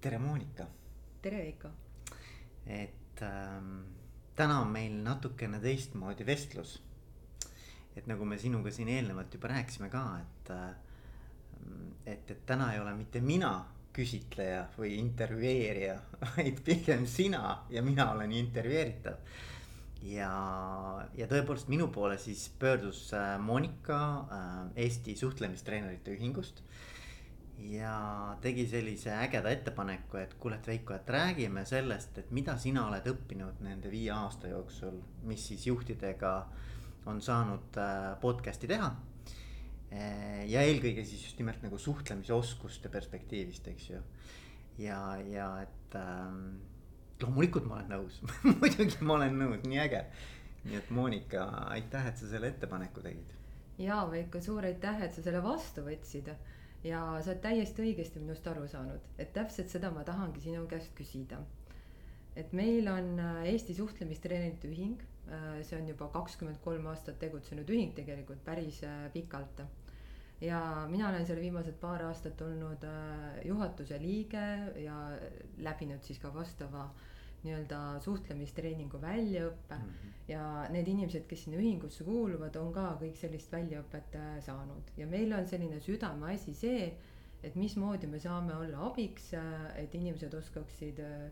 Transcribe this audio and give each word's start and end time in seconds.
tere, 0.00 0.18
Monika. 0.18 0.66
tere, 1.22 1.38
Veiko. 1.42 1.68
et 2.66 3.22
ähm, 3.22 3.80
täna 4.36 4.60
on 4.62 4.70
meil 4.70 4.94
natukene 5.02 5.58
teistmoodi 5.60 6.26
vestlus. 6.26 6.82
et 7.96 8.06
nagu 8.06 8.24
me 8.24 8.38
sinuga 8.38 8.70
siin 8.70 8.88
eelnevalt 8.94 9.34
juba 9.34 9.48
rääkisime 9.50 9.88
ka, 9.90 10.02
et 10.22 10.50
äh,, 10.54 10.68
et, 12.06 12.30
et 12.30 12.46
täna 12.46 12.72
ei 12.72 12.80
ole 12.80 12.92
mitte 12.94 13.20
mina 13.20 13.50
küsitleja 13.92 14.68
või 14.76 14.94
intervjueerija, 15.00 15.96
vaid 16.36 16.62
pigem 16.62 17.06
sina 17.06 17.64
ja 17.70 17.82
mina 17.82 18.12
olen 18.12 18.32
intervjueeritav. 18.32 19.18
ja, 20.02 20.30
ja 21.18 21.26
tõepoolest 21.26 21.74
minu 21.74 21.88
poole 21.90 22.20
siis 22.22 22.46
pöördus 22.58 23.08
äh, 23.18 23.34
Monika 23.42 24.00
äh, 24.30 24.62
Eesti 24.86 25.16
suhtlemistreenerite 25.16 26.14
ühingust 26.14 26.62
ja 27.58 28.36
tegi 28.42 28.66
sellise 28.70 29.10
ägeda 29.18 29.50
ettepaneku, 29.50 30.16
et 30.20 30.34
kuule, 30.40 30.58
et 30.60 30.66
Veiko, 30.66 30.94
et 30.94 31.10
räägime 31.10 31.64
sellest, 31.66 32.18
et 32.20 32.30
mida 32.34 32.54
sina 32.60 32.86
oled 32.86 33.06
õppinud 33.10 33.62
nende 33.64 33.90
viie 33.90 34.12
aasta 34.14 34.50
jooksul, 34.52 35.00
mis 35.26 35.48
siis 35.50 35.66
juhtidega 35.66 36.32
on 37.10 37.20
saanud 37.24 37.78
äh, 37.80 38.12
podcast'i 38.22 38.70
teha. 38.70 38.90
Äh, 39.90 40.44
ja 40.50 40.62
eelkõige 40.62 41.04
siis 41.08 41.24
just 41.24 41.38
nimelt 41.40 41.62
nagu 41.64 41.78
suhtlemisoskuste 41.80 42.92
perspektiivist, 42.92 43.68
eks 43.72 43.90
ju. 43.90 44.02
ja, 44.78 45.00
ja 45.26 45.48
et 45.64 45.96
ähm, 45.98 46.60
loomulikult 47.22 47.66
ma 47.66 47.80
olen 47.80 47.88
nõus 47.96 48.20
muidugi 48.60 49.00
ma 49.02 49.16
olen 49.16 49.40
nõus, 49.40 49.64
nii 49.66 49.80
äge. 49.82 50.04
nii 50.68 50.78
et 50.78 50.90
Monika, 50.94 51.48
aitäh, 51.72 52.06
et 52.10 52.20
sa 52.20 52.28
selle 52.30 52.52
ettepaneku 52.52 53.02
tegid. 53.02 53.34
ja 53.82 54.04
Veiko, 54.10 54.42
suur 54.44 54.68
aitäh, 54.68 55.02
et 55.08 55.16
sa 55.16 55.24
selle 55.24 55.42
vastu 55.42 55.82
võtsid 55.86 56.30
ja 56.86 57.00
sa 57.22 57.32
oled 57.32 57.40
täiesti 57.42 57.82
õigesti 57.84 58.20
minust 58.22 58.46
aru 58.46 58.66
saanud, 58.70 59.06
et 59.18 59.32
täpselt 59.34 59.72
seda 59.72 59.90
ma 59.94 60.04
tahangi 60.06 60.42
sinu 60.44 60.66
käest 60.70 60.94
küsida. 60.98 61.40
et 62.38 62.52
meil 62.54 62.86
on 62.88 63.18
äh, 63.18 63.46
Eesti 63.52 63.74
Suhtlemistreenerite 63.74 64.68
Ühing, 64.70 65.00
äh, 65.26 65.58
see 65.66 65.78
on 65.80 65.88
juba 65.88 66.06
kakskümmend 66.14 66.60
kolm 66.62 66.86
aastat 66.86 67.18
tegutsenud 67.18 67.68
ühing 67.70 67.94
tegelikult 67.96 68.44
päris 68.44 68.82
äh, 68.86 69.10
pikalt. 69.12 69.62
ja 70.40 70.86
mina 70.90 71.08
olen 71.08 71.26
seal 71.26 71.40
viimased 71.42 71.80
paar 71.80 72.02
aastat 72.06 72.40
olnud 72.46 72.84
juhatuse 73.44 73.98
liige 73.98 74.44
ja 74.84 74.98
läbinud 75.58 76.02
siis 76.06 76.18
ka 76.22 76.30
vastava 76.34 76.84
äh, 76.84 77.17
nii-öelda 77.44 77.80
suhtlemistreeningu 78.02 79.00
väljaõppe 79.02 79.74
mm. 79.74 79.90
-hmm. 79.90 80.14
ja 80.28 80.42
need 80.74 80.88
inimesed, 80.90 81.26
kes 81.30 81.44
sinna 81.44 81.60
ühingusse 81.60 82.04
kuuluvad, 82.04 82.56
on 82.56 82.72
ka 82.74 82.90
kõik 83.00 83.18
sellist 83.20 83.52
väljaõpet 83.52 84.16
äh, 84.18 84.38
saanud 84.44 84.94
ja 84.96 85.06
meil 85.06 85.32
on 85.32 85.46
selline 85.46 85.80
südameasi 85.80 86.54
see, 86.54 86.88
et 87.42 87.54
mismoodi 87.54 88.06
me 88.06 88.18
saame 88.18 88.56
olla 88.56 88.86
abiks, 88.90 89.32
äh, 89.34 89.68
et 89.84 89.94
inimesed 89.94 90.34
oskaksid 90.34 91.04
äh, 91.04 91.28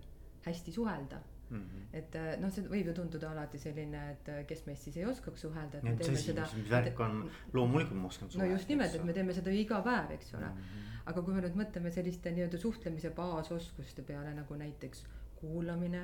hästi 0.46 0.72
suhelda 0.72 1.22
Mm 1.50 1.62
-hmm. 1.62 1.96
et 1.96 2.14
noh, 2.40 2.50
see 2.50 2.64
võib 2.66 2.88
ju 2.90 2.92
tunduda 2.92 3.28
alati 3.30 3.58
selline, 3.58 4.00
et 4.10 4.46
kes 4.48 4.64
meist 4.66 4.82
siis 4.82 4.96
ei 4.96 5.04
oskaks 5.06 5.40
suhelda, 5.40 5.78
et 5.78 5.84
me 5.84 5.92
teeme 5.96 6.18
seda. 6.18 6.46
mis 6.56 6.70
värk 6.70 7.00
on, 7.00 7.30
loomulikult 7.52 8.00
ma 8.00 8.08
oskan 8.08 8.30
suhelda. 8.30 8.48
no 8.48 8.58
just 8.58 8.68
nimelt, 8.68 8.94
et 8.94 9.04
me 9.04 9.12
teeme 9.12 9.32
seda 9.32 9.50
ju 9.50 9.60
iga 9.60 9.78
päev, 9.82 10.10
eks 10.10 10.34
ole 10.34 10.48
mm. 10.48 10.56
-hmm. 10.56 10.96
aga 11.04 11.22
kui 11.22 11.34
me 11.34 11.40
nüüd 11.40 11.54
mõtleme 11.60 11.90
selliste 11.90 12.30
nii-öelda 12.30 12.58
suhtlemise 12.58 13.10
baasoskuste 13.10 14.02
peale 14.02 14.34
nagu 14.34 14.54
näiteks 14.54 15.04
kuulamine, 15.40 16.02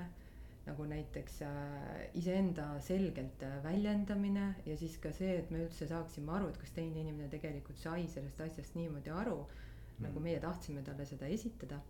nagu 0.66 0.84
näiteks 0.86 1.40
äh, 1.42 2.02
iseenda 2.18 2.66
selgelt 2.80 3.42
äh, 3.42 3.56
väljendamine 3.64 4.44
ja 4.66 4.76
siis 4.78 4.94
ka 5.02 5.10
see, 5.14 5.32
et 5.40 5.50
me 5.50 5.64
üldse 5.64 5.88
saaksime 5.90 6.30
aru, 6.36 6.50
et 6.52 6.60
kas 6.62 6.70
teine 6.76 7.00
inimene 7.02 7.26
tegelikult 7.32 7.80
sai 7.82 8.04
sellest 8.12 8.40
asjast 8.44 8.76
niimoodi 8.78 9.10
aru 9.10 9.40
mm., 9.40 10.04
nagu 10.06 10.22
meie 10.22 10.38
tahtsime 10.44 10.84
talle 10.86 11.06
seda 11.08 11.26
esitada. 11.38 11.80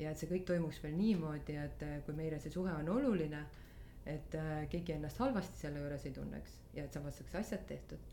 ja 0.00 0.10
et 0.10 0.18
see 0.18 0.30
kõik 0.30 0.46
toimuks 0.48 0.78
veel 0.82 0.94
niimoodi, 0.98 1.58
et 1.60 1.82
äh, 1.86 1.98
kui 2.06 2.16
meile 2.18 2.38
see 2.42 2.50
suhe 2.54 2.72
on 2.72 2.88
oluline, 2.88 3.44
et 4.08 4.32
keegi 4.72 4.94
ennast 4.96 5.18
halvasti 5.20 5.60
selle 5.60 5.82
juures 5.82 6.06
ei 6.08 6.14
tunneks 6.16 6.54
ja 6.74 6.86
et 6.86 6.94
samas 6.96 7.18
saaks 7.20 7.34
asjad 7.42 7.66
tehtud 7.68 8.06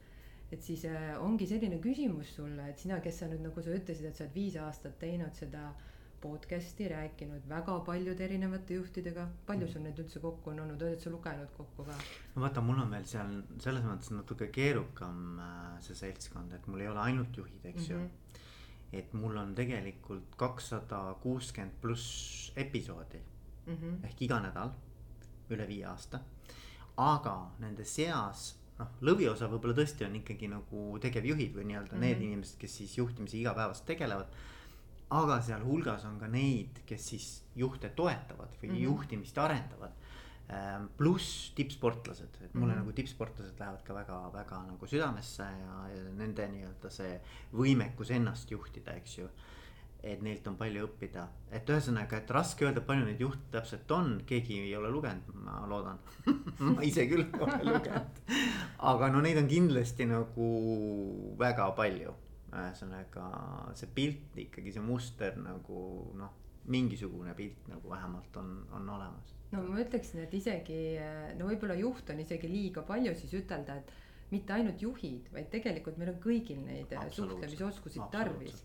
et 0.51 0.61
siis 0.63 0.83
ongi 1.23 1.47
selline 1.47 1.79
küsimus 1.83 2.33
sulle, 2.37 2.65
et 2.71 2.79
sina, 2.83 2.99
kes 3.03 3.17
sa 3.23 3.27
nüüd 3.31 3.41
nagu 3.47 3.63
sa 3.63 3.71
ütlesid, 3.75 4.05
et 4.11 4.15
sa 4.19 4.25
oled 4.27 4.35
viis 4.35 4.55
aastat 4.65 4.99
teinud 5.01 5.33
seda 5.39 5.63
äh, 5.71 5.87
podcast'i, 6.21 6.87
rääkinud 6.89 7.45
väga 7.49 7.79
paljude 7.85 8.23
erinevate 8.25 8.73
juhtidega. 8.73 9.27
palju 9.45 9.67
sul 9.71 9.83
neid 9.85 9.99
üldse 10.01 10.19
kokku 10.23 10.49
on 10.49 10.59
olnud, 10.63 10.81
oled 10.81 11.01
sa 11.01 11.11
lugenud 11.13 11.51
kokku 11.57 11.85
ka? 11.85 11.97
no 12.35 12.41
vaata, 12.41 12.61
mul 12.61 12.81
on 12.83 12.91
veel 12.95 13.05
seal 13.09 13.35
selles 13.63 13.85
mõttes 13.85 14.11
natuke 14.15 14.49
keerukam 14.53 15.39
äh, 15.43 15.77
see 15.85 15.95
seltskond, 16.01 16.53
et 16.57 16.67
mul 16.67 16.81
ei 16.85 16.91
ole 16.91 17.03
ainult 17.05 17.37
juhid, 17.37 17.65
eks 17.71 17.89
mm 17.89 17.95
-hmm. 17.95 18.03
ju. 18.03 18.99
et 18.99 19.13
mul 19.13 19.37
on 19.37 19.55
tegelikult 19.55 20.35
kakssada 20.37 21.01
kuuskümmend 21.21 21.81
pluss 21.81 22.51
episoodi 22.55 23.21
mm 23.65 23.75
-hmm. 23.75 24.05
ehk 24.05 24.21
iga 24.21 24.39
nädal, 24.39 24.71
üle 25.49 25.67
viie 25.67 25.85
aasta. 25.85 26.19
aga 26.97 27.51
nende 27.59 27.85
seas 27.85 28.55
noh, 28.79 28.87
lõviosa 29.01 29.49
võib-olla 29.51 29.75
tõesti 29.77 30.05
on 30.05 30.15
ikkagi 30.15 30.47
nagu 30.47 30.99
tegevjuhid 30.99 31.55
või 31.55 31.65
nii-öelda 31.71 31.95
mm 31.95 31.97
-hmm. 31.97 32.05
need 32.05 32.21
inimesed, 32.21 32.57
kes 32.59 32.77
siis 32.77 32.97
juhtimise 32.97 33.37
igapäevaselt 33.37 33.85
tegelevad 33.85 34.27
aga 35.09 35.39
sealhulgas 35.41 36.05
on 36.09 36.17
ka 36.19 36.27
neid, 36.31 36.81
kes 36.87 37.09
siis 37.13 37.27
juhte 37.55 37.89
toetavad 37.95 38.57
või 38.61 38.69
mm 38.69 38.75
-hmm. 38.75 38.83
juhtimist 38.83 39.37
arendavad. 39.37 39.93
Ähm, 40.47 40.85
pluss 40.97 41.51
tippsportlased, 41.55 42.37
et 42.41 42.53
mulle 42.53 42.73
mm 42.73 42.79
-hmm. 42.79 42.79
nagu 42.79 42.91
tippsportlased 42.91 43.59
lähevad 43.59 43.83
ka 43.83 43.93
väga-väga 43.93 44.63
nagu 44.67 44.87
südamesse 44.87 45.43
ja, 45.43 45.87
ja 45.95 46.03
nende 46.15 46.47
nii-öelda 46.47 46.89
see 46.89 47.21
võimekus 47.53 48.11
ennast 48.11 48.51
juhtida, 48.51 48.93
eks 48.93 49.17
ju 49.17 49.29
et 50.03 50.21
neilt 50.21 50.47
on 50.47 50.55
palju 50.55 50.85
õppida, 50.87 51.25
et 51.51 51.69
ühesõnaga, 51.69 52.21
et 52.21 52.31
raske 52.31 52.65
öelda, 52.65 52.81
palju 52.85 53.05
neid 53.05 53.19
juhte 53.19 53.49
täpselt 53.51 53.91
on, 53.91 54.21
keegi 54.29 54.59
ei 54.61 54.75
ole 54.77 54.91
lugenud, 54.93 55.33
ma 55.33 55.65
loodan 55.69 55.99
ma 56.75 56.81
ise 56.85 57.07
küll 57.09 57.25
olen 57.39 57.65
lugenud. 57.65 58.21
aga 58.77 59.09
no 59.09 59.21
neid 59.21 59.37
on 59.41 59.47
kindlasti 59.47 60.05
nagu 60.05 60.47
väga 61.39 61.71
palju 61.75 62.13
ühesõnaga 62.53 63.27
see 63.77 63.89
pilt 63.95 64.37
ikkagi, 64.39 64.73
see 64.75 64.83
muster 64.83 65.35
nagu 65.41 65.81
noh, 66.17 66.35
mingisugune 66.71 67.33
pilt 67.35 67.67
nagu 67.71 67.91
vähemalt 67.91 68.39
on, 68.39 68.51
on 68.75 68.89
olemas. 68.95 69.35
no 69.53 69.63
ma 69.63 69.79
ütleksin, 69.83 70.23
et 70.25 70.33
isegi 70.35 70.79
no 71.39 71.47
võib-olla 71.51 71.77
juht 71.79 72.09
on 72.11 72.19
isegi 72.23 72.49
liiga 72.51 72.83
palju 72.87 73.15
siis 73.19 73.35
ütelda, 73.39 73.77
et 73.79 73.93
mitte 74.31 74.55
ainult 74.55 74.81
juhid, 74.83 75.29
vaid 75.31 75.47
tegelikult 75.51 75.99
meil 75.99 76.11
on 76.11 76.19
kõigil 76.23 76.59
neid 76.65 76.91
suhtlemisoskusid 77.15 78.09
tarvis. 78.11 78.63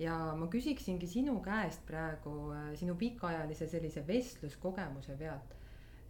Ja 0.00 0.14
ma 0.38 0.46
küsiksingi 0.48 1.08
sinu 1.10 1.34
käest 1.44 1.82
praegu 1.84 2.54
sinu 2.78 2.94
pikaajalise 2.96 3.66
sellise 3.68 4.00
vestluskogemuse 4.06 5.16
pealt 5.20 5.58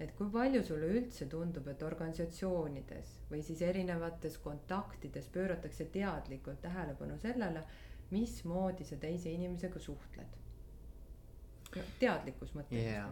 et 0.00 0.12
kui 0.16 0.30
palju 0.32 0.62
sulle 0.64 0.88
üldse 0.96 1.26
tundub, 1.30 1.66
et 1.68 1.82
organisatsioonides 1.84 3.12
või 3.30 3.42
siis 3.44 3.60
erinevates 3.62 4.38
kontaktides 4.40 5.28
pööratakse 5.34 5.86
teadlikult 5.92 6.62
tähelepanu 6.64 7.18
sellele, 7.20 7.64
mismoodi 8.10 8.86
sa 8.88 8.96
teise 9.00 9.32
inimesega 9.32 9.82
suhtled? 9.82 10.38
teadlikus 12.00 12.50
mõttes 12.56 12.80
yeah. 12.82 13.06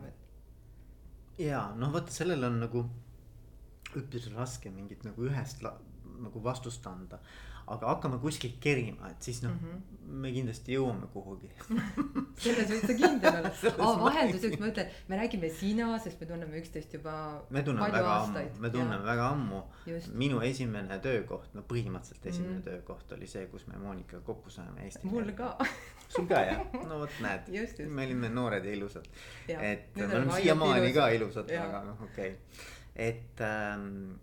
ja 1.39 1.61
noh, 1.79 1.93
vaata 1.95 2.11
sellel 2.11 2.43
on 2.49 2.57
nagu 2.65 2.83
üpris 3.97 4.27
raske 4.35 4.73
mingit 4.75 5.05
nagu 5.07 5.29
ühest 5.29 5.63
nagu 5.63 6.43
vastust 6.43 6.87
anda 6.91 7.21
aga 7.75 7.93
hakkame 7.93 8.19
kuskilt 8.23 8.59
kerima, 8.63 9.11
et 9.13 9.23
siis 9.29 9.41
noh 9.45 9.53
mm, 9.53 9.69
-hmm. 9.69 10.13
me 10.23 10.33
kindlasti 10.33 10.75
jõuame 10.77 11.09
kuhugi 11.13 11.51
selles 12.45 12.71
võid 12.73 12.87
sa 12.87 12.97
kindel 13.01 13.39
olla 13.39 13.53
oh,. 13.87 14.01
vahelduseks 14.05 14.61
ma 14.63 14.71
ütlen, 14.73 14.93
me 15.09 15.21
räägime 15.21 15.51
sina, 15.61 15.89
sest 16.05 16.21
me 16.21 16.29
tunneme 16.31 16.61
üksteist 16.63 16.95
juba. 16.99 17.15
me 17.51 17.63
tunneme 17.63 17.91
väga 17.93 18.15
aastaid. 18.15 18.51
ammu, 18.53 18.65
me 18.67 18.71
tunneme 18.77 19.01
ja. 19.03 19.07
väga 19.11 19.29
ammu. 19.35 19.63
minu 20.25 20.41
esimene 20.51 20.99
töökoht, 21.05 21.55
no 21.55 21.65
põhimõtteliselt 21.73 22.27
esimene 22.33 22.55
mm 22.55 22.61
-hmm. 22.61 22.71
töökoht 22.71 23.13
oli 23.19 23.27
see, 23.27 23.47
kus 23.53 23.67
me 23.67 23.79
Monika 23.83 24.21
kokku 24.21 24.51
saime 24.51 24.85
Eesti. 24.85 25.07
mul 25.07 25.33
ka 25.43 25.57
sul 26.09 26.27
ka 26.27 26.41
jah, 26.51 26.65
no 26.89 27.03
vot 27.05 27.21
näed, 27.21 27.53
me 27.99 28.07
olime 28.07 28.29
noored 28.29 28.65
ja 28.65 28.73
ilusad. 28.73 29.07
et 29.49 29.97
me 29.97 30.07
oleme 30.07 30.41
siiamaani 30.41 30.93
ka 30.93 31.09
ilusad, 31.09 31.51
aga 31.67 31.85
noh, 31.85 32.03
okei 32.11 32.33
okay., 32.33 32.67
et 32.99 33.41
ähm, 33.41 34.19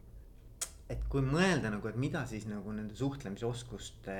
et 0.89 1.01
kui 1.09 1.23
mõelda 1.25 1.71
nagu, 1.73 1.87
et 1.89 1.97
mida 1.97 2.21
siis 2.29 2.45
nagu 2.49 2.73
nende 2.75 2.95
suhtlemisoskuste 2.97 4.17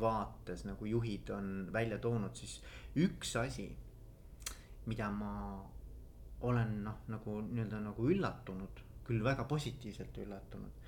vaates 0.00 0.64
nagu 0.66 0.88
juhid 0.88 1.30
on 1.34 1.52
välja 1.74 2.00
toonud, 2.02 2.34
siis 2.38 2.58
üks 2.98 3.36
asi, 3.38 3.68
mida 4.90 5.10
ma 5.14 5.34
olen 6.42 6.80
noh, 6.82 7.04
nagu 7.12 7.38
nii-öelda 7.46 7.78
nagu 7.84 8.08
üllatunud, 8.10 8.82
küll 9.06 9.22
väga 9.22 9.46
positiivselt 9.50 10.18
üllatunud, 10.24 10.80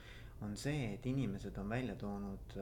on 0.43 0.56
see, 0.59 0.94
et 0.97 1.06
inimesed 1.06 1.55
on 1.62 1.71
välja 1.71 1.94
toonud, 1.99 2.56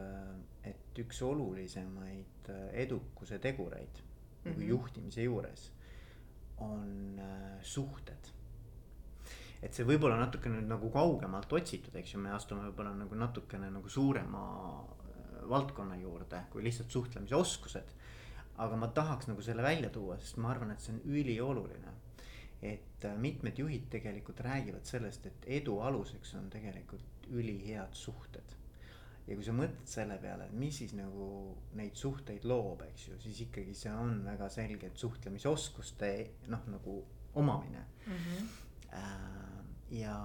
et 0.68 1.00
üks 1.00 1.22
olulisemaid 1.24 2.52
edukuse 2.84 3.38
tegureid 3.40 4.02
mm 4.02 4.04
-hmm. 4.04 4.50
nagu 4.50 4.60
mhm. 4.60 4.68
juhtimise 4.68 5.22
juures 5.22 5.70
on 6.58 7.20
suhted 7.62 8.32
et 9.62 9.74
see 9.74 9.86
võib-olla 9.86 10.18
natukene 10.18 10.58
nüüd 10.58 10.70
nagu 10.72 10.90
kaugemalt 10.90 11.52
otsitud, 11.54 11.94
eks 11.98 12.16
ju, 12.16 12.20
me 12.22 12.32
astume 12.34 12.64
võib-olla 12.66 12.94
nagu 12.98 13.18
natukene 13.18 13.70
nagu 13.70 13.90
suurema 13.92 14.44
äh, 14.82 15.42
valdkonna 15.50 15.98
juurde 16.00 16.44
kui 16.52 16.64
lihtsalt 16.66 16.90
suhtlemise 16.90 17.36
oskused. 17.38 17.98
aga 18.62 18.76
ma 18.76 18.88
tahaks 18.88 19.30
nagu 19.30 19.42
selle 19.42 19.62
välja 19.62 19.88
tuua, 19.90 20.18
sest 20.20 20.36
ma 20.36 20.50
arvan, 20.52 20.70
et 20.70 20.80
see 20.80 20.92
on 20.94 21.00
ülioluline. 21.04 21.94
et 22.62 23.04
äh, 23.04 23.16
mitmed 23.18 23.58
juhid 23.58 23.88
tegelikult 23.90 24.40
räägivad 24.40 24.84
sellest, 24.86 25.26
et 25.26 25.46
edu 25.60 25.80
aluseks 25.80 26.34
on 26.34 26.50
tegelikult 26.50 27.30
ülihead 27.30 27.94
suhted 27.94 28.58
ja 29.26 29.36
kui 29.38 29.46
sa 29.46 29.54
mõtled 29.54 29.86
selle 29.88 30.16
peale, 30.22 30.48
et 30.48 30.54
mis 30.58 30.76
siis 30.82 30.94
nagu 30.98 31.26
neid 31.78 31.98
suhteid 31.98 32.44
loob, 32.48 32.82
eks 32.88 33.08
ju, 33.08 33.18
siis 33.22 33.44
ikkagi 33.46 33.74
see 33.78 33.92
on 33.94 34.18
väga 34.26 34.48
selgelt 34.50 34.98
suhtlemisoskuste 34.98 36.12
noh, 36.50 36.66
nagu 36.74 36.98
omamine 37.38 37.84
mm. 38.06 38.12
-hmm. 38.12 38.50
Ja, 39.92 40.16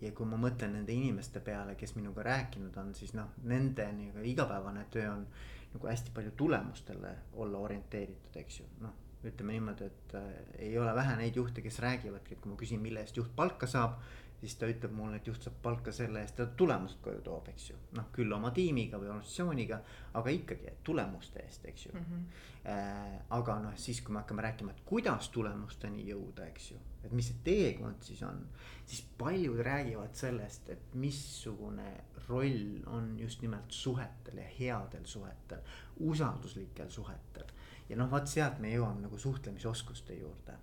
ja 0.00 0.12
kui 0.12 0.28
ma 0.28 0.38
mõtlen 0.40 0.76
nende 0.76 0.94
inimeste 0.94 1.40
peale, 1.44 1.74
kes 1.78 1.96
minuga 1.96 2.24
rääkinud 2.26 2.76
on, 2.80 2.94
siis 2.94 3.14
noh, 3.16 3.34
nende 3.48 3.88
nii-öelda 3.96 4.26
igapäevane 4.32 4.86
töö 4.92 5.10
on 5.12 5.26
nagu 5.74 5.90
hästi 5.90 6.14
palju 6.14 6.32
tulemustele 6.36 7.12
olla 7.36 7.60
orienteeritud, 7.66 8.40
eks 8.40 8.62
ju, 8.62 8.70
noh 8.84 9.04
ütleme 9.26 9.56
niimoodi, 9.56 9.88
et 9.88 10.14
äh, 10.14 10.26
ei 10.68 10.78
ole 10.78 10.92
vähe 10.94 11.16
neid 11.18 11.36
juhte, 11.36 11.62
kes 11.64 11.80
räägivadki, 11.82 12.36
et 12.36 12.42
kui 12.42 12.52
ma 12.52 12.58
küsin, 12.60 12.82
mille 12.82 13.02
eest 13.02 13.16
juht 13.18 13.32
palka 13.36 13.66
saab 13.66 13.96
siis 14.40 14.54
ta 14.58 14.68
ütleb 14.70 14.92
mulle, 14.94 15.18
et 15.18 15.26
juht 15.26 15.42
saab 15.42 15.56
palka 15.62 15.92
selle 15.94 16.22
eest, 16.22 16.36
ta 16.38 16.46
tulemust 16.58 17.00
koju 17.02 17.22
toob, 17.26 17.48
eks 17.52 17.70
ju. 17.70 17.78
noh, 17.98 18.10
küll 18.14 18.32
oma 18.34 18.52
tiimiga 18.54 19.00
või 19.00 19.10
organisatsiooniga, 19.10 19.80
aga 20.20 20.34
ikkagi 20.34 20.74
tulemuste 20.86 21.42
eest, 21.42 21.66
eks 21.72 21.88
ju 21.88 21.94
mm. 21.94 22.04
-hmm. 22.04 22.44
Äh, 22.68 23.20
aga 23.30 23.54
noh, 23.62 23.76
siis 23.80 24.00
kui 24.04 24.12
me 24.12 24.18
hakkame 24.18 24.42
rääkima, 24.42 24.70
et 24.70 24.80
kuidas 24.84 25.28
tulemusteni 25.32 26.02
jõuda, 26.10 26.46
eks 26.50 26.70
ju. 26.70 26.78
et 27.04 27.12
mis 27.12 27.26
see 27.26 27.38
teekond 27.44 28.02
siis 28.02 28.22
on, 28.22 28.42
siis 28.84 29.06
paljud 29.18 29.60
räägivad 29.60 30.14
sellest, 30.14 30.68
et 30.68 30.94
missugune 30.94 32.04
roll 32.28 32.82
on 32.86 33.18
just 33.18 33.42
nimelt 33.42 33.70
suhetel 33.72 34.38
ja 34.38 34.48
headel 34.58 35.04
suhetel, 35.04 35.60
usalduslikel 35.96 36.90
suhetel. 36.90 37.46
ja 37.88 37.96
noh, 37.96 38.10
vot 38.10 38.26
sealt 38.26 38.58
me 38.58 38.74
jõuame 38.74 39.00
nagu 39.00 39.18
suhtlemisoskuste 39.18 40.14
juurde 40.14 40.58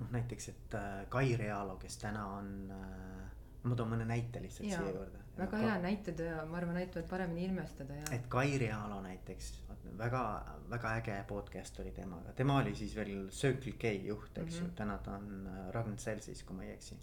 noh, 0.00 0.10
näiteks, 0.12 0.48
et 0.48 0.74
äh, 0.78 1.06
Kai 1.08 1.36
Realo, 1.36 1.76
kes 1.82 1.98
täna 2.02 2.26
on 2.38 2.50
äh,, 2.70 3.22
ma 3.66 3.78
toon 3.78 3.94
mõne 3.94 4.06
näite 4.08 4.42
lihtsalt 4.42 4.68
ja, 4.70 4.80
siia 4.80 4.94
juurde. 4.94 5.22
väga 5.38 5.62
hea 5.62 5.76
näited 5.82 6.20
ja 6.24 6.42
ma 6.48 6.60
arvan, 6.60 6.80
aitavad 6.82 7.08
paremini 7.10 7.46
ilmestada 7.48 8.00
ja. 8.00 8.10
et 8.16 8.28
Kai 8.32 8.58
Realo 8.62 9.00
näiteks, 9.04 9.52
väga, 9.98 10.22
väga 10.70 10.96
äge 11.00 11.16
podcast 11.28 11.80
oli 11.82 11.94
temaga, 11.96 12.34
tema 12.38 12.60
oli 12.62 12.74
siis 12.78 12.96
veel 12.96 13.30
Circle 13.30 13.76
K 13.78 13.94
juht, 14.06 14.38
eks 14.38 14.42
mm 14.42 14.48
-hmm. 14.50 14.60
ju, 14.60 14.66
mhm. 14.66 14.76
täna 14.82 14.98
ta 14.98 15.16
on 15.16 15.46
äh, 15.46 15.72
Ragn-Sellsis, 15.74 16.44
kui 16.44 16.56
ma 16.56 16.64
ei 16.64 16.72
eksi 16.72 17.00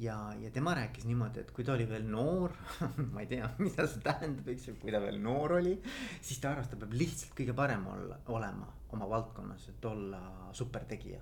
ja, 0.00 0.34
ja 0.40 0.50
tema 0.50 0.74
rääkis 0.74 1.06
niimoodi, 1.06 1.40
et 1.40 1.50
kui 1.54 1.64
ta 1.64 1.74
oli 1.76 1.86
veel 1.88 2.06
noor 2.10 2.52
ma 3.12 3.22
ei 3.22 3.28
tea, 3.30 3.48
mida 3.58 3.86
see 3.88 4.02
tähendab, 4.04 4.48
eks 4.52 4.68
ju, 4.70 4.74
kui 4.82 4.92
ta 4.94 5.00
veel 5.02 5.20
noor 5.22 5.58
oli, 5.60 5.76
siis 6.20 6.40
ta 6.42 6.52
arvas, 6.52 6.70
ta 6.70 6.78
peab 6.80 6.96
lihtsalt 6.96 7.36
kõige 7.38 7.54
parem 7.56 7.86
olla, 7.92 8.18
olema 8.34 8.68
oma 8.96 9.08
valdkonnas, 9.10 9.68
et 9.72 9.84
olla 9.84 10.20
supertegija. 10.56 11.20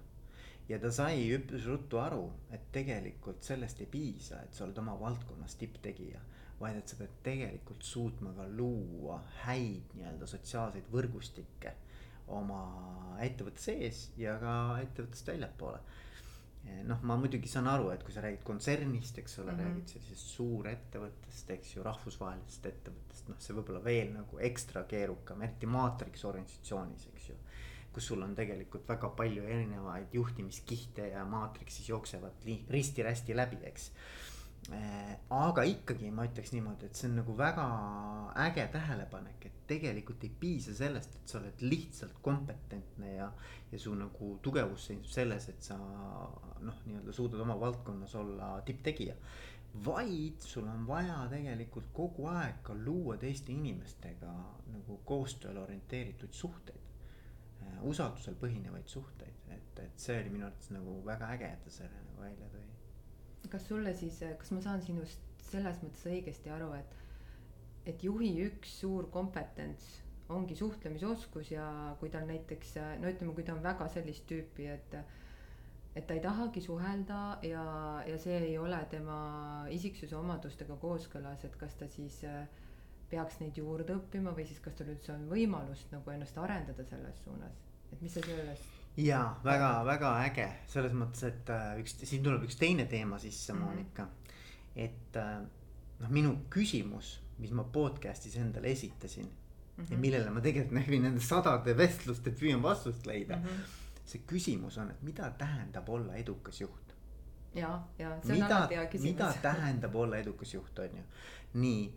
ja 0.69 0.79
ta 0.81 0.91
sai 0.93 1.27
üpris 1.37 1.67
ruttu 1.69 2.01
aru, 2.01 2.25
et 2.51 2.71
tegelikult 2.73 3.45
sellest 3.45 3.83
ei 3.85 3.91
piisa, 3.91 4.41
et 4.43 4.55
sa 4.55 4.65
oled 4.65 4.79
oma 4.81 4.97
valdkonnas 5.01 5.59
tipptegija. 5.61 6.21
vaid 6.61 6.77
et 6.79 6.89
sa 6.89 6.97
pead 6.97 7.17
tegelikult 7.27 7.83
suutma 7.83 8.31
ka 8.33 8.45
luua 8.49 9.19
häid 9.43 9.97
nii-öelda 9.99 10.27
sotsiaalseid 10.31 10.87
võrgustikke 10.93 11.73
oma 12.33 12.61
ettevõtte 13.21 13.61
sees 13.61 14.05
ja 14.17 14.37
ka 14.41 14.55
ettevõttest 14.81 15.29
väljapoole 15.29 15.81
noh, 16.85 17.01
ma 17.03 17.17
muidugi 17.21 17.49
saan 17.49 17.69
aru, 17.71 17.91
et 17.95 18.03
kui 18.05 18.13
sa 18.15 18.23
räägid 18.25 18.45
kontsernist, 18.47 19.19
eks 19.19 19.39
ole 19.39 19.53
mm, 19.53 19.59
-hmm. 19.59 19.65
räägid 19.69 19.95
sellisest 19.95 20.35
suurettevõttest, 20.37 21.51
eks 21.51 21.77
ju, 21.77 21.83
rahvusvahelisest 21.83 22.67
ettevõttest, 22.73 23.29
noh, 23.29 23.41
see 23.41 23.57
võib 23.57 23.73
olla 23.73 23.85
veel 23.85 24.13
nagu 24.13 24.39
ekstra 24.51 24.85
keerukam, 24.85 25.43
eriti 25.43 25.67
maatriks 25.67 26.25
organisatsioonis, 26.25 27.09
eks 27.13 27.29
ju 27.29 27.41
kus 27.95 28.09
sul 28.11 28.23
on 28.27 28.35
tegelikult 28.35 28.89
väga 28.89 29.09
palju 29.15 29.45
erinevaid 29.47 30.15
juhtimiskihte 30.19 31.09
ja 31.13 31.25
maatriksis 31.25 31.89
jooksevad 31.89 32.49
risti-rästi 32.75 33.37
läbi, 33.37 33.61
eks. 33.71 33.91
Äh, 34.73 35.17
aga 35.37 35.65
ikkagi 35.69 36.09
ma 36.15 36.25
ütleks 36.25 36.55
niimoodi, 36.55 36.89
et 36.89 36.97
see 36.97 37.11
on 37.11 37.19
nagu 37.19 37.35
väga 37.37 37.65
äge 38.47 38.65
tähelepanek, 38.73 39.49
et 39.51 39.59
tegelikult 39.69 40.25
ei 40.25 40.31
piisa 40.41 40.73
sellest, 40.77 41.19
et 41.19 41.33
sa 41.33 41.41
oled 41.41 41.65
lihtsalt 41.65 42.17
kompetentne 42.25 43.11
ja. 43.17 43.27
ja 43.73 43.81
su 43.81 43.93
nagu 43.99 44.31
tugevus 44.45 44.87
seisneb 44.89 45.11
selles, 45.13 45.49
et 45.53 45.69
sa 45.69 45.77
noh, 45.77 46.79
nii-öelda 46.87 47.13
suudad 47.13 47.45
oma 47.45 47.59
valdkonnas 47.61 48.15
olla 48.21 48.55
tipptegija 48.65 49.19
vaid 49.85 50.41
sul 50.47 50.69
on 50.71 50.85
vaja 50.87 51.17
tegelikult 51.33 51.89
kogu 51.93 52.29
aeg 52.31 52.61
ka 52.63 52.77
luua 52.79 53.17
teiste 53.19 53.51
inimestega 53.53 54.31
nagu 54.71 55.01
koostööle 55.05 55.59
orienteeritud 55.65 56.33
suhteid 56.33 56.85
usaldusel 57.85 58.37
põhinevaid 58.41 58.89
suhteid, 58.91 59.41
et, 59.55 59.81
et 59.83 60.01
see 60.01 60.17
oli 60.21 60.33
minu 60.35 60.49
arvates 60.49 60.71
nagu 60.75 60.99
väga 61.07 61.31
äge, 61.37 61.51
et 61.57 61.65
ta 61.67 61.75
selle 61.79 62.01
nagu 62.09 62.23
välja 62.23 62.49
tõi. 62.53 62.65
Kas 63.53 63.67
sulle 63.69 63.95
siis, 63.97 64.21
kas 64.39 64.53
ma 64.55 64.63
saan 64.65 64.83
sinust 64.83 65.21
selles 65.51 65.81
mõttes 65.83 66.07
õigesti 66.11 66.53
aru, 66.53 66.73
et, 66.79 66.97
et 67.93 68.05
juhi 68.05 68.31
üks 68.47 68.79
suur 68.81 69.11
kompetents 69.13 69.91
ongi 70.33 70.57
suhtlemisoskus 70.57 71.51
ja 71.53 71.67
kui 72.01 72.11
tal 72.11 72.25
näiteks 72.29 72.79
no 73.03 73.11
ütleme, 73.11 73.35
kui 73.37 73.45
ta 73.45 73.55
on 73.57 73.63
väga 73.65 73.89
sellist 73.93 74.27
tüüpi, 74.31 74.71
et 74.73 74.97
et 75.95 76.07
ta 76.07 76.15
ei 76.17 76.21
tahagi 76.21 76.61
suhelda 76.61 77.39
ja, 77.47 77.65
ja 78.07 78.17
see 78.19 78.39
ei 78.49 78.55
ole 78.59 78.81
tema 78.91 79.17
isiksuse 79.71 80.17
omadustega 80.19 80.75
kooskõlas, 80.83 81.45
et 81.47 81.55
kas 81.61 81.77
ta 81.79 81.87
siis 81.87 82.17
äh, 82.27 82.49
peaks 83.11 83.39
neid 83.41 83.61
juurde 83.61 83.95
õppima 84.01 84.33
või 84.35 84.47
siis 84.49 84.59
kas 84.65 84.75
tal 84.79 84.91
üldse 84.91 85.13
on 85.15 85.29
võimalust 85.31 85.93
nagu 85.95 86.11
ennast 86.11 86.39
arendada 86.43 86.87
selles 86.89 87.21
suunas, 87.23 87.61
et 87.93 88.03
mis 88.03 88.17
sa 88.17 88.25
sellest. 88.27 88.84
Ja 88.97 89.21
väga-väga 89.45 90.11
äge 90.29 90.49
selles 90.71 90.95
mõttes, 90.95 91.25
et 91.27 91.51
äh, 91.51 91.73
üks, 91.83 91.97
siin 92.07 92.23
tuleb 92.25 92.45
üks 92.47 92.59
teine 92.61 92.87
teema 92.91 93.19
sisse 93.19 93.53
mm, 93.53 93.59
-hmm. 93.59 93.65
Monika. 93.65 94.07
et 94.77 95.17
äh, 95.17 95.41
noh, 96.01 96.11
minu 96.11 96.37
küsimus, 96.51 97.19
mis 97.39 97.51
ma 97.51 97.65
podcast'is 97.65 98.37
endale 98.39 98.71
esitasin 98.71 99.27
mm 99.27 99.85
-hmm. 99.85 99.93
ja 99.93 99.99
millele 99.99 100.31
ma 100.31 100.41
tegelikult 100.41 100.79
läbi 100.81 100.99
nende 100.99 101.21
sadade 101.21 101.77
vestluste 101.77 102.31
püüan 102.31 102.63
vastust 102.63 103.07
leida 103.07 103.37
mm. 103.37 103.43
-hmm. 103.43 103.75
see 104.05 104.23
küsimus 104.27 104.79
on, 104.79 104.91
et 104.91 105.03
mida 105.03 105.31
tähendab 105.31 105.89
olla 105.89 106.15
edukas 106.15 106.61
juht? 106.61 106.95
ja, 107.55 107.83
ja 107.99 108.19
see 108.23 108.33
on 108.33 108.43
mida, 108.43 108.57
alati 108.57 108.75
hea 108.75 108.87
küsimus. 108.87 109.11
mida 109.11 109.35
tähendab 109.43 109.95
olla 109.95 110.17
edukas 110.17 110.55
juht, 110.55 110.79
on 110.79 110.97
ju, 110.97 111.05
nii 111.55 111.95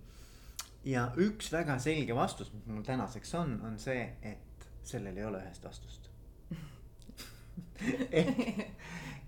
ja 0.85 1.11
üks 1.17 1.51
väga 1.51 1.79
selge 1.79 2.15
vastus, 2.15 2.53
mis 2.53 2.65
mul 2.65 2.83
tänaseks 2.83 3.35
on, 3.35 3.61
on 3.61 3.79
see, 3.79 4.17
et 4.21 4.69
sellel 4.83 5.17
ei 5.17 5.25
ole 5.25 5.37
ühest 5.43 5.63
vastust 5.63 6.09
ehk, 8.19 8.39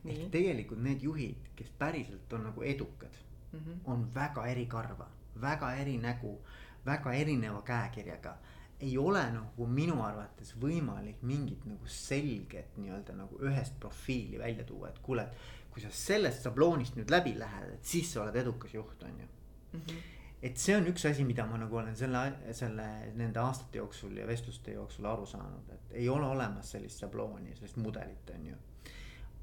ehk 0.05 0.29
tegelikult 0.31 0.81
need 0.83 1.03
juhid, 1.03 1.49
kes 1.55 1.71
päriselt 1.79 2.33
on 2.33 2.47
nagu 2.49 2.63
edukad 2.63 3.15
mm, 3.51 3.59
-hmm. 3.59 3.79
on 3.85 4.07
väga 4.15 4.45
erikarva, 4.47 5.07
väga 5.41 5.73
eri 5.75 5.97
nägu, 5.97 6.39
väga 6.85 7.13
erineva 7.13 7.61
käekirjaga. 7.61 8.37
ei 8.79 8.97
ole 8.97 9.31
nagu 9.31 9.65
minu 9.67 10.03
arvates 10.03 10.53
võimalik 10.55 11.17
mingit 11.21 11.65
nagu 11.65 11.87
selget 11.87 12.77
nii-öelda 12.77 13.15
nagu 13.15 13.39
ühest 13.43 13.73
profiili 13.79 14.39
välja 14.39 14.63
tuua, 14.63 14.89
et 14.89 14.99
kuule, 14.99 15.23
et 15.23 15.69
kui 15.69 15.81
sa 15.81 15.89
sellest 15.91 16.43
šabloonist 16.43 16.95
nüüd 16.95 17.11
läbi 17.11 17.39
lähed, 17.39 17.73
et 17.73 17.83
siis 17.83 18.13
sa 18.13 18.21
oled 18.23 18.35
edukas 18.35 18.73
juht, 18.73 19.03
on 19.03 19.19
ju 19.19 19.27
mm. 19.73 19.81
-hmm 19.81 20.18
et 20.41 20.57
see 20.59 20.75
on 20.77 20.87
üks 20.87 21.03
asi, 21.09 21.25
mida 21.27 21.43
ma 21.49 21.59
nagu 21.59 21.79
olen 21.81 21.95
selle, 21.99 22.21
selle 22.55 22.85
nende 23.19 23.41
aastate 23.43 23.81
jooksul 23.81 24.15
ja 24.21 24.27
vestluste 24.27 24.75
jooksul 24.77 25.07
aru 25.11 25.27
saanud, 25.27 25.67
et 25.75 25.97
ei 25.99 26.07
ole 26.09 26.27
olemas 26.27 26.71
sellist 26.75 27.03
šablooni, 27.03 27.55
sellist 27.57 27.79
mudelit, 27.83 28.31
on 28.35 28.45
ju. 28.51 28.59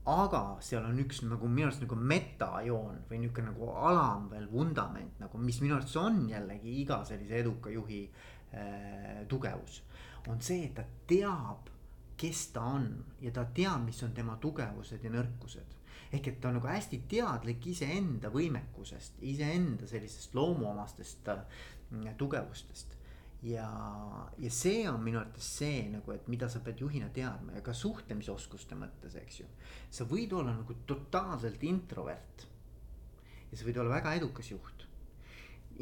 aga 0.06 0.40
seal 0.62 0.84
on 0.86 0.98
üks 1.02 1.20
nagu 1.26 1.48
minu 1.50 1.66
arust 1.66 1.82
nagu 1.82 1.98
metajoon 1.98 3.00
või 3.10 3.20
nihuke 3.24 3.42
nagu 3.44 3.72
alam 3.90 4.28
veel 4.30 4.46
vundament 4.50 5.20
nagu, 5.20 5.38
mis 5.42 5.60
minu 5.60 5.76
arvates 5.76 5.96
on 6.00 6.22
jällegi 6.30 6.76
iga 6.80 7.02
sellise 7.04 7.40
eduka 7.42 7.72
juhi 7.74 8.04
äh, 8.06 9.24
tugevus. 9.28 9.82
on 10.28 10.40
see, 10.40 10.64
et 10.70 10.74
ta 10.74 10.84
teab, 11.06 11.68
kes 12.16 12.46
ta 12.54 12.62
on 12.78 12.88
ja 13.20 13.34
ta 13.34 13.44
teab, 13.44 13.84
mis 13.84 14.02
on 14.02 14.14
tema 14.16 14.38
tugevused 14.40 15.04
ja 15.04 15.12
nõrkused 15.12 15.75
ehk 16.12 16.28
et 16.30 16.40
ta 16.40 16.50
on 16.50 16.58
nagu 16.60 16.68
hästi 16.70 17.02
teadlik 17.10 17.66
iseenda 17.72 18.30
võimekusest, 18.34 19.18
iseenda 19.26 19.88
sellisest 19.90 20.36
loomuomastest 20.38 21.32
äh, 21.32 21.42
tugevustest. 22.18 22.96
ja, 23.46 23.66
ja 24.38 24.50
see 24.50 24.86
on 24.90 25.02
minu 25.04 25.20
arvates 25.20 25.50
see 25.58 25.84
nagu, 25.92 26.12
et 26.14 26.28
mida 26.32 26.48
sa 26.48 26.62
pead 26.64 26.80
juhina 26.80 27.10
teadma 27.14 27.58
ja 27.58 27.62
ka 27.62 27.74
suhtlemisoskuste 27.76 28.78
mõttes, 28.78 29.18
eks 29.20 29.40
ju. 29.40 29.46
sa 29.90 30.08
võid 30.08 30.32
olla 30.32 30.56
nagu 30.56 30.78
totaalselt 30.86 31.62
introvert. 31.62 32.48
ja 33.50 33.58
sa 33.58 33.68
võid 33.68 33.80
olla 33.82 33.98
väga 33.98 34.16
edukas 34.20 34.50
juht 34.50 34.86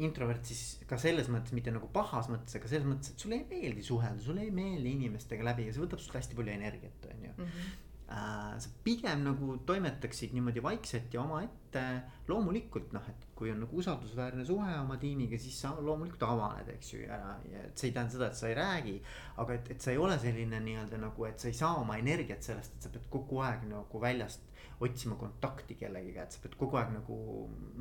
introvert 0.03 0.47
siis 0.47 0.61
ka 0.89 0.97
selles 0.99 1.29
mõttes, 1.31 1.53
mitte 1.55 1.71
nagu 1.73 1.87
pahas 1.93 2.27
mõttes, 2.31 2.57
aga 2.57 2.69
selles 2.69 2.87
mõttes, 2.87 3.13
et 3.13 3.21
sulle 3.21 3.39
ei 3.39 3.45
meeldi 3.49 3.83
suhelda, 3.85 4.23
sulle 4.23 4.43
ei 4.43 4.53
meeldi 4.53 4.91
inimestega 4.97 5.45
läbi 5.47 5.67
ja 5.69 5.75
see 5.75 5.83
võtab 5.83 6.01
sult 6.03 6.17
hästi 6.19 6.37
palju 6.37 6.53
energiat, 6.55 7.07
on 7.11 7.27
ju 7.27 7.31
mm. 7.31 7.45
-hmm. 7.45 7.75
Sa 8.15 8.69
pigem 8.83 9.23
nagu 9.25 9.57
toimetaksid 9.67 10.33
niimoodi 10.35 10.63
vaikselt 10.63 11.13
ja 11.13 11.21
omaette. 11.21 11.81
loomulikult 12.27 12.93
noh, 12.95 13.03
et 13.11 13.25
kui 13.35 13.51
on 13.51 13.59
nagu 13.59 13.77
usaldusväärne 13.81 14.45
suhe 14.47 14.77
oma 14.79 14.95
tiimiga, 14.97 15.37
siis 15.41 15.57
sa 15.61 15.73
loomulikult 15.75 16.23
avaned, 16.23 16.69
eks 16.77 16.93
ju, 16.93 17.01
ja, 17.03 17.17
ja 17.51 17.65
see 17.73 17.89
ei 17.89 17.95
tähenda 17.97 18.13
seda, 18.13 18.29
et 18.31 18.39
sa 18.39 18.47
ei 18.47 18.55
räägi. 18.55 18.95
aga 19.43 19.57
et, 19.57 19.71
et 19.75 19.81
sa 19.81 19.91
ei 19.91 19.99
ole 19.99 20.15
selline 20.21 20.61
nii-öelda 20.63 21.01
nagu, 21.01 21.27
et 21.27 21.43
sa 21.43 21.51
ei 21.51 21.57
saa 21.57 21.73
oma 21.81 21.97
energiat 21.99 22.47
sellest, 22.47 22.77
et 22.77 22.87
sa 22.87 22.93
pead 22.93 23.09
kogu 23.11 23.41
aeg 23.43 23.67
nagu 23.67 24.01
väljast 24.01 24.47
otsima 24.85 25.19
kontakti 25.19 25.75
kellegiga, 25.79 26.23
et 26.23 26.37
sa 26.37 26.41
pead 26.43 26.55
kogu 26.59 26.79
aeg 26.79 26.95
nagu 26.95 27.19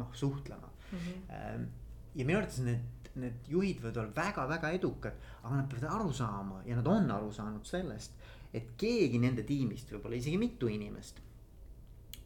noh, 0.00 0.12
suhtlema 0.14 0.68
mm. 0.90 0.98
-hmm. 0.98 1.66
ja 2.14 2.24
minu 2.26 2.38
arvates 2.38 2.60
need, 2.66 3.10
need 3.14 3.48
juhid 3.48 3.80
võivad 3.82 4.02
olla 4.02 4.16
väga-väga 4.16 4.70
edukad, 4.74 5.26
aga 5.42 5.54
nad 5.56 5.70
peavad 5.70 5.90
aru 5.94 6.12
saama 6.12 6.62
ja 6.66 6.76
nad 6.76 6.86
on 6.86 7.10
aru 7.10 7.32
saanud 7.32 7.66
sellest 7.66 8.18
et 8.54 8.74
keegi 8.78 9.18
nende 9.18 9.44
tiimist, 9.46 9.90
võib-olla 9.92 10.18
isegi 10.20 10.38
mitu 10.40 10.70
inimest. 10.70 11.20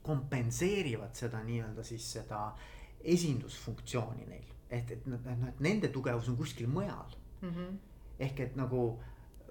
kompenseerivad 0.09 1.13
seda 1.13 1.43
nii-öelda 1.45 1.83
siis 1.85 2.05
seda 2.15 2.39
esindusfunktsiooni 3.05 4.25
neil, 4.29 4.47
et, 4.71 4.91
et 4.95 5.07
noh, 5.07 5.21
et 5.49 5.61
nende 5.61 5.91
tugevus 5.93 6.31
on 6.31 6.37
kuskil 6.37 6.69
mujal 6.69 7.13
mm. 7.43 7.51
-hmm. 7.51 7.75
ehk 8.19 8.41
et 8.41 8.57
nagu 8.57 8.85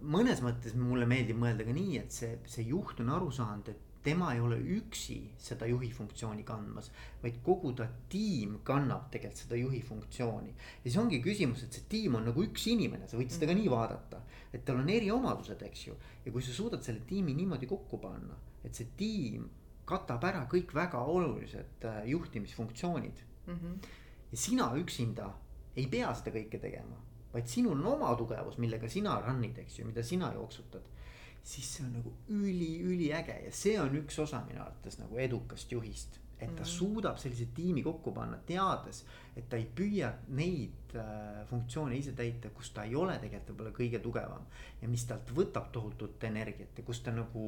mõnes 0.01 0.41
mõttes 0.41 0.73
mulle 0.75 1.05
meeldib 1.05 1.37
mõelda 1.37 1.65
ka 1.65 1.73
nii, 1.73 1.97
et 1.97 2.11
see, 2.11 2.39
see 2.45 2.65
juht 2.71 2.99
on 2.99 3.09
aru 3.09 3.31
saanud, 3.31 3.69
et 3.69 3.86
tema 4.07 4.31
ei 4.33 4.39
ole 4.39 4.57
üksi 4.77 5.17
seda 5.41 5.67
juhi 5.67 5.89
funktsiooni 5.91 6.45
kandmas, 6.47 6.89
vaid 7.23 7.41
kogu 7.43 7.73
ta 7.75 7.87
tiim 8.11 8.59
kannab 8.67 9.09
tegelikult 9.11 9.41
seda 9.43 9.59
juhi 9.59 9.81
funktsiooni. 9.83 10.53
ja 10.53 10.89
siis 10.89 10.97
ongi 11.01 11.19
küsimus, 11.23 11.63
et 11.65 11.75
see 11.75 11.87
tiim 11.91 12.15
on 12.15 12.27
nagu 12.29 12.43
üks 12.45 12.69
inimene, 12.71 13.07
sa 13.07 13.19
võid 13.19 13.33
seda 13.35 13.49
ka 13.49 13.57
nii 13.57 13.69
vaadata, 13.71 14.21
et 14.53 14.63
tal 14.65 14.79
on 14.79 14.91
eriomadused, 14.93 15.63
eks 15.69 15.87
ju. 15.89 15.97
ja 16.25 16.31
kui 16.31 16.45
sa 16.45 16.55
suudad 16.55 16.85
selle 16.87 17.03
tiimi 17.09 17.35
niimoodi 17.35 17.67
kokku 17.67 17.99
panna, 18.03 18.37
et 18.63 18.75
see 18.75 18.93
tiim 18.99 19.49
katab 19.87 20.23
ära 20.27 20.45
kõik 20.51 20.73
väga 20.75 21.03
olulised 21.11 21.87
äh, 21.87 22.01
juhtimisfunktsioonid 22.11 23.23
mm. 23.47 23.53
-hmm. 23.59 23.91
ja 24.31 24.37
sina 24.37 24.71
üksinda 24.75 25.31
ei 25.75 25.87
pea 25.87 26.13
seda 26.15 26.31
kõike 26.35 26.59
tegema, 26.59 26.99
vaid 27.33 27.47
sinul 27.47 27.75
on 27.79 27.85
oma 27.95 28.15
tugevus, 28.15 28.57
millega 28.57 28.89
sina 28.89 29.19
run'id, 29.21 29.59
eks 29.63 29.79
ju, 29.79 29.85
mida 29.85 30.03
sina 30.03 30.31
jooksutad 30.33 30.95
siis 31.47 31.67
see 31.77 31.85
on 31.85 31.93
nagu 31.95 32.13
üli-üliäge 32.35 33.35
ja 33.45 33.51
see 33.55 33.77
on 33.79 33.93
üks 34.01 34.17
osa 34.19 34.41
minu 34.47 34.59
arvates 34.65 34.99
nagu 34.99 35.19
edukast 35.23 35.71
juhist. 35.71 36.19
et 36.37 36.51
ta 36.53 36.61
mm. 36.61 36.69
suudab 36.69 37.17
sellise 37.17 37.47
tiimi 37.57 37.81
kokku 37.81 38.11
panna, 38.13 38.37
teades, 38.45 38.99
et 39.33 39.47
ta 39.49 39.57
ei 39.57 39.63
püüa 39.79 40.11
neid 40.37 40.93
äh, 40.93 41.39
funktsioone 41.49 41.97
ise 41.97 42.13
täita, 42.17 42.51
kus 42.53 42.69
ta 42.75 42.83
ei 42.85 42.93
ole 42.95 43.15
tegelikult 43.23 43.55
võib-olla 43.55 43.71
kõige 43.79 44.01
tugevam. 44.03 44.43
ja 44.81 44.89
mis 44.91 45.07
talt 45.09 45.31
võtab 45.33 45.71
tohutut 45.73 46.27
energiat 46.29 46.77
ja 46.77 46.85
kus 46.85 47.01
ta 47.05 47.15
nagu 47.15 47.47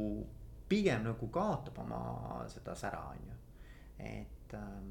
pigem 0.70 1.06
nagu 1.06 1.30
kaotab 1.34 1.78
oma 1.84 2.02
seda 2.50 2.74
sära, 2.78 3.04
on 3.12 3.30
ju, 3.30 3.38
et 4.08 4.58
ähm, 4.58 4.90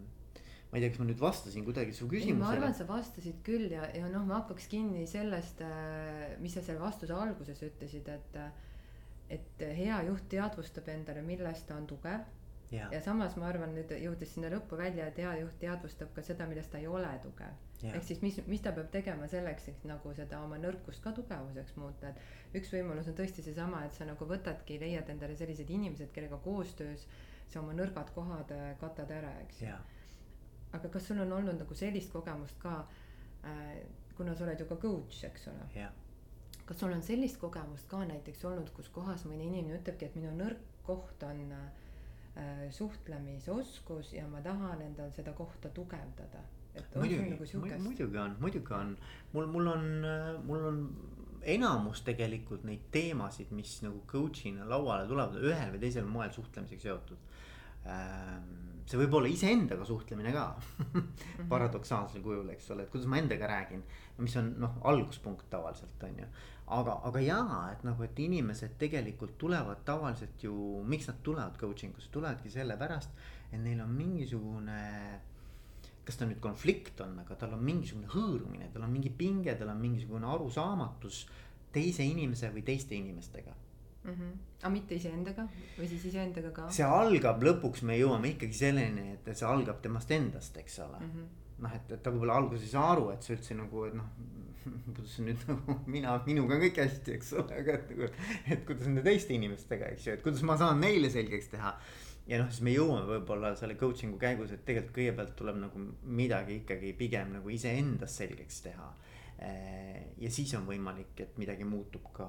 ma 0.68 0.78
ei 0.78 0.84
tea, 0.84 0.92
kas 0.92 1.00
ma 1.00 1.08
nüüd 1.08 1.20
vastasin 1.22 1.66
kuidagi 1.66 1.96
su 1.96 2.06
küsimusele. 2.06 2.44
ma 2.44 2.54
arvan, 2.54 2.76
sa 2.76 2.86
vastasid 2.86 3.42
küll 3.46 3.70
ja, 3.72 3.88
ja 3.96 4.12
noh, 4.12 4.26
ma 4.28 4.42
hakkaks 4.42 4.68
kinni 4.70 5.08
sellest, 5.10 5.64
äh, 5.64 6.38
mis 6.44 6.54
sa 6.54 6.62
seal 6.66 6.78
vastuse 6.82 7.16
alguses 7.16 7.66
ütlesid, 7.66 8.10
et 8.14 8.38
äh, 8.38 8.66
et 9.30 9.62
hea 9.78 10.00
juht 10.08 10.28
teadvustab 10.32 10.88
endale, 10.92 11.22
milles 11.22 11.62
ta 11.68 11.76
on 11.76 11.86
tugev. 11.86 12.26
Ja. 12.68 12.84
ja 12.92 12.98
samas 13.00 13.32
ma 13.40 13.46
arvan 13.48 13.70
nüüd 13.72 13.94
jõudes 13.96 14.34
sinna 14.34 14.50
lõppu 14.52 14.76
välja, 14.76 15.06
et 15.08 15.16
hea 15.16 15.30
juht 15.40 15.54
teadvustab 15.62 16.10
ka 16.12 16.20
seda, 16.24 16.44
milles 16.50 16.66
ta 16.68 16.76
ei 16.76 16.86
ole 16.86 17.08
tugev. 17.22 17.54
ehk 17.80 18.04
siis 18.04 18.20
mis, 18.20 18.36
mis 18.46 18.60
ta 18.60 18.74
peab 18.76 18.90
tegema 18.92 19.28
selleks, 19.32 19.70
et 19.72 19.86
nagu 19.88 20.12
seda 20.18 20.42
oma 20.44 20.58
nõrkust 20.60 21.00
ka 21.00 21.14
tugevuseks 21.16 21.78
muuta, 21.80 22.10
et 22.10 22.58
üks 22.60 22.74
võimalus 22.74 23.08
on 23.08 23.16
tõesti 23.16 23.44
seesama, 23.46 23.86
et 23.86 23.96
sa 23.96 24.04
nagu 24.04 24.28
võtadki, 24.28 24.76
leiad 24.82 25.08
endale 25.08 25.36
sellised 25.40 25.70
inimesed, 25.72 26.12
kellega 26.12 26.36
koostöös 26.44 27.06
sa 27.48 27.62
oma 27.62 27.72
nõrgad 27.78 28.12
kohad 28.12 28.52
äh, 28.52 28.74
katad 28.82 29.16
ära, 29.16 29.32
eks 29.46 29.62
ju. 29.62 29.78
aga 30.76 30.90
kas 30.92 31.08
sul 31.08 31.24
on 31.24 31.32
olnud 31.38 31.56
nagu 31.62 31.74
sellist 31.74 32.12
kogemust 32.12 32.60
ka 32.60 32.82
äh,, 33.48 33.80
kuna 34.18 34.36
sa 34.36 34.44
oled 34.44 34.60
ju 34.60 34.68
ka 34.68 34.76
coach, 34.76 35.24
eks 35.24 35.48
ole 35.54 35.70
kas 36.68 36.80
sul 36.82 36.92
on 36.92 37.02
sellist 37.04 37.40
kogemust 37.40 37.88
ka 37.88 38.02
näiteks 38.04 38.44
olnud, 38.44 38.70
kus 38.76 38.90
kohas 38.92 39.24
mõni 39.28 39.48
inimene 39.48 39.80
ütlebki, 39.80 40.08
et 40.08 40.16
minu 40.18 40.34
nõrk 40.36 40.60
koht 40.86 41.22
on 41.24 41.40
äh, 41.56 42.68
suhtlemisoskus 42.74 44.12
ja 44.16 44.26
ma 44.28 44.42
tahan 44.44 44.84
endal 44.84 45.12
seda 45.16 45.32
kohta 45.36 45.72
tugevdada. 45.74 46.44
muidugi, 46.94 47.30
nagu 47.32 47.82
muidugi 47.82 48.18
on, 48.22 48.36
muidugi 48.40 48.74
on, 48.74 48.92
mul, 49.32 49.48
mul 49.50 49.72
on, 49.72 49.88
mul 50.46 50.66
on 50.68 50.82
enamus 51.42 52.04
tegelikult 52.06 52.64
neid 52.68 52.84
teemasid, 52.94 53.50
mis 53.56 53.78
nagu 53.82 54.04
coach'ina 54.06 54.68
lauale 54.68 55.08
tulevad, 55.08 55.40
ühel 55.42 55.74
või 55.74 55.82
teisel 55.82 56.06
moel 56.06 56.30
suhtlemisega 56.34 56.84
seotud 56.84 57.18
ähm, 57.88 58.68
see 58.88 59.00
võib 59.02 59.16
olla 59.18 59.30
iseendaga 59.30 59.86
suhtlemine 59.88 60.32
ka 60.34 60.44
mhm. 60.82 61.48
paradoksaalsel 61.50 62.24
kujul, 62.24 62.48
eks 62.54 62.70
ole, 62.74 62.86
et 62.86 62.92
kuidas 62.92 63.08
ma 63.10 63.20
endaga 63.20 63.50
räägin. 63.50 63.84
mis 64.18 64.36
on 64.40 64.54
noh, 64.58 64.78
alguspunkt 64.90 65.46
tavaliselt 65.50 66.02
on 66.02 66.16
ju. 66.18 66.28
Aga, 66.74 66.98
aga 67.08 67.22
jaa, 67.22 67.60
et 67.72 67.84
nagu, 67.86 68.04
et 68.04 68.20
inimesed 68.24 68.76
tegelikult 68.80 69.36
tulevad 69.40 69.84
tavaliselt 69.88 70.44
ju, 70.44 70.54
miks 70.88 71.08
nad 71.10 71.22
tulevad 71.24 71.58
coaching 71.60 71.96
usse, 71.96 72.10
tulevadki 72.14 72.52
sellepärast, 72.52 73.14
et 73.52 73.60
neil 73.62 73.80
on 73.84 73.94
mingisugune 73.96 74.82
kas 76.08 76.16
ta 76.16 76.24
nüüd 76.24 76.40
konflikt 76.40 77.00
on, 77.04 77.18
aga 77.20 77.36
tal 77.36 77.52
on 77.56 77.64
mingisugune 77.64 78.08
hõõrumine, 78.08 78.70
tal 78.72 78.86
on 78.86 78.92
mingi 78.94 79.10
pinge, 79.12 79.52
tal 79.60 79.74
on 79.74 79.80
mingisugune 79.80 80.28
arusaamatus 80.28 81.26
teise 81.72 82.06
inimese 82.08 82.48
või 82.54 82.62
teiste 82.64 82.96
inimestega 82.96 83.52
mm. 83.52 84.14
-hmm. 84.14 84.30
aga 84.62 84.70
mitte 84.72 84.96
iseendaga 84.96 85.44
või 85.76 85.88
siis 85.90 86.06
iseendaga 86.08 86.54
ka? 86.56 86.70
see 86.72 86.86
algab 86.86 87.44
lõpuks, 87.44 87.84
me 87.84 87.98
jõuame 88.00 88.32
ikkagi 88.36 88.56
selleni, 88.62 89.10
et 89.18 89.28
see 89.34 89.48
algab 89.48 89.82
temast 89.84 90.10
endast, 90.16 90.56
eks 90.56 90.80
ole 90.86 91.02
mm. 91.02 91.12
-hmm 91.12 91.36
noh, 91.58 91.74
et, 91.74 91.92
et 91.92 92.02
ta 92.02 92.12
võib-olla 92.14 92.38
alguses 92.38 92.66
ei 92.68 92.72
saa 92.74 92.92
aru, 92.92 93.08
et 93.14 93.24
see 93.24 93.34
üldse 93.36 93.56
nagu, 93.58 93.84
noh, 93.98 94.10
kuidas 94.96 95.16
nüüd 95.24 95.46
nagu 95.48 95.78
mina, 95.86 96.18
minuga 96.26 96.58
on 96.58 96.66
kõik 96.66 96.82
hästi, 96.84 97.16
eks 97.18 97.32
ole, 97.40 97.62
aga 97.62 97.78
et 97.78 97.90
nagu. 97.94 98.10
et 98.54 98.66
kuidas 98.68 98.90
nende 98.90 99.06
teiste 99.06 99.36
inimestega, 99.36 99.90
eks 99.94 100.06
ju, 100.08 100.18
et 100.18 100.24
kuidas 100.24 100.44
ma 100.46 100.58
saan 100.60 100.80
neile 100.84 101.10
selgeks 101.12 101.52
teha. 101.54 101.74
ja 102.28 102.42
noh, 102.42 102.48
siis 102.52 102.64
me 102.66 102.76
jõuame 102.76 103.06
võib-olla 103.16 103.54
selle 103.56 103.78
coaching'u 103.80 104.20
käigus, 104.20 104.54
et 104.54 104.64
tegelikult 104.68 104.96
kõigepealt 105.00 105.36
tuleb 105.38 105.60
nagu 105.64 105.84
midagi 106.04 106.62
ikkagi 106.62 106.94
pigem 106.98 107.38
nagu 107.38 107.54
iseendas 107.54 108.18
selgeks 108.20 108.66
teha 108.68 108.92
Eh, 109.38 110.14
ja 110.18 110.30
siis 110.34 110.50
on 110.58 110.64
võimalik, 110.66 111.12
et 111.22 111.36
midagi 111.38 111.66
muutub 111.66 112.08
ka 112.14 112.26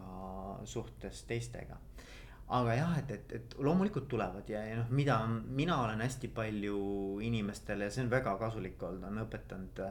suhtes 0.69 1.23
teistega. 1.29 1.79
aga 2.49 2.73
jah, 2.73 2.93
et, 2.97 3.11
et, 3.13 3.33
et 3.37 3.55
loomulikult 3.61 4.07
tulevad 4.09 4.47
ja, 4.49 4.61
ja 4.65 4.77
noh, 4.79 4.87
mida 4.89 5.19
mina 5.29 5.75
olen 5.83 6.01
hästi 6.01 6.31
palju 6.33 6.79
inimestele 7.21 7.85
ja 7.85 7.93
see 7.93 8.01
on 8.07 8.09
väga 8.09 8.33
kasulik 8.41 8.81
olnud, 8.83 9.05
on 9.09 9.21
õpetanud. 9.25 9.81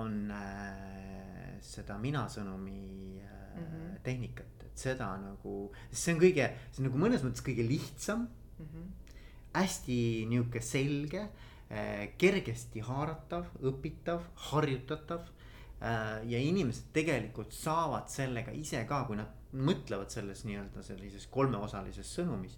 On 0.00 0.30
äh, 0.34 1.56
seda 1.64 1.98
mina 1.98 2.26
sõnumi 2.32 3.20
äh, 3.22 3.32
mm 3.56 3.64
-hmm. 3.64 3.98
tehnikat, 4.04 4.66
et 4.66 4.78
seda 4.86 5.10
nagu, 5.20 5.72
see 5.92 6.14
on 6.14 6.20
kõige, 6.20 6.50
see 6.70 6.82
on 6.82 6.90
nagu 6.90 7.02
mõnes 7.04 7.24
mõttes 7.24 7.44
kõige 7.44 7.66
lihtsam 7.68 8.28
mm. 8.58 8.66
-hmm. 8.66 9.14
hästi 9.54 10.26
nihuke 10.28 10.60
selge 10.60 11.22
äh, 11.22 12.08
kergesti 12.18 12.80
haaratav, 12.80 13.48
õpitav, 13.62 14.22
harjutatav 14.50 15.32
Äh, 15.76 16.22
ja 16.30 16.38
inimesed 16.40 16.88
tegelikult 16.96 17.52
saavad 17.52 18.08
sellega 18.08 18.52
ise 18.56 18.80
ka, 18.88 19.02
kui 19.04 19.18
nad 19.18 19.32
mõtlevad 19.52 20.08
selles 20.12 20.40
nii-öelda 20.48 20.84
sellises 20.84 21.26
kolmeosalises 21.32 22.14
sõnumis. 22.16 22.56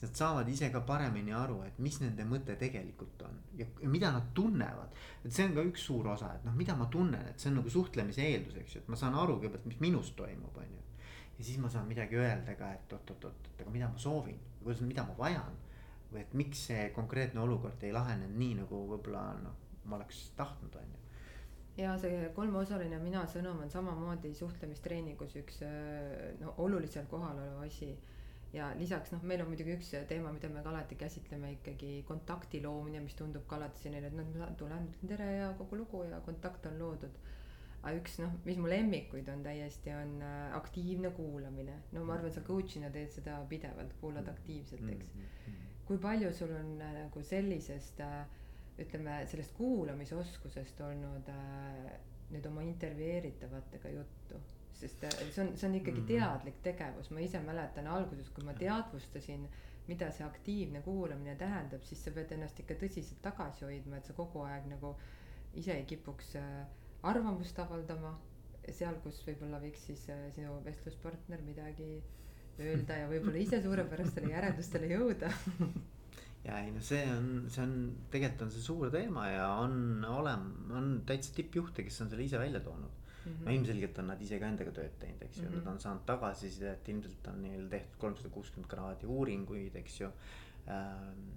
Nad 0.00 0.16
saavad 0.16 0.48
ise 0.48 0.70
ka 0.72 0.80
paremini 0.88 1.32
aru, 1.36 1.58
et 1.66 1.78
mis 1.84 1.98
nende 2.00 2.24
mõte 2.24 2.54
tegelikult 2.56 3.20
on 3.26 3.34
ja, 3.58 3.66
ja 3.82 3.88
mida 3.92 4.08
nad 4.14 4.30
tunnevad. 4.34 4.94
et 5.24 5.32
see 5.32 5.44
on 5.44 5.56
ka 5.58 5.64
üks 5.68 5.82
suur 5.90 6.08
osa, 6.14 6.30
et 6.38 6.46
noh, 6.46 6.54
mida 6.56 6.76
ma 6.76 6.86
tunnen, 6.92 7.26
et 7.28 7.40
see 7.40 7.50
on 7.50 7.58
nagu 7.60 7.72
suhtlemise 7.72 8.24
eeldus, 8.24 8.56
eks 8.62 8.76
ju, 8.76 8.80
et 8.80 8.88
ma 8.88 8.96
saan 8.96 9.18
aru 9.20 9.36
kõigepealt, 9.36 9.66
mis 9.68 9.80
minus 9.84 10.14
toimub, 10.16 10.56
on 10.56 10.70
ju. 10.76 10.84
ja 11.38 11.44
siis 11.44 11.58
ma 11.60 11.68
saan 11.72 11.88
midagi 11.88 12.16
öelda 12.16 12.56
ka, 12.56 12.72
et 12.78 12.94
oot-oot-oot, 12.96 13.50
et 13.52 13.60
aga 13.60 13.74
mida 13.74 13.90
ma 13.92 14.00
soovin, 14.00 14.40
kuidas, 14.62 14.80
mida 14.88 15.04
ma 15.04 15.18
vajan. 15.18 15.58
või 16.10 16.24
et 16.24 16.32
miks 16.34 16.64
see 16.66 16.88
konkreetne 16.94 17.40
olukord 17.40 17.84
ei 17.86 17.92
lahenenud 17.92 18.40
nii, 18.40 18.54
nagu 18.64 18.80
võib-olla 18.94 19.28
noh, 19.44 19.60
ma 19.84 20.00
oleks 20.00 20.30
tahtnud, 20.36 20.80
on 20.80 20.88
ju 20.94 21.00
ja 21.80 21.92
see 22.00 22.28
kolmeosaline 22.36 22.98
mina 23.02 23.22
sõnum 23.30 23.60
on 23.64 23.70
samamoodi 23.72 24.32
suhtlemistreeningus 24.36 25.36
üks 25.40 25.60
no 26.40 26.54
olulisel 26.64 27.06
kohal 27.10 27.38
olev 27.38 27.62
asi. 27.66 27.92
Ja 28.52 28.70
lisaks 28.78 29.12
noh, 29.14 29.22
meil 29.26 29.42
on 29.44 29.50
muidugi 29.52 29.74
üks 29.76 29.92
teema, 30.10 30.32
mida 30.34 30.50
me 30.50 30.62
ka 30.64 30.72
alati 30.72 30.98
käsitleme 30.98 31.52
ikkagi 31.58 32.00
kontakti 32.08 32.62
loomine, 32.64 33.02
mis 33.04 33.14
tundub 33.18 33.46
ka 33.50 33.58
alati 33.60 33.84
selline, 33.84 34.10
et 34.10 34.16
noh, 34.16 34.32
ma 34.40 34.50
tulen, 34.58 34.88
ütlen 34.90 35.12
tere 35.12 35.28
ja 35.36 35.52
kogu 35.58 35.78
lugu 35.82 36.02
ja 36.08 36.18
kontakt 36.26 36.66
on 36.70 36.78
loodud. 36.82 37.20
aga 37.80 37.94
üks 37.96 38.18
noh, 38.20 38.34
mis 38.44 38.58
mu 38.60 38.68
lemmikuid 38.68 39.28
on 39.32 39.44
täiesti, 39.46 39.94
on 39.96 40.18
äh, 40.26 40.56
aktiivne 40.56 41.14
kuulamine. 41.16 41.78
no 41.92 42.04
ma 42.04 42.18
arvan, 42.18 42.34
sa 42.34 42.42
coach'ina 42.44 42.90
teed 42.92 43.14
seda 43.14 43.38
pidevalt, 43.48 43.94
kuulad 44.02 44.28
aktiivselt, 44.28 44.84
eks. 44.96 45.14
Mm-hmm. 45.14 45.72
kui 45.88 45.98
palju 45.98 46.34
sul 46.34 46.52
on 46.58 46.76
äh, 46.82 46.92
nagu 47.04 47.22
sellisest 47.22 48.02
äh, 48.04 48.20
ütleme 48.80 49.20
sellest 49.28 49.52
kuulamisoskusest 49.56 50.80
olnud 50.86 51.26
nüüd 52.30 52.46
oma 52.48 52.62
intervjueeritavatega 52.64 53.92
juttu. 53.92 54.40
Sest 54.74 55.04
äh, 55.04 55.16
see 55.34 55.44
on, 55.44 55.56
see 55.56 55.68
on 55.68 55.74
ikkagi 55.80 56.00
-hmm. 56.00 56.06
teadlik 56.06 56.62
tegevus, 56.62 57.10
ma 57.10 57.20
ise 57.20 57.40
mäletan 57.40 57.86
alguses, 57.86 58.30
kui 58.30 58.44
ma 58.44 58.54
teadvustasin 58.54 59.48
mida 59.90 60.10
see 60.14 60.24
aktiivne 60.26 60.82
kuulamine 60.82 61.34
tähendab, 61.36 61.82
siis 61.82 62.04
sa 62.04 62.12
pead 62.14 62.32
ennast 62.36 62.60
ikka 62.62 62.76
tõsiselt 62.82 63.22
tagasi 63.24 63.64
hoidma, 63.66 63.98
et 63.98 64.06
sa 64.06 64.14
kogu 64.14 64.44
aeg 64.46 64.68
nagu 64.70 64.94
ise 65.58 65.74
ei 65.74 65.84
kipuks 65.84 66.36
äh, 66.38 66.66
arvamust 67.02 67.58
avaldama 67.58 68.14
seal, 68.68 68.98
kus 69.04 69.22
võib-olla 69.26 69.58
võiks 69.62 69.86
siis 69.88 70.04
äh, 70.12 70.28
sinu 70.34 70.58
vestluspartner 70.64 71.42
midagi 71.42 72.02
öelda 72.60 73.00
ja 73.00 73.08
võib-olla 73.10 73.40
ise 73.40 73.62
suurepärastele 73.64 74.30
järeldustele 74.34 74.92
jõuda 74.92 75.32
ja 76.46 76.60
ei 76.62 76.70
no 76.74 76.82
see 76.84 77.02
on, 77.10 77.30
see 77.52 77.64
on, 77.64 77.74
tegelikult 78.12 78.46
on 78.46 78.54
see 78.54 78.64
suur 78.64 78.92
teema 78.94 79.26
ja 79.32 79.48
on 79.64 80.04
olem-, 80.06 80.52
on 80.76 80.92
täitsa 81.08 81.34
tippjuhte, 81.40 81.86
kes 81.88 82.00
on 82.04 82.12
selle 82.12 82.28
ise 82.28 82.38
välja 82.40 82.62
toonud. 82.64 83.09
-hmm. 83.30 83.44
no 83.44 83.50
ilmselgelt 83.50 83.98
on 83.98 84.06
nad 84.06 84.22
ise 84.22 84.38
ka 84.38 84.46
endaga 84.46 84.72
tööd 84.72 84.98
teinud, 84.98 85.22
eks 85.22 85.36
ju 85.36 85.42
mm, 85.42 85.48
-hmm. 85.52 85.64
nad 85.64 85.72
on 85.72 85.80
saanud 85.80 86.06
tagasisidet, 86.06 86.88
ilmselt 86.88 87.26
on 87.32 87.42
neil 87.42 87.68
tehtud 87.68 87.98
kolmsada 87.98 88.28
kuuskümmend 88.28 88.70
kraadi 88.70 89.06
uuringuid, 89.06 89.76
eks 89.76 90.00
ju. 90.00 90.10
Ähm, 90.68 91.28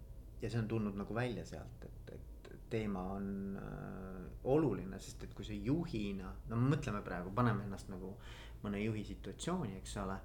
ja 0.42 0.50
see 0.50 0.60
on 0.60 0.68
tulnud 0.68 0.96
nagu 0.96 1.16
välja 1.16 1.46
sealt, 1.46 1.86
et, 1.86 2.14
et 2.14 2.24
teema 2.70 3.04
on 3.16 3.28
äh, 3.58 4.32
oluline, 4.44 5.00
sest 5.00 5.24
et 5.24 5.34
kui 5.34 5.46
sa 5.46 5.54
juhina, 5.54 6.34
no 6.50 6.60
mõtleme 6.60 7.02
praegu, 7.06 7.32
paneme 7.36 7.64
ennast 7.68 7.90
nagu 7.94 8.16
mõne 8.64 8.82
juhi 8.84 9.04
situatsiooni, 9.04 9.78
eks 9.78 9.98
ole 10.04 10.18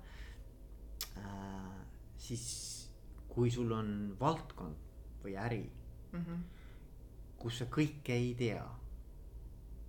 äh,. 1.18 1.78
siis 2.18 2.44
kui 3.28 3.50
sul 3.54 3.72
on 3.72 3.90
valdkond 4.20 4.86
või 5.22 5.36
äri 5.38 5.62
mm, 6.12 6.18
-hmm. 6.18 6.42
kus 7.38 7.58
sa 7.58 7.66
kõike 7.70 8.14
ei 8.14 8.34
tea. 8.34 8.64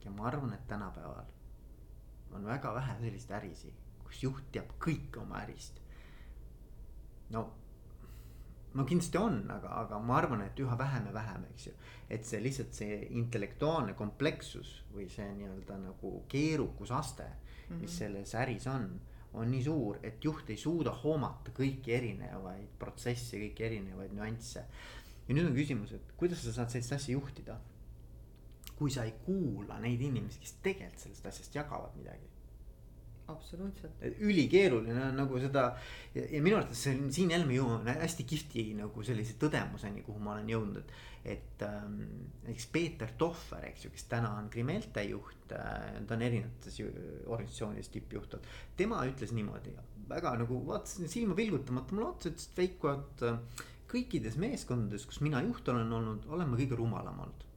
ja 0.04 0.12
ma 0.12 0.28
arvan, 0.28 0.54
et 0.54 0.68
tänapäeval 0.68 1.26
on 2.34 2.46
väga 2.46 2.74
vähe 2.76 2.98
selliseid 3.02 3.38
ärisid, 3.40 3.80
kus 4.04 4.24
juht 4.24 4.52
teab 4.54 4.76
kõike 4.82 5.22
oma 5.22 5.42
ärist. 5.44 5.82
no, 7.30 7.46
no 8.74 8.86
kindlasti 8.86 9.18
on, 9.18 9.44
aga, 9.52 9.74
aga 9.84 10.00
ma 10.00 10.18
arvan, 10.18 10.42
et 10.46 10.60
üha 10.60 10.78
vähem 10.78 11.10
ja 11.10 11.14
vähem, 11.14 11.46
eks 11.54 11.68
ju. 11.68 11.74
et 12.10 12.26
see 12.26 12.42
lihtsalt 12.44 12.74
see 12.74 13.04
intellektuaalne 13.22 13.94
komplekssus 13.94 14.80
või 14.94 15.10
see 15.10 15.30
nii-öelda 15.42 15.78
nagu 15.84 16.24
keerukusaste 16.28 17.28
mm, 17.30 17.70
-hmm. 17.70 17.82
mis 17.82 17.98
selles 17.98 18.36
äris 18.36 18.68
on 18.68 18.90
on 19.34 19.52
nii 19.52 19.64
suur, 19.64 20.00
et 20.04 20.24
juht 20.26 20.50
ei 20.50 20.58
suuda 20.58 20.94
hoomata 21.04 21.54
kõiki 21.56 21.94
erinevaid 21.94 22.72
protsesse, 22.82 23.38
kõiki 23.38 23.66
erinevaid 23.68 24.14
nüansse. 24.18 24.66
ja 25.28 25.36
nüüd 25.36 25.52
on 25.52 25.58
küsimus, 25.58 25.92
et 25.94 26.14
kuidas 26.18 26.42
sa 26.44 26.54
saad 26.54 26.72
sellist 26.74 26.96
asja 26.96 27.14
juhtida. 27.14 27.60
Kui 28.80 28.92
sa 28.92 29.06
ei 29.08 29.16
kuula 29.26 29.80
neid 29.84 30.02
inimesi, 30.02 30.42
kes 30.44 30.60
tegelikult 30.64 31.06
sellest 31.06 31.32
asjast 31.34 31.56
jagavad 31.60 31.96
midagi 32.00 32.30
absoluutselt. 33.30 33.92
ülikeeruline 34.20 35.04
on 35.10 35.18
nagu 35.20 35.40
seda 35.42 35.66
ja, 36.16 36.24
ja 36.24 36.42
minu 36.44 36.58
arvates 36.58 36.84
see 36.86 36.96
on 36.98 37.12
siin 37.14 37.34
jälle 37.34 37.48
me 37.48 37.58
jõuame 37.58 37.96
hästi 38.02 38.26
kihvti 38.30 38.66
nagu 38.80 39.04
sellise 39.06 39.36
tõdemuseni, 39.42 40.04
kuhu 40.06 40.22
ma 40.24 40.36
olen 40.36 40.52
jõudnud, 40.54 40.94
et. 41.24 41.34
et 41.36 41.66
ähm, 41.68 41.98
näiteks 42.46 42.68
Peeter 42.74 43.12
Tohver, 43.20 43.66
eks 43.70 43.86
ju, 43.86 43.94
kes 43.96 44.08
täna 44.12 44.32
on 44.40 44.50
Krimelte 44.54 45.04
juht 45.06 45.54
äh,, 45.56 46.00
ta 46.08 46.16
on 46.16 46.26
erinevates 46.26 46.80
organisatsioonides 47.28 47.92
tippjuht 47.96 48.38
olnud. 48.38 48.54
tema 48.80 49.04
ütles 49.10 49.36
niimoodi, 49.36 49.76
väga 50.10 50.34
nagu 50.40 50.62
vaatasin 50.68 51.12
silma 51.12 51.36
pilgutamata 51.38 51.96
mulle 51.96 52.14
otsa, 52.14 52.32
ütles, 52.32 52.48
et 52.50 52.64
Veiko, 52.64 52.96
et 52.96 53.28
äh, 53.28 53.68
kõikides 53.90 54.40
meeskondades, 54.42 55.06
kus 55.10 55.22
mina 55.26 55.44
juht 55.46 55.68
olen 55.70 55.94
olnud, 56.00 56.26
olen 56.30 56.50
ma 56.50 56.60
kõige 56.60 56.78
rumalam 56.80 57.22
olnud. 57.26 57.49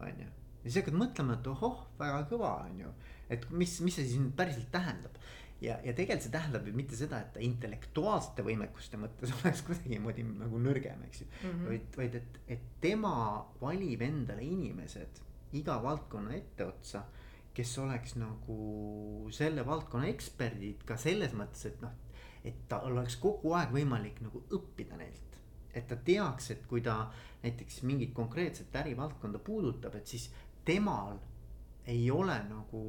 On 0.00 0.24
ju, 0.24 0.30
ja 0.62 0.64
siis 0.70 0.80
hakkad 0.82 0.98
mõtlema, 0.98 1.38
et 1.38 1.52
ohoh, 1.52 1.84
väga 1.98 2.24
kõva, 2.30 2.54
on 2.68 2.82
ju 2.84 2.94
et 3.32 3.44
mis, 3.52 3.78
mis 3.84 3.98
see 3.98 4.06
siis 4.06 4.20
nüüd 4.22 4.34
päriselt 4.38 4.70
tähendab. 4.72 5.18
ja, 5.60 5.76
ja 5.84 5.92
tegelikult 5.92 6.24
see 6.24 6.34
tähendab 6.34 6.66
ju 6.68 6.74
mitte 6.76 6.96
seda, 6.96 7.20
et 7.20 7.32
ta 7.34 7.42
intellektuaalsete 7.44 8.44
võimekuste 8.46 9.00
mõttes 9.00 9.32
oleks 9.40 9.64
kuidagimoodi 9.66 10.24
nagu 10.28 10.60
nõrgem, 10.62 11.04
eks 11.08 11.22
ju 11.22 11.28
mm. 11.28 11.46
-hmm. 11.46 11.70
vaid, 11.70 11.88
vaid 12.02 12.18
et, 12.22 12.42
et 12.56 12.66
tema 12.80 13.14
valib 13.60 14.02
endale 14.06 14.44
inimesed 14.46 15.22
iga 15.58 15.78
valdkonna 15.82 16.36
etteotsa 16.36 17.04
kes 17.58 17.78
oleks 17.82 18.14
nagu 18.14 18.56
selle 19.34 19.64
valdkonna 19.66 20.06
eksperdid 20.12 20.84
ka 20.86 20.96
selles 21.00 21.32
mõttes, 21.34 21.64
et 21.66 21.80
noh, 21.82 21.94
et 22.46 22.60
tal 22.70 22.92
oleks 22.92 23.16
kogu 23.18 23.50
aeg 23.58 23.72
võimalik 23.74 24.20
nagu 24.22 24.44
õppida 24.54 24.98
neilt. 25.00 25.27
Et 25.78 25.88
ta 25.88 25.96
teaks, 25.96 26.50
et 26.54 26.66
kui 26.66 26.82
ta 26.84 27.00
näiteks 27.42 27.82
mingit 27.86 28.12
konkreetset 28.14 28.76
ärivaldkonda 28.76 29.38
puudutab, 29.38 29.94
et 29.94 30.06
siis 30.06 30.28
temal 30.66 31.18
ei 31.88 32.10
ole 32.10 32.36
nagu 32.50 32.82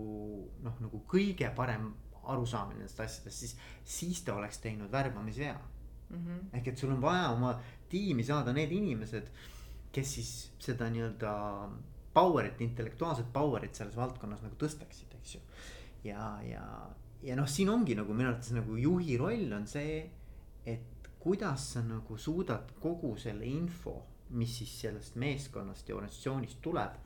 noh, 0.63 0.79
nagu 0.83 1.03
kõige 1.07 1.51
parem 1.55 1.91
arusaamine 2.29 2.81
nendest 2.81 2.99
asjadest, 2.99 3.39
siis, 3.39 3.55
siis 3.85 4.23
ta 4.25 4.35
oleks 4.35 4.59
teinud 4.63 4.91
värbamisvea 4.91 5.55
mm. 6.09 6.17
-hmm. 6.17 6.57
ehk 6.57 6.67
et 6.67 6.77
sul 6.77 6.91
on 6.91 7.01
vaja 7.01 7.29
oma 7.29 7.53
tiimi 7.89 8.23
saada 8.23 8.53
need 8.53 8.71
inimesed, 8.71 9.31
kes 9.91 10.13
siis 10.13 10.51
seda 10.59 10.89
nii-öelda 10.89 11.33
power'it, 12.13 12.61
intellektuaalset 12.61 13.33
power'it 13.33 13.75
selles 13.75 13.95
valdkonnas 13.95 14.41
nagu 14.41 14.55
tõstaksid, 14.55 15.15
eks 15.19 15.35
ju. 15.35 15.41
ja, 16.03 16.39
ja, 16.43 16.63
ja 17.23 17.35
noh, 17.35 17.47
siin 17.47 17.69
ongi 17.69 17.95
nagu 17.95 18.13
minu 18.13 18.29
arvates 18.29 18.51
nagu 18.51 18.75
juhi 18.77 19.17
roll 19.17 19.53
on 19.53 19.67
see, 19.67 20.03
et 20.65 20.98
kuidas 21.19 21.73
sa 21.73 21.81
nagu 21.83 22.17
suudad 22.17 22.71
kogu 22.79 23.15
selle 23.19 23.45
info, 23.45 23.95
mis 24.29 24.57
siis 24.57 24.75
sellest 24.81 25.15
meeskonnast 25.19 25.89
ja 25.89 25.95
organisatsioonist 25.95 26.61
tuleb 26.61 26.99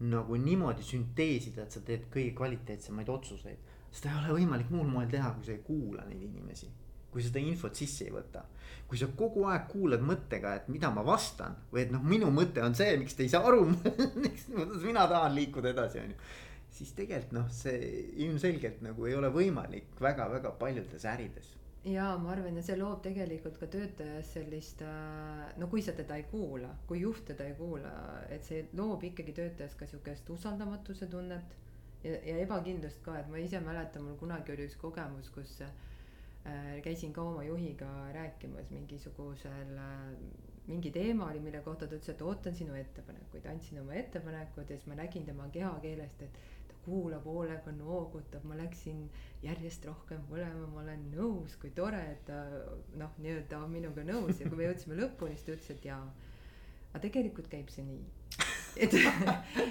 nagu 0.00 0.36
niimoodi 0.36 0.84
sünteesida, 0.84 1.64
et 1.64 1.72
sa 1.72 1.80
teed 1.80 2.10
kõige 2.12 2.34
kvaliteetsemaid 2.36 3.08
otsuseid. 3.08 3.72
seda 3.96 4.10
ei 4.12 4.18
ole 4.18 4.40
võimalik 4.40 4.68
muul 4.70 4.90
moel 4.92 5.08
teha, 5.08 5.30
kui 5.32 5.46
sa 5.46 5.54
ei 5.54 5.62
kuula 5.64 6.04
neid 6.04 6.22
inimesi. 6.22 6.68
kui 7.10 7.22
seda 7.24 7.40
infot 7.40 7.74
sisse 7.74 8.04
ei 8.04 8.12
võta. 8.12 8.42
kui 8.86 8.98
sa 8.98 9.06
kogu 9.06 9.46
aeg 9.48 9.68
kuulad 9.68 10.02
mõttega, 10.04 10.54
et 10.56 10.68
mida 10.68 10.90
ma 10.90 11.04
vastan 11.04 11.56
või 11.72 11.86
et 11.86 11.90
noh, 11.90 12.02
minu 12.02 12.30
mõte 12.30 12.62
on 12.62 12.74
see, 12.74 12.98
miks 12.98 13.14
te 13.14 13.22
ei 13.22 13.32
saa 13.32 13.46
aru 13.48 13.64
miks 14.24 14.50
mina 14.84 15.06
tahan 15.08 15.34
liikuda 15.34 15.72
edasi, 15.72 15.98
on 16.04 16.12
ju. 16.12 16.16
siis 16.70 16.92
tegelikult 16.92 17.32
noh, 17.32 17.48
see 17.50 17.78
ilmselgelt 18.26 18.82
nagu 18.82 19.06
ei 19.06 19.14
ole 19.14 19.32
võimalik 19.32 19.96
väga-väga 20.00 20.52
paljudes 20.60 21.04
ärides 21.08 21.56
jaa, 21.86 22.16
ma 22.18 22.32
arvan, 22.34 22.56
ja 22.58 22.62
see 22.66 22.76
loob 22.78 23.02
tegelikult 23.04 23.58
ka 23.60 23.68
töötajas 23.70 24.32
sellist, 24.34 24.82
äh, 24.82 25.44
no 25.60 25.68
kui 25.70 25.84
sa 25.84 25.94
teda 25.96 26.16
ei 26.18 26.26
kuula, 26.30 26.72
kui 26.88 27.02
juht 27.02 27.24
teda 27.30 27.46
ei 27.46 27.54
kuula, 27.58 27.92
et 28.32 28.46
see 28.46 28.64
loob 28.78 29.04
ikkagi 29.06 29.34
töötajas 29.36 29.76
ka 29.78 29.88
sihukest 29.90 30.30
usaldamatuse 30.34 31.08
tunnet. 31.12 31.56
ja, 32.04 32.18
ja 32.22 32.36
ebakindlust 32.42 33.00
ka, 33.02 33.16
et 33.18 33.30
ma 33.30 33.38
ise 33.42 33.60
mäletan, 33.60 34.04
mul 34.04 34.18
kunagi 34.20 34.52
oli 34.54 34.66
üks 34.68 34.76
kogemus, 34.78 35.30
kus 35.34 35.60
äh, 35.64 35.70
käisin 36.84 37.14
ka 37.14 37.22
oma 37.22 37.42
juhiga 37.46 37.88
rääkimas 38.14 38.70
mingisugusel 38.70 39.72
äh, 39.78 40.12
mingi 40.66 40.90
teema 40.90 41.30
oli, 41.30 41.40
mille 41.40 41.62
kohta 41.62 41.86
ta 41.86 41.94
ütles, 41.94 42.10
et 42.10 42.22
ootan 42.22 42.54
sinu 42.54 42.74
ettepanekuid, 42.74 43.46
andsin 43.50 43.80
oma 43.80 43.94
ettepanekud 43.94 44.70
ja 44.70 44.78
siis 44.78 44.88
ma 44.90 44.98
nägin 44.98 45.26
tema 45.26 45.46
kehakeelest, 45.54 46.22
et 46.26 46.40
kuulab 46.86 47.26
hoolega, 47.26 47.72
noogutab, 47.74 48.44
ma 48.46 48.56
läksin 48.58 49.06
järjest 49.42 49.86
rohkem 49.88 50.22
põlema, 50.30 50.68
ma 50.70 50.84
olen 50.84 51.08
nõus, 51.12 51.56
kui 51.60 51.72
tore, 51.74 52.02
et 52.12 52.22
ta 52.28 52.44
noh, 53.00 53.16
nii-öelda 53.22 53.62
on 53.62 53.72
minuga 53.74 54.04
nõus 54.06 54.40
ja 54.40 54.48
kui 54.48 54.60
me 54.60 54.66
jõudsime 54.70 54.98
lõpuni, 55.00 55.36
siis 55.36 55.48
ta 55.48 55.56
ütles, 55.56 55.72
et 55.74 55.88
jaa. 55.90 56.04
aga 56.92 57.02
tegelikult 57.08 57.50
käib 57.52 57.72
see 57.74 57.84
nii. 57.86 58.04
et, 58.84 58.92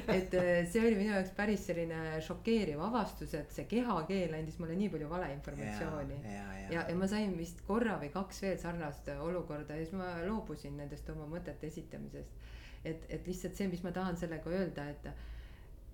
et 0.10 0.32
see 0.34 0.82
oli 0.82 0.95
minu 0.97 1.12
jaoks 1.12 1.32
päris 1.38 1.67
selline 1.69 2.17
šokeeriv 2.25 2.80
avastus, 2.88 3.36
et 3.38 3.51
see 3.54 3.67
kehakeel 3.69 4.34
andis 4.34 4.58
mulle 4.58 4.78
nii 4.80 4.89
palju 4.95 5.10
valeinformatsiooni. 5.12 6.17
ja, 6.23 6.32
ja, 6.34 6.56
ja. 6.63 6.71
ja, 6.73 6.86
ja 6.89 6.95
ma 6.97 7.10
sain 7.12 7.36
vist 7.38 7.62
korra 7.67 7.99
või 8.01 8.10
kaks 8.13 8.41
veel 8.41 8.58
sarnast 8.62 9.12
olukorda 9.13 9.78
ja 9.78 9.86
siis 9.86 9.93
ma 9.99 10.10
loobusin 10.25 10.78
nendest 10.82 11.10
oma 11.13 11.30
mõtete 11.30 11.69
esitamisest. 11.69 12.49
et, 12.84 13.06
et 13.10 13.30
lihtsalt 13.30 13.58
see, 13.58 13.69
mis 13.69 13.86
ma 13.86 13.93
tahan 13.93 14.17
sellega 14.17 14.49
öelda, 14.49 14.89
et 14.95 15.10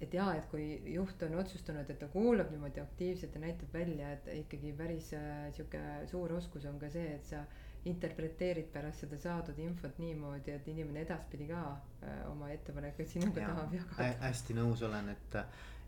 et 0.02 0.14
jaa, 0.18 0.32
et 0.38 0.48
kui 0.50 0.66
juht 0.96 1.22
on 1.28 1.36
otsustanud, 1.42 1.90
et 1.90 2.00
ta 2.02 2.08
kuulab 2.12 2.50
niimoodi 2.54 2.82
aktiivselt 2.82 3.36
ja 3.38 3.42
näitab 3.44 3.74
välja, 3.74 4.12
et 4.16 4.30
ikkagi 4.34 4.74
päris 4.78 5.12
äh, 5.18 5.50
sihuke 5.54 5.82
suur 6.10 6.34
oskus 6.38 6.66
on 6.70 6.80
ka 6.82 6.90
see, 6.90 7.18
et 7.18 7.28
sa 7.30 7.44
interpreteerid 7.90 8.70
pärast 8.74 9.06
seda 9.06 9.18
saadud 9.22 9.58
infot 9.62 9.98
niimoodi, 10.02 10.54
et 10.54 10.68
inimene 10.74 11.04
edaspidi 11.06 11.50
ka 11.50 11.62
äh, 11.72 12.24
oma 12.30 12.50
ettepanekuid 12.54 13.10
sinuga 13.14 13.46
tahab 13.46 13.76
jagada. 13.78 14.10
hästi 14.26 14.58
nõus 14.58 14.82
olen, 14.86 15.12
et, 15.14 15.38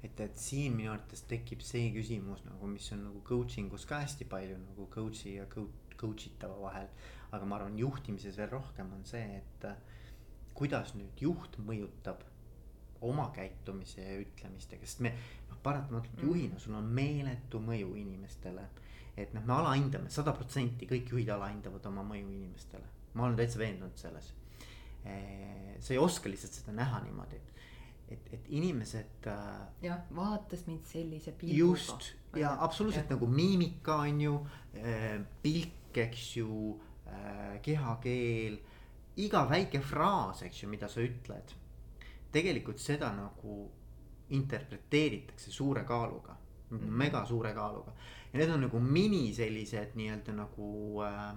et, 0.05 0.23
et 0.27 0.37
siin 0.41 0.77
minu 0.77 0.93
arvates 0.93 1.25
tekib 1.29 1.65
see 1.65 1.89
küsimus 1.95 2.45
nagu, 2.45 2.69
mis 2.69 2.89
on 2.93 3.07
nagu 3.07 3.23
coaching 3.25 3.73
us 3.73 3.87
ka 3.89 4.03
hästi 4.05 4.29
palju 4.29 4.59
nagu 4.61 4.87
coach'i 4.93 5.39
ja 5.39 5.47
coach 5.53 6.29
itava 6.29 6.59
vahel. 6.67 6.89
aga 7.33 7.49
ma 7.49 7.57
arvan, 7.57 7.79
juhtimises 7.81 8.37
veel 8.37 8.51
rohkem 8.51 8.93
on 8.93 9.01
see, 9.09 9.41
et 9.41 9.65
kuidas 10.53 10.93
nüüd 10.93 11.21
juht 11.25 11.57
mõjutab 11.65 12.21
oma 13.09 13.29
käitumise 13.35 14.01
ja 14.01 14.17
ütlemistega, 14.21 14.87
sest 14.87 15.03
me 15.05 15.13
noh, 15.49 15.59
paratamatult 15.63 16.21
mm. 16.21 16.27
juhina, 16.29 16.59
sul 16.59 16.77
on 16.79 16.87
meeletu 16.87 17.61
mõju 17.63 17.93
inimestele. 17.99 18.67
et 19.17 19.33
noh, 19.35 19.43
me 19.45 19.53
alahindame 19.53 20.09
sada 20.09 20.33
protsenti, 20.33 20.87
kõik 20.89 21.11
juhid 21.13 21.29
alahindavad 21.29 21.85
oma 21.85 22.01
mõju 22.07 22.25
inimestele, 22.33 22.87
ma 23.13 23.27
olen 23.27 23.37
täitsa 23.37 23.59
veendunud 23.61 23.97
selles. 23.97 24.33
sa 25.03 25.93
ei 25.93 25.99
oska 25.99 26.29
lihtsalt 26.29 26.53
seda 26.55 26.71
näha 26.71 27.01
niimoodi, 27.03 27.39
et, 28.09 28.33
et, 28.33 28.45
inimesed. 28.47 29.27
Äh, 29.27 29.67
jah, 29.83 30.03
vaatas 30.15 30.65
mind 30.67 30.85
sellise 30.87 31.31
pilguga. 31.31 31.59
just 31.59 32.13
ja 32.35 32.55
absoluutselt 32.59 33.09
ja. 33.09 33.15
nagu 33.15 33.27
miimika 33.27 33.95
on 33.95 34.21
ju, 34.21 34.37
pilk, 35.41 35.97
eks 35.97 36.37
ju 36.37 36.79
äh, 37.07 37.61
kehakeel, 37.61 38.57
iga 39.21 39.43
väike 39.49 39.81
fraas, 39.81 40.41
eks 40.47 40.63
ju, 40.63 40.69
mida 40.71 40.89
sa 40.89 41.03
ütled. 41.03 41.53
Tegelikult 42.33 42.81
seda 42.81 43.11
nagu 43.15 43.71
interpreteeritakse 44.33 45.51
suure 45.51 45.83
kaaluga 45.83 46.35
mm, 46.69 46.77
-hmm. 46.77 46.91
mega 47.03 47.25
suure 47.25 47.53
kaaluga. 47.53 47.91
ja 48.33 48.39
need 48.39 48.49
on 48.49 48.61
nagu 48.61 48.79
mini 48.79 49.33
sellised 49.33 49.95
nii-öelda 49.95 50.33
nagu 50.33 51.01
äh, 51.05 51.35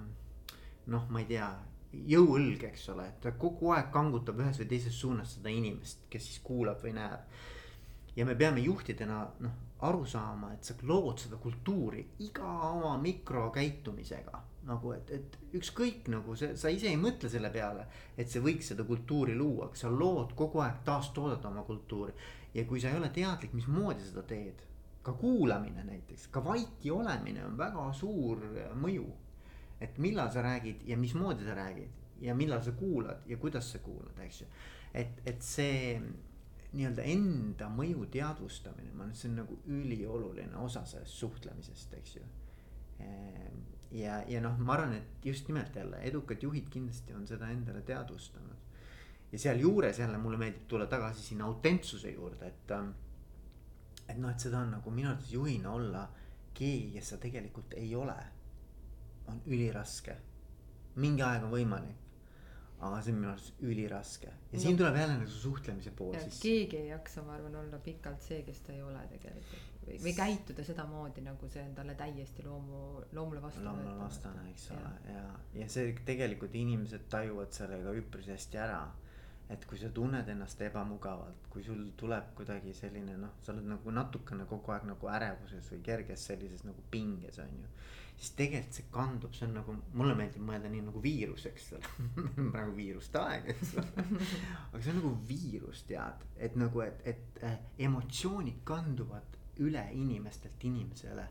noh, 0.87 1.09
ma 1.09 1.19
ei 1.19 1.25
tea 1.25 1.49
jõuõlg, 1.93 2.63
eks 2.67 2.89
ole, 2.93 3.07
et 3.07 3.21
ta 3.23 3.31
kogu 3.39 3.71
aeg 3.75 3.91
kangutab 3.91 4.39
ühes 4.43 4.59
või 4.59 4.67
teises 4.73 4.99
suunas 4.99 5.37
seda 5.37 5.49
inimest, 5.53 6.05
kes 6.09 6.25
siis 6.25 6.41
kuulab 6.43 6.83
või 6.83 6.93
näeb. 6.97 7.39
ja 8.15 8.25
me 8.25 8.35
peame 8.35 8.59
juhtidena 8.59 9.19
noh, 9.39 9.51
aru 9.87 10.05
saama, 10.05 10.53
et 10.53 10.63
sa 10.63 10.73
lood 10.81 11.19
seda 11.21 11.37
kultuuri 11.37 12.05
iga 12.19 12.49
oma 12.71 12.97
mikrokäitumisega. 12.97 14.41
Nagu, 14.67 14.91
et, 14.95 15.11
et 15.15 15.37
ükskõik 15.57 16.09
nagu 16.11 16.35
see, 16.35 16.55
sa 16.59 16.71
ise 16.73 16.89
ei 16.91 16.99
mõtle 16.99 17.29
selle 17.31 17.51
peale, 17.53 17.87
et 18.17 18.29
see 18.29 18.43
võiks 18.43 18.73
seda 18.73 18.83
kultuuri 18.87 19.35
luua, 19.35 19.69
aga 19.69 19.79
sa 19.79 19.91
lood 19.91 20.33
kogu 20.35 20.63
aeg 20.63 20.81
taastoodada 20.87 21.49
oma 21.51 21.63
kultuuri. 21.67 22.13
ja 22.53 22.65
kui 22.65 22.81
sa 22.81 22.89
ei 22.89 22.97
ole 22.97 23.09
teadlik, 23.13 23.53
mismoodi 23.53 24.03
seda 24.07 24.23
teed, 24.27 24.63
ka 25.03 25.13
kuulamine 25.13 25.83
näiteks, 25.87 26.27
ka 26.31 26.43
vaiki 26.43 26.91
olemine 26.91 27.45
on 27.45 27.57
väga 27.57 27.87
suur 27.95 28.43
mõju 28.75 29.07
et 29.81 29.97
millal 29.97 30.31
sa 30.31 30.41
räägid 30.41 30.81
ja 30.85 30.97
mismoodi 30.97 31.45
sa 31.45 31.55
räägid 31.55 31.89
ja 32.21 32.35
millal 32.35 32.61
sa 32.63 32.71
kuulad 32.71 33.17
ja 33.25 33.37
kuidas 33.37 33.71
sa 33.71 33.79
kuulad, 33.79 34.19
eks 34.19 34.41
ju. 34.41 34.47
et, 34.93 35.21
et 35.25 35.41
see 35.41 35.99
nii-öelda 36.73 37.03
enda 37.07 37.69
mõju 37.71 38.07
teadvustamine, 38.11 38.91
ma 38.91 39.05
arvan, 39.05 39.13
et 39.13 39.19
see 39.19 39.29
on 39.29 39.37
nagu 39.39 39.57
ülioluline 39.71 40.57
osa 40.59 40.83
sellest 40.85 41.15
suhtlemisest, 41.15 41.93
eks 41.93 42.15
ju. 42.17 42.23
Ehm, 42.99 43.61
ja, 43.91 44.21
ja 44.27 44.41
noh, 44.41 44.57
ma 44.59 44.73
arvan, 44.73 44.93
et 44.97 45.25
just 45.25 45.47
nimelt 45.47 45.75
jälle 45.75 45.99
edukad 46.09 46.43
juhid 46.43 46.69
kindlasti 46.69 47.13
on 47.13 47.27
seda 47.27 47.49
endale 47.49 47.81
teadvustanud. 47.81 48.55
ja 49.31 49.39
sealjuures 49.39 49.99
jälle 49.99 50.17
mulle 50.17 50.37
meeldib 50.37 50.67
tulla 50.67 50.85
tagasi 50.85 51.23
sinna 51.23 51.45
autentsuse 51.45 52.11
juurde, 52.11 52.47
et. 52.47 52.71
et 54.07 54.17
noh, 54.17 54.29
et 54.31 54.39
seda 54.39 54.59
on 54.59 54.71
nagu 54.71 54.91
minu 54.91 55.09
arvates 55.09 55.33
juhina 55.33 55.71
olla 55.71 56.07
keegi, 56.53 56.91
kes 56.93 57.09
sa 57.09 57.17
tegelikult 57.17 57.73
ei 57.77 57.95
ole 57.95 58.17
on 59.27 59.41
üliraske. 59.45 60.15
mingi 60.95 61.21
aeg 61.21 61.43
on 61.45 61.51
võimalik, 61.51 61.97
aga 62.79 63.01
see 63.01 63.13
on 63.13 63.19
minu 63.19 63.31
arust 63.31 63.59
üliraske 63.61 64.27
ja 64.27 64.53
no. 64.53 64.61
siin 64.61 64.77
tuleb 64.77 64.95
jälle 64.97 65.17
nagu 65.19 65.31
suhtlemise 65.31 65.91
pool 65.91 66.15
sisse. 66.17 66.41
keegi 66.41 66.77
ei 66.77 66.87
jaksa, 66.87 67.23
ma 67.23 67.35
arvan, 67.35 67.55
olla 67.55 67.79
pikalt 67.83 68.23
see, 68.23 68.41
kes 68.47 68.63
ta 68.65 68.73
ei 68.73 68.81
ole 68.81 69.03
tegelikult 69.11 69.76
või, 69.87 70.13
käituda 70.17 70.63
sedamoodi, 70.67 71.23
nagu 71.25 71.49
see 71.51 71.63
on 71.63 71.73
talle 71.77 71.95
täiesti 71.99 72.45
loomu, 72.45 73.01
loomule 73.15 73.41
vastu. 73.41 73.63
loomule 73.65 73.97
vastane, 73.99 74.45
eks 74.51 74.69
ole, 74.75 74.93
ja, 75.07 75.17
ja, 75.17 75.27
ja 75.61 75.67
see 75.71 75.93
tegelikult 76.07 76.55
inimesed 76.55 77.07
tajuvad 77.11 77.53
sellega 77.55 77.93
üpris 78.01 78.31
hästi 78.33 78.63
ära. 78.67 78.81
Et 79.47 79.63
kui 79.63 79.77
sa 79.79 79.87
tunned 79.95 80.27
ennast 80.27 80.59
ebamugavalt, 80.65 81.45
kui 81.47 81.61
sul 81.63 81.85
tuleb 81.95 82.33
kuidagi 82.35 82.73
selline 82.75 83.13
noh, 83.15 83.37
sa 83.39 83.53
oled 83.53 83.69
nagu 83.69 83.93
natukene 83.95 84.43
kogu 84.49 84.73
aeg 84.75 84.89
nagu 84.89 85.07
ärevuses 85.07 85.69
või 85.71 85.79
kerges 85.85 86.25
sellises 86.27 86.65
nagu 86.67 86.83
pinges 86.91 87.39
on 87.39 87.53
ju 87.61 87.69
siis 88.17 88.33
tegelikult 88.37 88.77
see 88.77 88.87
kandub, 88.93 89.33
see 89.37 89.45
on 89.45 89.55
nagu, 89.59 89.75
mulle 89.97 90.15
meeldib 90.17 90.43
mõelda 90.45 90.71
nii 90.73 90.83
nagu 90.87 91.01
viirus, 91.03 91.45
eks 91.51 91.67
ole. 91.77 91.91
Praegu 92.53 92.73
viiruste 92.77 93.21
aeg, 93.21 93.51
eks 93.53 93.75
ole. 93.77 94.05
aga 94.71 94.81
see 94.81 94.93
on 94.93 94.99
nagu 95.01 95.11
viirus, 95.29 95.83
tead, 95.89 96.23
et 96.47 96.57
nagu, 96.57 96.81
et, 96.85 97.03
et 97.13 97.43
äh, 97.45 97.59
emotsioonid 97.87 98.63
kanduvad 98.67 99.36
üle 99.65 99.83
inimestelt 99.93 100.63
inimesele. 100.63 101.27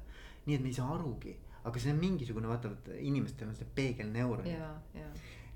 nii 0.46 0.54
et 0.54 0.62
me 0.62 0.68
ei 0.70 0.74
saa 0.74 0.92
arugi, 0.94 1.32
aga 1.66 1.80
see 1.82 1.90
on 1.90 1.98
mingisugune, 1.98 2.48
vaata, 2.48 2.70
inimestel 3.02 3.48
on 3.48 3.56
see 3.58 3.66
peegelneuron. 3.74 4.46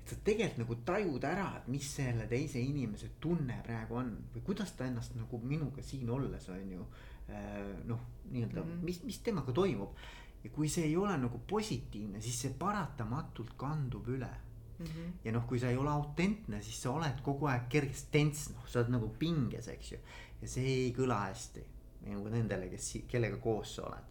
et 0.01 0.09
sa 0.09 0.17
tegelikult 0.25 0.63
nagu 0.63 0.77
tajud 0.85 1.25
ära, 1.29 1.47
et 1.59 1.67
mis 1.71 1.87
selle 1.95 2.25
teise 2.29 2.59
inimese 2.59 3.11
tunne 3.21 3.59
praegu 3.65 3.99
on 4.01 4.11
või 4.33 4.43
kuidas 4.49 4.73
ta 4.77 4.87
ennast 4.89 5.15
nagu 5.15 5.39
minuga 5.43 5.83
siin 5.85 6.09
olles 6.09 6.47
on 6.49 6.71
ju 6.73 6.87
äh, 7.29 7.59
noh, 7.87 8.01
nii-öelda 8.31 8.63
mm, 8.63 8.71
-hmm. 8.71 8.85
mis, 8.89 9.03
mis 9.07 9.19
temaga 9.23 9.53
toimub 9.53 9.95
ja 10.43 10.49
kui 10.49 10.69
see 10.69 10.87
ei 10.89 10.95
ole 10.97 11.17
nagu 11.21 11.41
positiivne, 11.47 12.21
siis 12.21 12.39
see 12.41 12.55
paratamatult 12.59 13.53
kandub 13.57 14.07
üle 14.09 14.31
mm. 14.79 14.85
-hmm. 14.85 15.11
ja 15.23 15.31
noh, 15.31 15.45
kui 15.47 15.59
sa 15.59 15.69
ei 15.69 15.77
ole 15.77 15.89
autentne, 15.89 16.61
siis 16.61 16.81
sa 16.81 16.91
oled 16.91 17.21
kogu 17.23 17.45
aeg 17.45 17.69
kerges 17.69 18.07
tents, 18.11 18.49
noh, 18.55 18.65
sa 18.67 18.81
oled 18.81 18.97
nagu 18.97 19.13
pinges, 19.19 19.67
eks 19.67 19.91
ju. 19.91 19.99
ja 20.41 20.47
see 20.47 20.65
ei 20.65 20.93
kõla 20.97 21.27
hästi 21.29 21.63
nagu 22.07 22.31
nendele, 22.33 22.69
kes, 22.71 22.87
kellega 23.09 23.37
koos 23.41 23.75
sa 23.77 23.85
oled. 23.89 24.07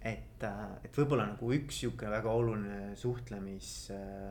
et, 0.00 0.44
äh, 0.46 0.60
et 0.84 0.96
võib-olla 0.96 1.26
nagu 1.28 1.50
üks 1.52 1.82
sihuke 1.82 2.08
väga 2.08 2.32
oluline 2.32 2.96
suhtlemis. 2.96 3.72
Äh, 3.96 4.30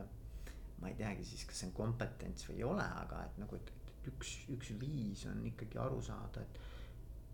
ma 0.80 0.88
ei 0.88 0.96
teagi 0.96 1.26
siis, 1.28 1.44
kas 1.44 1.60
see 1.60 1.68
on 1.68 1.74
kompetents 1.76 2.46
või 2.48 2.56
ei 2.56 2.64
ole, 2.64 2.86
aga 3.02 3.20
et 3.26 3.38
nagu, 3.42 3.58
et, 3.58 3.72
et 3.92 4.06
üks, 4.08 4.30
üks 4.54 4.72
viis 4.80 5.26
on 5.28 5.42
ikkagi 5.44 5.76
aru 5.78 6.00
saada, 6.02 6.40
et 6.40 6.60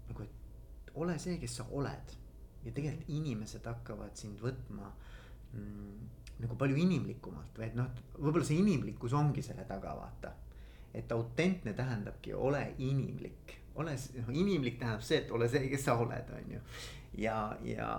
nagu, 0.09 0.27
et 0.27 0.91
ole 0.99 1.15
see, 1.23 1.37
kes 1.39 1.61
sa 1.61 1.67
oled 1.71 2.17
ja 2.67 2.73
tegelikult 2.75 3.13
inimesed 3.15 3.67
hakkavad 3.69 4.17
sind 4.19 4.41
võtma 4.43 4.89
mm, 5.55 6.09
nagu 6.43 6.57
palju 6.59 6.79
inimlikumalt 6.81 7.59
või 7.59 7.69
et 7.69 7.79
noh, 7.79 7.93
võib-olla 8.19 8.49
see 8.49 8.59
inimlikkus 8.61 9.15
ongi 9.17 9.45
selle 9.45 9.65
taga, 9.69 9.95
vaata. 9.97 10.33
et 10.97 11.13
autentne 11.13 11.73
tähendabki 11.77 12.35
ole 12.35 12.63
inimlik, 12.79 13.55
ole 13.83 13.97
noh, 13.97 14.31
inimlik 14.33 14.79
tähendab 14.81 15.05
see, 15.05 15.23
et 15.25 15.33
ole 15.35 15.49
see, 15.53 15.69
kes 15.73 15.85
sa 15.89 15.97
oled, 16.01 16.33
on 16.39 16.55
ju. 16.57 16.61
ja, 17.23 17.39
ja, 17.65 17.91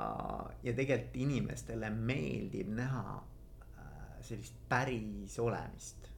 ja 0.63 0.73
tegelikult 0.77 1.19
inimestele 1.25 1.89
meeldib 1.93 2.71
näha 2.77 3.17
äh, 3.17 4.17
sellist 4.21 4.57
päris 4.69 5.39
olemist. 5.39 6.09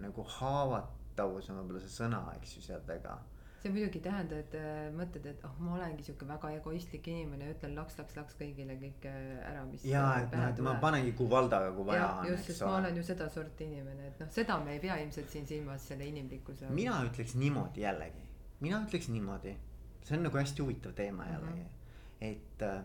nagu 0.00 0.24
haavatavus 0.38 1.50
on 1.52 1.62
võib-olla 1.62 1.84
see 1.84 1.96
sõna, 2.00 2.24
eks 2.38 2.58
ju, 2.58 2.66
seal 2.70 2.84
taga 2.88 3.18
see 3.64 3.72
muidugi 3.72 3.96
ei 3.96 4.04
tähenda, 4.04 4.38
et 4.42 4.54
äh, 4.58 4.90
mõtled, 4.92 5.24
et 5.30 5.44
oh, 5.48 5.52
ma 5.64 5.78
olengi 5.78 6.04
sihuke 6.04 6.26
väga 6.28 6.50
egoistlik 6.58 7.06
inimene 7.08 7.48
ütlen 7.54 7.72
laks, 7.78 7.96
laks, 7.96 8.16
laks 8.18 8.36
kõigile 8.36 8.76
kõik 8.80 9.06
ära, 9.08 9.62
mis. 9.70 9.86
ja, 9.88 10.02
et 10.20 10.34
noh, 10.36 10.50
et 10.50 10.60
ma 10.66 10.74
panengi 10.82 11.14
kuvaldaga, 11.16 11.70
kui 11.76 11.88
vaja 11.88 12.10
on. 12.18 12.28
just, 12.28 12.50
sest 12.50 12.64
ma 12.66 12.74
olen 12.82 13.00
ju 13.00 13.06
sedasorti 13.08 13.68
inimene, 13.70 14.10
et 14.10 14.20
noh, 14.20 14.28
seda 14.36 14.58
me 14.60 14.76
ei 14.76 14.82
pea 14.84 14.98
ilmselt 15.00 15.32
siin 15.32 15.48
silmas 15.48 15.88
selle 15.88 16.04
inimlikkuse. 16.12 16.68
mina 16.76 16.98
ütleks 17.08 17.38
niimoodi 17.40 17.86
jällegi, 17.86 18.26
mina 18.64 18.82
ütleks 18.84 19.10
niimoodi, 19.12 19.56
see 20.04 20.16
on 20.18 20.24
nagu 20.28 20.40
hästi 20.40 20.62
huvitav 20.64 20.94
teema 20.96 21.26
jällegi 21.28 21.60
mm, 21.60 21.66
-hmm. 21.66 22.30
et 22.30 22.62
äh, 22.62 22.84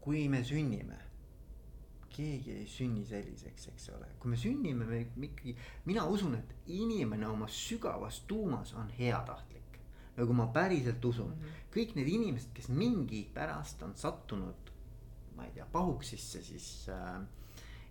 kui 0.00 0.28
me 0.28 0.44
sünnime 0.44 1.00
keegi 2.14 2.52
ei 2.52 2.66
sünni 2.70 3.02
selliseks, 3.06 3.68
eks 3.72 3.88
ole, 3.96 4.08
kui 4.22 4.30
me 4.30 4.36
sünnime, 4.38 4.86
me 4.86 5.00
ikkagi, 5.26 5.56
mina 5.88 6.04
usun, 6.06 6.36
et 6.38 6.54
inimene 6.70 7.26
oma 7.28 7.48
sügavas 7.50 8.20
tuumas 8.28 8.74
on 8.74 8.90
heatahtlik. 8.98 9.52
nagu 10.14 10.32
ma 10.32 10.46
päriselt 10.46 11.04
usun 11.04 11.30
mm, 11.30 11.42
-hmm. 11.42 11.70
kõik 11.74 11.94
need 11.96 12.08
inimesed, 12.08 12.52
kes 12.54 12.68
mingi 12.68 13.30
pärast 13.34 13.82
on 13.82 13.96
sattunud, 13.96 14.70
ma 15.36 15.44
ei 15.44 15.50
tea, 15.50 15.66
pahuksisse 15.72 16.42
siis 16.42 16.88
äh, 16.88 17.22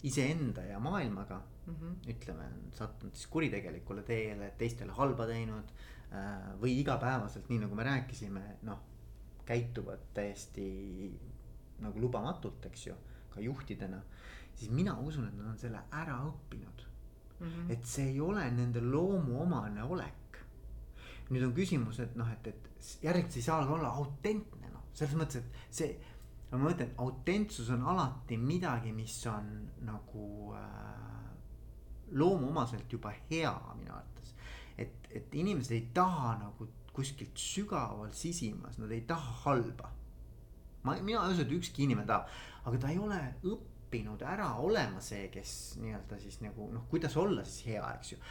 iseenda 0.03 0.61
ja 0.61 0.79
maailmaga 0.79 1.41
mm. 1.65 1.75
-hmm. 1.75 2.09
ütleme, 2.15 2.49
sattunud 2.71 3.15
siis 3.15 3.27
kuritegelikule 3.27 4.03
teele, 4.03 4.53
teistele 4.57 4.91
halba 4.91 5.27
teinud 5.27 5.73
äh, 6.11 6.49
või 6.61 6.79
igapäevaselt, 6.79 7.49
nii 7.49 7.59
nagu 7.65 7.75
me 7.75 7.83
rääkisime, 7.83 8.43
noh, 8.61 8.79
käituvad 9.45 9.99
täiesti 10.13 10.65
nagu 11.83 11.99
lubamatult, 11.99 12.65
eks 12.65 12.87
ju 12.87 12.95
ka 13.33 13.41
juhtidena. 13.41 14.01
siis 14.55 14.71
mina 14.71 14.99
usun, 14.99 15.27
et 15.27 15.37
nad 15.37 15.47
on 15.49 15.57
selle 15.57 15.79
ära 15.91 16.19
õppinud 16.27 16.83
mm. 17.39 17.47
-hmm. 17.47 17.71
et 17.71 17.85
see 17.85 18.09
ei 18.09 18.19
ole 18.21 18.51
nende 18.51 18.81
loomuomane 18.81 19.83
olek. 19.83 20.37
nüüd 21.29 21.43
on 21.45 21.53
küsimus, 21.53 21.99
et 21.99 22.15
noh, 22.15 22.29
et, 22.31 22.47
et 22.47 22.97
järelikult 23.01 23.35
ei 23.35 23.41
saa 23.41 23.65
olla 23.65 23.89
autentne 23.89 24.69
noh, 24.69 24.83
selles 24.93 25.15
mõttes, 25.15 25.35
et 25.35 25.53
see. 25.69 25.99
ma 26.51 26.57
mõtlen, 26.57 26.91
autentsus 26.97 27.69
on 27.73 27.81
alati 27.81 28.37
midagi, 28.37 28.91
mis 28.93 29.15
on 29.27 29.47
nagu 29.81 30.53
äh, 30.53 31.02
loomuomaselt 32.13 32.91
juba 32.93 33.13
hea 33.29 33.53
minu 33.77 33.93
arvates. 33.93 34.35
et, 34.77 35.09
et 35.11 35.35
inimesed 35.35 35.75
ei 35.75 35.89
taha 35.93 36.37
nagu 36.41 36.69
kuskilt 36.93 37.37
sügaval 37.39 38.11
sisimas, 38.13 38.77
nad 38.77 38.91
ei 38.91 39.01
taha 39.09 39.33
halba 39.45 39.89
ma, 40.83 40.95
mina 41.01 41.23
ei 41.27 41.33
usu, 41.33 41.45
et 41.45 41.53
ükski 41.57 41.87
inimene 41.87 42.07
tahab, 42.07 42.29
aga 42.67 42.81
ta 42.81 42.91
ei 42.91 42.99
ole 43.01 43.19
õppinud 43.49 44.23
ära 44.27 44.53
olema 44.61 45.01
see, 45.03 45.27
kes 45.33 45.53
nii-öelda 45.81 46.19
siis 46.21 46.39
nagu 46.43 46.69
noh, 46.73 46.87
kuidas 46.91 47.17
olla 47.19 47.45
siis 47.47 47.67
hea, 47.71 47.83
eks 47.97 48.13
ju. 48.13 48.21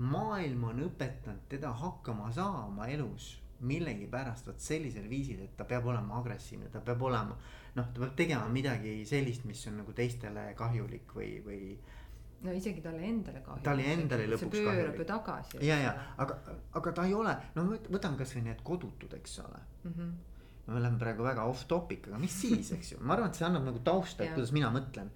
maailm 0.00 0.64
on 0.70 0.82
õpetanud 0.86 1.48
teda 1.50 1.72
hakkama 1.76 2.30
saama 2.32 2.88
elus 2.88 3.34
millegipärast 3.60 4.46
vot 4.48 4.60
sellisel 4.60 5.08
viisil, 5.08 5.42
et 5.44 5.56
ta 5.56 5.66
peab 5.68 5.84
olema 5.92 6.16
agressiivne, 6.20 6.70
ta 6.72 6.80
peab 6.84 7.02
olema. 7.02 7.36
noh, 7.74 7.88
ta 7.92 8.00
peab 8.00 8.14
tegema 8.16 8.48
midagi 8.48 9.00
sellist, 9.06 9.44
mis 9.44 9.66
on 9.68 9.82
nagu 9.82 9.92
teistele 9.96 10.52
kahjulik 10.56 11.16
või, 11.16 11.32
või. 11.44 11.64
No 12.40 12.56
isegi 12.56 12.80
talle 12.84 13.04
endale 13.04 13.42
kahjulik. 13.44 13.64
talle 13.64 13.92
endale 13.92 14.26
lõpuks 14.32 14.40
kahjulik. 14.40 14.70
see 14.70 14.80
pöörab 14.80 14.98
ju 14.98 15.06
tagasi. 15.12 15.60
ja, 15.66 15.76
ja 15.84 15.94
aga, 16.16 16.40
aga 16.80 16.92
ta 16.96 17.06
ei 17.08 17.14
ole, 17.14 17.36
no 17.54 17.68
võtame 17.90 18.20
kasvõi 18.20 18.46
need 18.48 18.64
kodutud, 18.64 19.14
eks 19.20 19.38
ole 19.44 19.62
mm. 19.84 19.94
-hmm 19.94 20.18
me 20.70 20.80
läheme 20.80 20.98
praegu 20.98 21.24
väga 21.26 21.44
off 21.50 21.66
topic, 21.66 22.06
aga 22.08 22.18
mis 22.22 22.34
siis, 22.42 22.72
eks 22.76 22.94
ju, 22.94 23.02
ma 23.02 23.16
arvan, 23.16 23.30
et 23.30 23.38
see 23.38 23.46
annab 23.46 23.66
nagu 23.66 23.82
tausta, 23.84 24.24
et 24.24 24.34
kuidas 24.36 24.52
mina 24.54 24.70
mõtlen. 24.74 25.10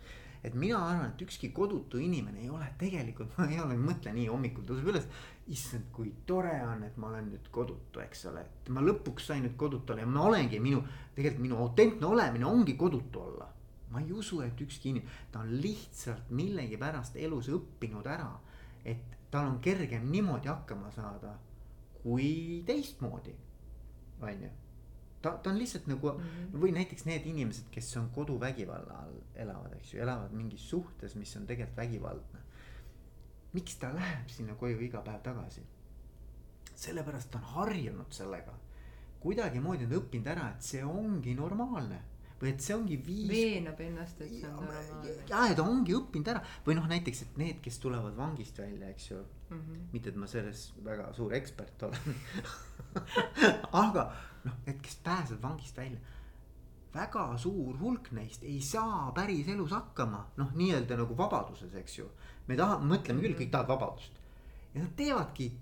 et 0.44 0.54
mina 0.60 0.76
arvan, 0.76 1.12
et 1.14 1.22
ükski 1.24 1.48
kodutu 1.56 1.98
inimene 1.98 2.42
ei 2.42 2.50
ole 2.52 2.66
tegelikult, 2.78 3.30
ma 3.38 3.46
ei 3.48 3.60
ole, 3.62 3.78
mõtle 3.80 4.12
nii 4.12 4.26
hommikul 4.28 4.66
tõuseb 4.68 4.90
üles. 4.92 5.06
issand, 5.46 5.86
kui 5.92 6.12
tore 6.26 6.52
on, 6.64 6.82
et 6.84 6.96
ma 6.96 7.08
olen 7.08 7.30
nüüd 7.32 7.48
kodutu, 7.52 8.00
eks 8.00 8.26
ole, 8.32 8.40
et 8.40 8.68
ma 8.72 8.80
lõpuks 8.80 9.30
sain 9.30 9.42
nüüd 9.44 9.56
kodutu 9.60 9.92
olla 9.92 10.04
ja 10.04 10.08
ma 10.08 10.26
olengi 10.28 10.60
minu, 10.60 10.82
tegelikult 11.14 11.42
minu 11.46 11.60
autentne 11.62 12.06
olemine 12.06 12.46
ongi 12.46 12.76
kodutu 12.76 13.20
olla. 13.20 13.48
Ma 13.94 14.02
ei 14.02 14.12
usu, 14.12 14.40
et 14.42 14.60
ükski 14.60 14.90
inimene, 14.90 15.22
ta 15.32 15.44
on 15.44 15.54
lihtsalt 15.62 16.30
millegipärast 16.34 17.16
elus 17.22 17.48
õppinud 17.54 18.06
ära, 18.10 18.32
et 18.84 19.16
tal 19.30 19.52
on 19.52 19.60
kergem 19.62 20.10
niimoodi 20.10 20.50
hakkama 20.50 20.90
saada 20.94 21.38
kui 22.02 22.62
teistmoodi, 22.66 23.32
on 24.20 24.44
ju 24.44 24.52
ta, 25.24 25.32
ta 25.42 25.50
on 25.50 25.58
lihtsalt 25.58 25.86
nagu 25.86 26.12
mm 26.12 26.20
-hmm. 26.20 26.60
või 26.62 26.72
näiteks 26.72 27.04
need 27.04 27.26
inimesed, 27.26 27.70
kes 27.70 27.96
on 27.96 28.10
koduvägivalla 28.10 28.98
all 29.02 29.20
elavad, 29.34 29.72
eks 29.72 29.94
ju, 29.94 30.00
elavad 30.00 30.32
mingis 30.32 30.68
suhtes, 30.70 31.14
mis 31.14 31.36
on 31.36 31.46
tegelikult 31.46 31.76
vägivaldne. 31.76 32.38
miks 33.52 33.76
ta 33.76 33.94
läheb 33.94 34.28
sinna 34.28 34.54
koju 34.54 34.80
iga 34.80 35.00
päev 35.00 35.22
tagasi? 35.22 35.62
sellepärast 36.74 37.30
ta 37.30 37.38
on 37.38 37.44
harjunud 37.44 38.10
sellega. 38.10 38.54
kuidagimoodi 39.20 39.84
on 39.84 39.92
õppinud 40.00 40.26
ära, 40.26 40.50
et 40.50 40.62
see 40.62 40.84
ongi 40.84 41.34
normaalne 41.34 42.02
või 42.40 42.50
et 42.50 42.64
see 42.64 42.74
ongi 42.74 42.98
viis. 43.06 43.28
veenab 43.30 43.80
ennast, 43.80 44.20
et 44.24 44.32
see 44.32 44.48
on 44.48 44.56
normaalne. 44.58 45.14
ja, 45.30 45.44
ja 45.50 45.58
ta 45.58 45.66
ongi 45.66 45.94
õppinud 45.96 46.30
ära 46.32 46.42
või 46.66 46.76
noh, 46.78 46.88
näiteks, 46.90 47.22
et 47.26 47.38
need, 47.40 47.60
kes 47.64 47.78
tulevad 47.82 48.16
vangist 48.18 48.58
välja, 48.58 48.90
eks 48.90 49.10
ju 49.10 49.20
mm. 49.20 49.60
-hmm. 49.60 49.84
mitte, 49.92 50.10
et 50.10 50.18
ma 50.20 50.26
selles 50.30 50.66
väga 50.84 51.12
suur 51.16 51.34
ekspert 51.34 51.86
olen 51.88 52.18
aga 53.84 54.10
noh, 54.44 54.58
need, 54.66 54.82
kes 54.82 54.98
pääsevad 55.04 55.42
vangist 55.42 55.76
välja. 55.76 56.00
väga 56.94 57.28
suur 57.38 57.78
hulk 57.78 58.12
neist 58.12 58.42
ei 58.42 58.60
saa 58.60 59.12
päris 59.14 59.48
elus 59.48 59.70
hakkama, 59.70 60.26
noh, 60.36 60.52
nii-öelda 60.54 60.96
nagu 60.96 61.16
vabaduses, 61.16 61.74
eks 61.74 61.98
ju. 61.98 62.10
me 62.46 62.56
tahame, 62.56 62.96
mõtleme 62.96 63.22
küll, 63.22 63.38
kõik 63.38 63.50
tahavad 63.50 63.78
vabadust 63.78 64.20
ja 64.74 64.82
nad 64.82 64.94
teevadki 64.98 65.52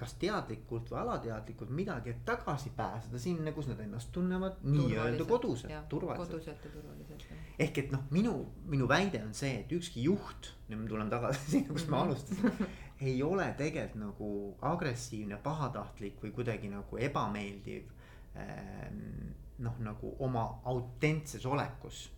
kas 0.00 0.14
teadlikult 0.20 0.90
või 0.92 1.00
alateadlikult 1.02 1.72
midagi, 1.76 2.14
et 2.14 2.22
tagasi 2.24 2.72
pääseda 2.76 3.20
sinna, 3.20 3.52
kus 3.52 3.68
nad 3.68 3.80
ennast 3.84 4.12
tunnevad 4.14 4.62
nii-öelda 4.64 5.26
koduselt, 5.28 5.74
turvaliselt. 5.92 6.32
koduselt 6.32 6.64
ja 6.64 6.72
turvaliselt. 6.72 7.26
ehk 7.58 7.82
et 7.84 7.92
noh, 7.92 8.06
minu, 8.10 8.34
minu 8.72 8.88
väide 8.88 9.20
on 9.26 9.34
see, 9.36 9.60
et 9.64 9.72
ükski 9.76 10.06
juht, 10.08 10.54
nüüd 10.68 10.84
ma 10.84 10.92
tulen 10.94 11.12
tagasi 11.12 11.48
sinna, 11.56 11.74
kus 11.74 11.88
me 11.88 11.96
mhm. 11.96 12.04
alustasime 12.04 12.70
ei 13.00 13.22
ole 13.22 13.54
tegelikult 13.56 14.00
nagu 14.00 14.30
agressiivne, 14.70 15.38
pahatahtlik 15.42 16.20
või 16.22 16.32
kuidagi 16.36 16.68
nagu 16.68 16.98
ebameeldiv 17.00 17.88
ähm, 18.36 19.30
noh, 19.64 19.76
nagu 19.80 20.14
oma 20.24 20.46
autentses 20.68 21.46
olekus. 21.46 22.08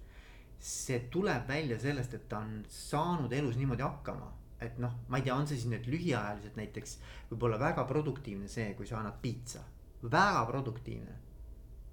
see 0.63 1.09
tuleb 1.11 1.49
välja 1.49 1.79
sellest, 1.79 2.15
et 2.15 2.29
ta 2.29 2.39
on 2.39 2.61
saanud 2.71 3.33
elus 3.33 3.57
niimoodi 3.59 3.83
hakkama 3.83 4.29
et 4.65 4.79
noh, 4.83 4.95
ma 5.09 5.19
ei 5.19 5.27
tea, 5.27 5.35
on 5.37 5.47
see 5.47 5.59
siis 5.59 5.71
nüüd 5.73 5.89
lühiajaliselt 5.91 6.57
näiteks 6.59 6.97
võib-olla 7.31 7.59
väga 7.61 7.85
produktiivne 7.89 8.49
see, 8.49 8.73
kui 8.79 8.89
sa 8.89 9.01
annad 9.01 9.19
piitsa, 9.23 9.63
väga 10.03 10.45
produktiivne. 10.49 11.19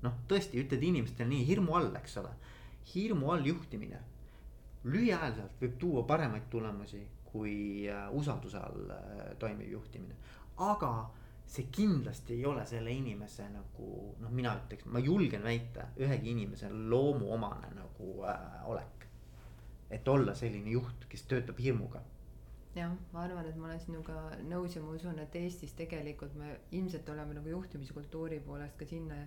noh, 0.02 0.14
tõesti 0.32 0.62
ütled 0.62 0.84
inimestele 0.84 1.28
nii 1.30 1.46
hirmu 1.48 1.76
all, 1.76 1.96
eks 2.00 2.18
ole, 2.22 2.32
hirmu 2.94 3.32
all 3.34 3.46
juhtimine. 3.46 4.02
lühiajaliselt 4.84 5.62
võib 5.62 5.80
tuua 5.80 6.04
paremaid 6.08 6.50
tulemusi 6.50 7.02
kui 7.32 7.88
äh, 7.90 8.08
usalduse 8.16 8.58
all 8.58 8.92
äh, 8.92 9.34
toimiv 9.40 9.72
juhtimine, 9.72 10.16
aga 10.58 11.10
see 11.50 11.66
kindlasti 11.74 12.34
ei 12.38 12.46
ole 12.46 12.66
selle 12.70 12.92
inimese 12.94 13.48
nagu 13.50 13.90
noh, 14.22 14.32
mina 14.32 14.54
ütleks, 14.60 14.86
ma 14.86 15.02
julgen 15.02 15.44
väita 15.44 15.90
ühegi 15.98 16.32
inimese 16.32 16.70
loomuomane 16.70 17.74
nagu 17.76 18.14
äh, 18.26 18.70
olek. 18.70 18.96
et 19.90 20.08
olla 20.08 20.36
selline 20.38 20.70
juht, 20.70 21.08
kes 21.10 21.24
töötab 21.26 21.58
hirmuga 21.58 22.02
jah, 22.76 22.96
ma 23.14 23.24
arvan, 23.26 23.50
et 23.50 23.58
ma 23.58 23.70
olen 23.70 23.84
sinuga 23.84 24.16
nõus 24.46 24.76
ja 24.76 24.82
ma 24.86 24.94
usun, 24.96 25.20
et 25.20 25.36
Eestis 25.36 25.74
tegelikult 25.78 26.36
me 26.38 26.56
ilmselt 26.78 27.10
oleme 27.10 27.38
nagu 27.40 27.54
juhtimiskultuuri 27.56 28.42
poolest 28.46 28.78
ka 28.80 28.88
sinna 28.90 29.24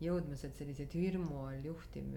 jõudmas, 0.00 0.44
et 0.46 0.56
selliseid 0.56 0.94
hirmu 0.96 1.44
all 1.48 1.64
juhtiv, 1.64 2.14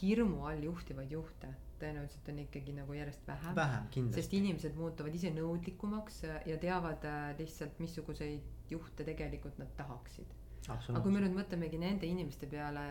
hirmu 0.00 0.46
all 0.50 0.64
juhtivaid 0.66 1.14
juhte 1.14 1.52
tõenäoliselt 1.82 2.28
on 2.30 2.38
ikkagi 2.44 2.74
nagu 2.76 2.94
järjest 2.96 3.26
vähem. 3.26 3.56
vähem, 3.56 3.88
kindlasti. 3.94 4.22
sest 4.22 4.36
inimesed 4.38 4.78
muutuvad 4.78 5.14
ise 5.18 5.32
nõudlikumaks 5.34 6.22
ja 6.46 6.58
teavad 6.62 7.04
äh, 7.08 7.32
lihtsalt, 7.38 7.78
missuguseid 7.82 8.70
juhte 8.70 9.06
tegelikult 9.08 9.58
nad 9.58 9.72
tahaksid. 9.76 10.38
aga 10.70 11.02
kui 11.02 11.14
me 11.14 11.24
nüüd 11.24 11.34
mõtlemegi 11.34 11.80
nende 11.82 12.06
inimeste 12.06 12.46
peale, 12.50 12.84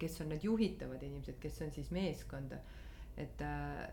kes 0.00 0.20
on 0.22 0.30
need 0.34 0.46
juhitavad 0.46 1.02
inimesed, 1.02 1.40
kes 1.42 1.62
on 1.66 1.72
siis 1.74 1.90
meeskond, 1.94 2.54
et 3.16 3.42
äh, 3.42 3.86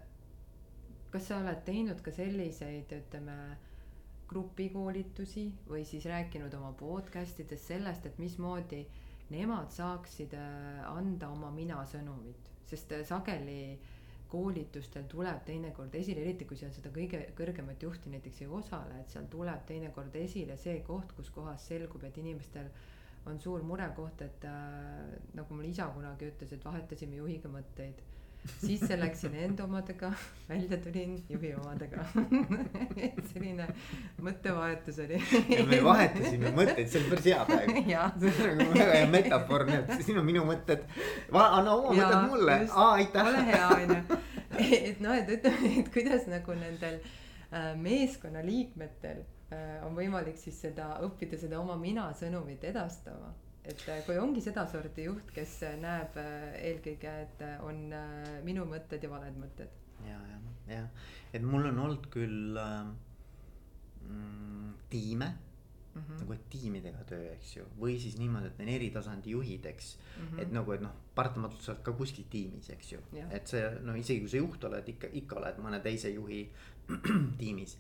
kas 1.14 1.30
sa 1.30 1.38
oled 1.44 1.62
teinud 1.68 2.02
ka 2.02 2.12
selliseid, 2.12 2.90
ütleme, 2.98 3.38
grupikoolitusi 4.34 5.44
või 5.70 5.84
siis 5.86 6.06
rääkinud 6.10 6.54
oma 6.58 6.72
podcast 6.78 7.40
ides 7.44 7.68
sellest, 7.70 8.08
et 8.10 8.18
mismoodi 8.18 8.82
nemad 9.34 9.70
saaksid 9.74 10.34
äh, 10.38 10.80
anda 10.90 11.30
oma 11.30 11.52
mina 11.54 11.84
sõnumit, 11.90 12.50
sest 12.70 12.96
äh, 12.98 13.04
sageli 13.06 13.60
koolitustel 14.34 15.06
tuleb 15.10 15.44
teinekord 15.46 15.94
esile, 16.00 16.24
eriti 16.26 16.48
kui 16.50 16.58
seal 16.58 16.74
seda 16.74 16.90
kõige 16.96 17.20
kõrgemat 17.38 17.86
juhti 17.86 18.10
näiteks 18.10 18.42
ei 18.42 18.50
osale, 18.50 19.04
et 19.04 19.14
seal 19.14 19.30
tuleb 19.30 19.68
teinekord 19.70 20.16
esile 20.18 20.58
see 20.58 20.80
koht, 20.88 21.14
kus 21.14 21.30
kohas 21.36 21.68
selgub, 21.70 22.02
et 22.10 22.18
inimestel 22.18 22.72
on 23.30 23.38
suur 23.40 23.62
murekoht, 23.64 24.26
et 24.26 24.50
äh, 24.50 25.14
nagu 25.38 25.54
mul 25.54 25.70
isa 25.70 25.92
kunagi 25.94 26.32
ütles, 26.34 26.58
et 26.58 26.66
vahetasime 26.66 27.22
juhiga 27.22 27.54
mõtteid 27.54 28.02
sisse 28.46 29.00
läksin 29.00 29.36
enda 29.36 29.64
omadega, 29.64 30.12
välja 30.50 30.78
tulin 30.78 31.16
juhi 31.30 31.54
omadega 31.56 32.04
et 32.98 33.20
selline 33.32 33.68
mõttevahetus 34.24 35.00
oli. 35.06 35.20
ja 35.56 35.66
me 35.68 35.80
vahetasime 35.84 36.52
mõtteid, 36.56 36.90
see 36.92 37.04
on 37.04 37.10
päris 37.12 37.30
hea 37.32 37.46
praegu. 37.48 37.84
see 38.26 38.50
on 38.50 38.62
nagu 38.62 38.78
väga 38.78 38.98
hea 39.00 39.10
metafoor, 39.12 39.66
nii 39.70 39.80
et 39.82 40.06
siin 40.08 40.20
on 40.20 40.28
minu 40.28 40.46
mõtted. 40.48 40.88
anna 41.32 41.76
oma 41.76 41.96
ja, 41.98 42.10
mõtted 42.10 42.34
mulle, 42.34 42.58
aitäh. 42.88 43.32
ole 43.32 43.46
hea, 43.52 43.70
onju. 43.78 44.20
et 44.90 45.00
noh, 45.04 45.16
et 45.18 45.32
ütleme, 45.38 45.72
et 45.84 45.94
kuidas 45.94 46.28
nagu 46.32 46.58
nendel 46.58 47.00
äh, 47.00 47.72
meeskonnaliikmetel 47.80 49.24
äh, 49.24 49.80
on 49.88 49.96
võimalik 49.98 50.38
siis 50.42 50.60
seda 50.68 50.98
õppida, 51.08 51.40
seda 51.40 51.62
oma 51.64 51.80
mina 51.80 52.12
sõnumit 52.20 52.68
edastama 52.68 53.32
et 53.64 53.86
äh, 53.90 54.02
kui 54.08 54.18
ongi 54.20 54.42
sedasorti 54.44 55.06
juht, 55.08 55.32
kes 55.36 55.62
äh, 55.68 55.78
näeb 55.80 56.18
äh, 56.20 56.52
eelkõige, 56.72 57.14
et 57.28 57.44
on 57.64 57.86
minu 58.48 58.66
mõtted 58.70 59.04
ja 59.04 59.10
valed 59.12 59.36
mõtted. 59.40 59.70
ja, 60.04 60.20
ja, 60.28 60.38
ja, 60.76 60.84
et 61.32 61.44
mul 61.48 61.70
on 61.70 61.80
olnud 61.86 62.08
küll 62.12 62.60
mm, 62.60 64.74
tiime 64.92 65.30
mm 65.94 66.02
-hmm. 66.02 66.20
nagu, 66.20 66.36
tiimidega 66.50 67.04
töö, 67.08 67.32
eks 67.34 67.56
ju, 67.58 67.64
või 67.80 68.00
siis 68.00 68.18
niimoodi, 68.20 68.52
et 68.52 68.60
on 68.60 68.74
eritasandi 68.76 69.32
juhid, 69.32 69.66
eks 69.66 69.96
mm. 69.96 70.28
-hmm. 70.28 70.42
et 70.42 70.52
nagu, 70.52 70.72
et 70.72 70.82
noh, 70.82 70.92
paratamatult 71.16 71.62
sa 71.62 71.72
oled 71.72 71.84
ka 71.84 71.92
kuskil 71.92 72.26
tiimis, 72.30 72.70
eks 72.70 72.92
ju, 72.92 73.00
et 73.30 73.48
see 73.48 73.80
no 73.82 73.96
isegi 73.96 74.20
kui 74.20 74.30
sa 74.30 74.38
juht 74.38 74.64
oled, 74.64 74.88
ikka, 74.88 75.08
ikka 75.14 75.36
oled 75.40 75.64
mõne 75.64 75.80
teise 75.80 76.10
juhi 76.10 76.52
tiimis 77.40 77.78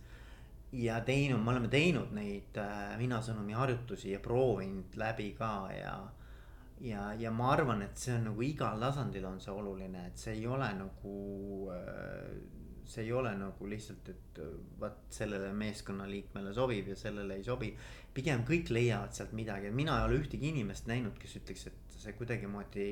ja 0.73 1.01
teinud, 1.05 1.41
me 1.43 1.51
oleme 1.51 1.69
teinud 1.69 2.13
neid 2.15 2.57
äh, 2.57 2.95
minasõnumi 2.97 3.55
harjutusi 3.57 4.13
ja 4.13 4.19
proovinud 4.23 4.97
läbi 4.97 5.29
ka 5.37 5.53
ja. 5.75 5.93
ja, 6.81 7.05
ja 7.19 7.31
ma 7.31 7.51
arvan, 7.53 7.83
et 7.85 7.99
see 8.01 8.15
on 8.17 8.29
nagu 8.31 8.45
igal 8.45 8.81
tasandil 8.81 9.27
on 9.29 9.39
see 9.43 9.53
oluline, 9.53 10.07
et 10.09 10.19
see 10.19 10.37
ei 10.39 10.47
ole 10.49 10.71
nagu 10.79 11.15
äh,. 11.75 12.59
see 12.83 13.05
ei 13.05 13.13
ole 13.15 13.31
nagu 13.39 13.67
lihtsalt, 13.69 14.09
et 14.11 14.39
vot 14.79 15.05
sellele 15.13 15.53
meeskonnaliikmele 15.55 16.51
sobib 16.53 16.89
ja 16.91 16.95
sellele 16.99 17.37
ei 17.39 17.43
sobi. 17.43 17.69
pigem 18.13 18.43
kõik 18.45 18.69
leiavad 18.69 19.13
sealt 19.13 19.31
midagi, 19.33 19.71
mina 19.71 19.99
ei 19.99 20.09
ole 20.09 20.17
ühtegi 20.19 20.49
inimest 20.49 20.89
näinud, 20.89 21.15
kes 21.17 21.37
ütleks, 21.39 21.67
et 21.67 21.99
see 22.03 22.13
kuidagimoodi 22.17 22.89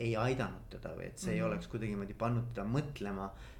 ei 0.00 0.14
aidanud 0.16 0.70
teda 0.70 0.94
või 0.96 1.10
et 1.10 1.18
see 1.18 1.26
mm 1.26 1.30
-hmm. 1.30 1.34
ei 1.34 1.40
mhm. 1.42 1.50
oleks 1.50 1.66
kuidagimoodi 1.74 2.14
pannud 2.14 2.48
teda 2.54 2.64
mõtlema 2.66 3.28
Äh, 3.30 3.53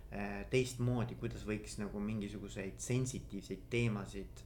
teistmoodi, 0.51 1.17
kuidas 1.21 1.45
võiks 1.47 1.79
nagu 1.81 2.01
mingisuguseid 2.01 2.79
sensitiivseid 2.79 3.69
teemasid 3.71 4.43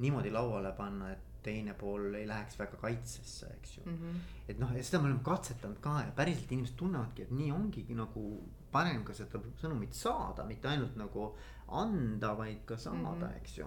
niimoodi 0.00 0.32
lauale 0.32 0.72
panna, 0.76 1.10
et 1.12 1.26
teine 1.42 1.74
pool 1.74 2.14
ei 2.14 2.26
läheks 2.28 2.58
väga 2.60 2.76
kaitsesse, 2.80 3.48
eks 3.56 3.76
ju 3.78 3.82
mm. 3.84 3.98
-hmm. 3.98 4.16
et 4.48 4.58
noh, 4.58 4.72
ja 4.76 4.82
seda 4.84 5.02
me 5.02 5.08
oleme 5.08 5.24
katsetanud 5.24 5.78
ka 5.80 6.00
ja 6.06 6.12
päriselt 6.16 6.52
inimesed 6.52 6.76
tunnevadki, 6.76 7.22
et 7.22 7.30
nii 7.30 7.52
ongi 7.52 7.84
nagu 7.96 8.24
parem 8.72 9.04
ka 9.04 9.14
seda 9.14 9.40
sõnumit 9.62 9.96
saada, 9.96 10.44
mitte 10.44 10.68
ainult 10.68 10.96
nagu 10.96 11.30
anda, 11.68 12.34
vaid 12.36 12.64
ka 12.64 12.76
saada 12.76 12.98
mm, 12.98 13.22
-hmm. 13.22 13.36
eks 13.36 13.58
ju 13.58 13.66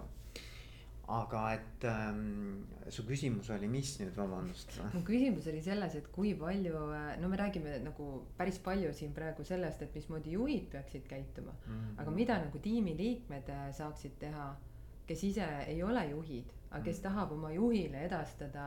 aga 1.12 1.42
et 1.58 1.86
ähm, 1.90 2.64
su 2.88 3.04
küsimus 3.04 3.50
oli, 3.52 3.68
mis 3.68 3.90
nüüd, 4.00 4.14
vabandust? 4.16 4.78
mu 4.94 5.02
küsimus 5.04 5.50
oli 5.52 5.60
selles, 5.64 5.98
et 6.00 6.08
kui 6.16 6.32
palju, 6.40 6.84
äh, 6.96 7.10
no 7.20 7.28
me 7.32 7.40
räägime 7.40 7.76
nagu 7.84 8.10
päris 8.38 8.60
palju 8.64 8.94
siin 8.96 9.12
praegu 9.16 9.44
sellest, 9.48 9.84
et 9.84 9.96
mismoodi 10.00 10.38
juhid 10.38 10.70
peaksid 10.72 11.08
käituma 11.10 11.52
mm. 11.52 11.74
-hmm. 11.74 12.02
aga 12.02 12.12
mida 12.12 12.38
nagu 12.46 12.60
tiimiliikmed 12.60 13.50
äh, 13.50 13.66
saaksid 13.76 14.16
teha 14.20 14.54
kes 15.08 15.24
ise 15.24 15.48
ei 15.68 15.84
ole 15.84 16.10
juhid 16.10 16.52
aga 16.74 16.84
kes 16.84 17.00
tahab 17.06 17.32
oma 17.36 17.50
juhile 17.54 18.00
edastada 18.08 18.66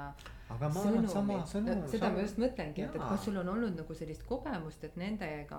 aga 0.55 0.69
ma 0.71 0.83
arvan 0.89 1.09
sama 1.11 1.39
sõnum. 1.51 1.81
seda 1.91 2.11
ma 2.15 2.23
just 2.23 2.39
mõtlengi, 2.39 2.85
et, 2.87 2.95
et 2.95 3.03
kas 3.03 3.25
sul 3.27 3.39
on 3.41 3.49
olnud 3.51 3.75
nagu 3.81 3.97
sellist 3.99 4.23
kogemust, 4.29 4.85
et 4.87 4.99
nendega 5.01 5.59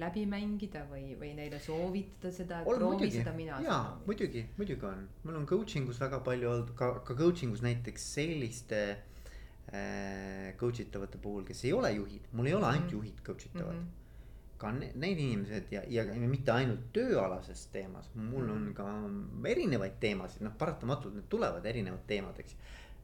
läbi 0.00 0.24
mängida 0.30 0.82
või, 0.90 1.12
või 1.20 1.34
neile 1.38 1.60
soovitada 1.62 2.32
seda, 2.34 2.62
et 2.64 2.80
proovi 2.80 3.10
seda 3.14 3.34
mina. 3.36 3.60
jaa, 3.62 3.84
muidugi, 4.08 4.42
muidugi 4.58 4.88
on, 4.90 5.04
mul 5.22 5.38
on 5.38 5.46
coaching 5.52 5.86
us 5.92 6.02
väga 6.02 6.18
palju 6.26 6.50
olnud 6.50 6.74
ka, 6.80 6.90
ka 7.06 7.18
coaching 7.20 7.54
us 7.54 7.62
näiteks 7.62 8.08
selliste 8.16 8.82
äh, 8.90 10.50
coach 10.58 10.82
itavate 10.82 11.22
puhul, 11.22 11.46
kes 11.46 11.62
ei 11.68 11.76
ole 11.78 11.94
juhid, 11.94 12.26
mul 12.32 12.50
ei 12.50 12.58
ole 12.58 12.72
ainult 12.72 12.88
mm 12.88 12.90
-hmm. 12.90 12.98
juhid 12.98 13.24
coach 13.30 13.46
itavad 13.52 13.78
mm. 13.78 13.86
-hmm 13.86 13.96
ka 14.58 14.72
need 14.74 15.20
inimesed 15.22 15.70
ja, 15.70 15.84
ja 15.86 16.04
mitte 16.26 16.52
ainult 16.52 16.88
tööalases 16.94 17.68
teemas, 17.72 18.08
mul 18.18 18.50
on 18.50 18.72
ka 18.76 18.86
erinevaid 19.52 20.00
teemasid, 20.02 20.42
noh, 20.46 20.56
paratamatult 20.58 21.14
need 21.14 21.28
tulevad 21.30 21.66
erinevad 21.70 22.02
teemad, 22.10 22.40
eks. 22.42 22.56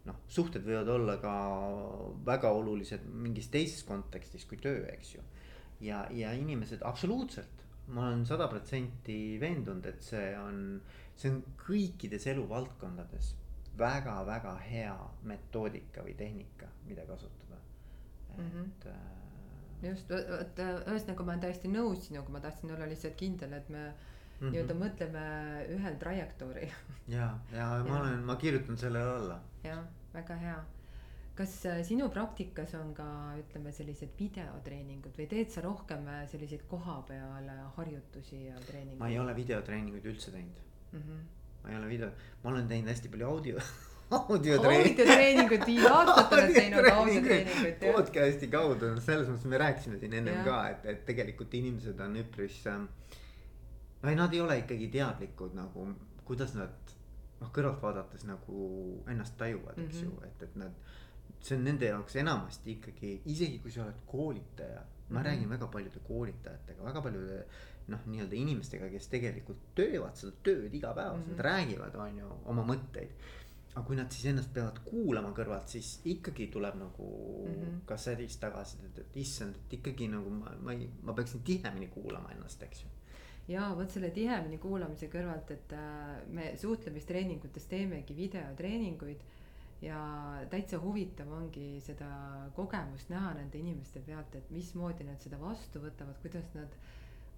noh, 0.09 0.19
suhted 0.29 0.67
võivad 0.67 0.91
olla 0.97 1.17
ka 1.23 1.35
väga 2.27 2.51
olulised 2.59 3.07
mingis 3.07 3.49
teises 3.55 3.87
kontekstis 3.87 4.49
kui 4.51 4.59
töö, 4.61 4.83
eks 4.93 5.15
ju. 5.15 5.23
ja, 5.87 6.05
ja 6.11 6.35
inimesed 6.35 6.83
absoluutselt, 6.83 7.65
ma 7.95 8.09
olen 8.09 8.27
sada 8.27 8.51
protsenti 8.51 9.39
veendunud, 9.41 9.87
et 9.87 10.03
see 10.03 10.29
on, 10.41 10.61
see 11.15 11.31
on 11.31 11.43
kõikides 11.63 12.27
eluvaldkondades 12.35 13.35
väga-väga 13.79 14.59
hea 14.69 14.95
metoodika 15.31 16.03
või 16.03 16.15
tehnika, 16.19 16.71
mida 16.89 17.07
kasutada, 17.07 17.63
et 18.35 18.43
mm. 18.43 18.51
-hmm 18.51 19.24
just, 19.89 20.11
vot 20.11 20.61
ühesõnaga 20.65 21.27
ma 21.27 21.35
olen 21.35 21.45
täiesti 21.47 21.71
nõus 21.73 22.09
sinuga, 22.09 22.33
ma 22.35 22.43
tahtsin 22.45 22.73
olla 22.75 22.89
lihtsalt 22.91 23.17
kindel, 23.21 23.53
et 23.57 23.69
me 23.73 23.85
mm 23.89 24.47
-hmm. 24.47 24.53
nii-öelda 24.53 24.75
mõtleme 24.79 25.25
ühel 25.77 25.99
trajektooril. 25.99 26.73
ja, 27.09 27.29
ja 27.53 27.69
ma 27.89 28.01
olen, 28.01 28.25
ma 28.25 28.37
kirjutan 28.37 28.79
sellele 28.79 29.19
alla. 29.19 29.41
jah, 29.65 29.85
väga 30.15 30.37
hea. 30.37 30.65
kas 31.35 31.55
äh, 31.67 31.83
sinu 31.83 32.09
praktikas 32.09 32.75
on 32.75 32.95
ka 32.95 33.07
ütleme 33.39 33.73
sellised 33.73 34.13
videotreeningud 34.19 35.17
või 35.19 35.27
teed 35.29 35.51
sa 35.51 35.61
rohkem 35.61 36.07
äh, 36.09 36.29
selliseid 36.31 36.63
kohapeal 36.69 37.51
harjutusi 37.77 38.45
ja 38.45 38.61
treeninguid? 38.67 38.99
ma 38.99 39.09
ei 39.09 39.19
ole 39.19 39.37
videotreeninguid 39.37 40.05
üldse 40.05 40.31
teinud 40.31 40.61
mm. 40.93 41.01
-hmm. 41.01 41.25
ma 41.63 41.71
ei 41.71 41.77
ole 41.77 41.89
video, 41.89 42.11
ma 42.45 42.51
olen 42.51 42.69
teinud 42.69 42.89
hästi 42.89 43.09
palju 43.09 43.27
audio 43.27 43.59
audiotreeningut, 44.15 45.67
viis 45.67 45.85
aastat 45.89 46.33
oled 46.37 46.55
teinud 46.55 46.89
audiotreeningut. 46.93 47.85
podcast'i 47.85 48.49
kaudu, 48.53 48.95
selles 49.05 49.29
mõttes 49.31 49.51
me 49.51 49.61
rääkisime 49.63 50.01
siin 50.03 50.17
ennem 50.21 50.41
ja. 50.41 50.45
ka, 50.49 50.59
et, 50.75 50.89
et 50.95 51.05
tegelikult 51.09 51.55
inimesed 51.61 52.01
on 52.07 52.17
üpris. 52.23 52.61
Ähm, 52.71 52.89
no 54.03 54.13
ei, 54.13 54.19
nad 54.19 54.35
ei 54.35 54.43
ole 54.45 54.59
ikkagi 54.63 54.89
teadlikud 54.95 55.57
nagu, 55.59 55.89
kuidas 56.29 56.57
nad 56.59 56.95
noh, 57.41 57.53
kõrvalt 57.55 57.83
vaadates 57.83 58.27
nagu 58.29 58.65
ennast 59.11 59.37
tajuvad, 59.41 59.79
eks 59.79 60.01
mm 60.01 60.09
-hmm. 60.09 60.17
ju, 60.17 60.27
et, 60.31 60.43
et 60.49 60.57
nad. 60.57 60.83
see 61.45 61.59
on 61.59 61.65
nende 61.65 61.85
jaoks 61.87 62.15
enamasti 62.17 62.71
ikkagi, 62.79 63.09
isegi 63.29 63.59
kui 63.61 63.71
sa 63.71 63.83
oled 63.85 63.99
koolitaja, 64.07 64.81
ma 64.81 64.87
mm 64.87 65.17
-hmm. 65.17 65.27
räägin 65.27 65.49
väga 65.51 65.67
paljude 65.67 66.01
koolitajatega, 66.09 66.85
väga 66.85 67.03
paljude 67.03 67.45
noh, 67.89 68.07
nii-öelda 68.07 68.37
inimestega, 68.37 68.89
kes 68.89 69.09
tegelikult 69.13 69.61
töövad 69.75 70.17
seda 70.17 70.33
tööd 70.43 70.75
igapäevaselt 70.75 71.27
mm, 71.27 71.35
-hmm. 71.35 71.45
räägivad, 71.49 71.95
on 71.95 72.19
ju, 72.19 72.31
oma 72.45 72.63
mõtteid 72.63 73.11
aga 73.75 73.83
kui 73.89 73.97
nad 73.99 74.13
siis 74.15 74.29
ennast 74.31 74.53
peavad 74.55 74.79
kuulama 74.87 75.33
kõrvalt, 75.35 75.73
siis 75.75 75.97
ikkagi 76.07 76.47
tuleb 76.55 76.77
nagu 76.79 77.07
mm 77.45 77.55
-hmm. 77.55 77.81
kassettist 77.91 78.41
tagasisidet, 78.41 78.99
et 78.99 79.17
issand, 79.23 79.57
et 79.57 79.73
ikkagi 79.79 80.09
nagu 80.09 80.31
ma, 80.31 80.53
ma 80.63 80.73
ei, 80.73 80.89
ma 81.03 81.13
peaksin 81.13 81.43
tihemini 81.43 81.89
kuulama 81.89 82.31
ennast, 82.31 82.63
eks 82.63 82.85
ju. 82.85 82.89
ja 83.49 83.75
vot 83.77 83.91
selle 83.91 84.11
tihemini 84.11 84.59
kuulamise 84.59 85.09
kõrvalt, 85.11 85.51
et 85.51 85.73
äh, 85.73 86.29
me 86.29 86.57
suhtlemistreeningutes 86.57 87.67
teemegi 87.67 88.17
videotreeninguid. 88.17 89.21
ja 89.83 89.99
täitsa 90.51 90.79
huvitav 90.81 91.33
ongi 91.33 91.81
seda 91.81 92.07
kogemust 92.57 93.09
näha 93.11 93.35
nende 93.35 93.59
inimeste 93.59 94.01
pealt, 94.01 94.35
et 94.35 94.51
mismoodi 94.51 95.05
nad 95.05 95.21
seda 95.21 95.41
vastu 95.41 95.79
võtavad, 95.79 96.15
kuidas 96.23 96.55
nad 96.55 96.77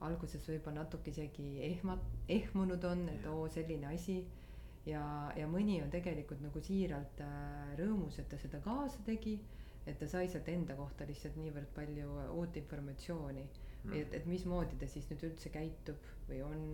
alguses 0.00 0.48
võib-olla 0.48 0.84
natuke 0.84 1.10
isegi 1.10 1.48
ehma-, 1.62 1.98
ehmunud 2.28 2.84
on, 2.84 3.08
et 3.08 3.26
oo 3.26 3.48
selline 3.48 3.86
asi 3.86 4.24
ja, 4.86 5.02
ja 5.36 5.46
mõni 5.50 5.78
on 5.82 5.92
tegelikult 5.92 6.42
nagu 6.44 6.62
siiralt 6.64 7.22
äh, 7.24 7.72
rõõmus, 7.80 8.18
et 8.22 8.28
ta 8.30 8.38
seda 8.40 8.60
kaasa 8.64 9.02
tegi. 9.06 9.38
et 9.86 9.98
ta 9.98 10.06
sai 10.10 10.26
sealt 10.26 10.48
enda 10.50 10.74
kohta 10.74 11.06
lihtsalt 11.06 11.36
niivõrd 11.38 11.68
palju 11.74 12.14
uut 12.34 12.56
informatsiooni 12.58 13.44
mm., 13.44 13.92
et, 13.94 14.14
et 14.18 14.24
mismoodi 14.26 14.74
ta 14.80 14.88
siis 14.90 15.06
nüüd 15.12 15.22
üldse 15.28 15.52
käitub 15.54 16.08
või 16.28 16.40
on. 16.42 16.64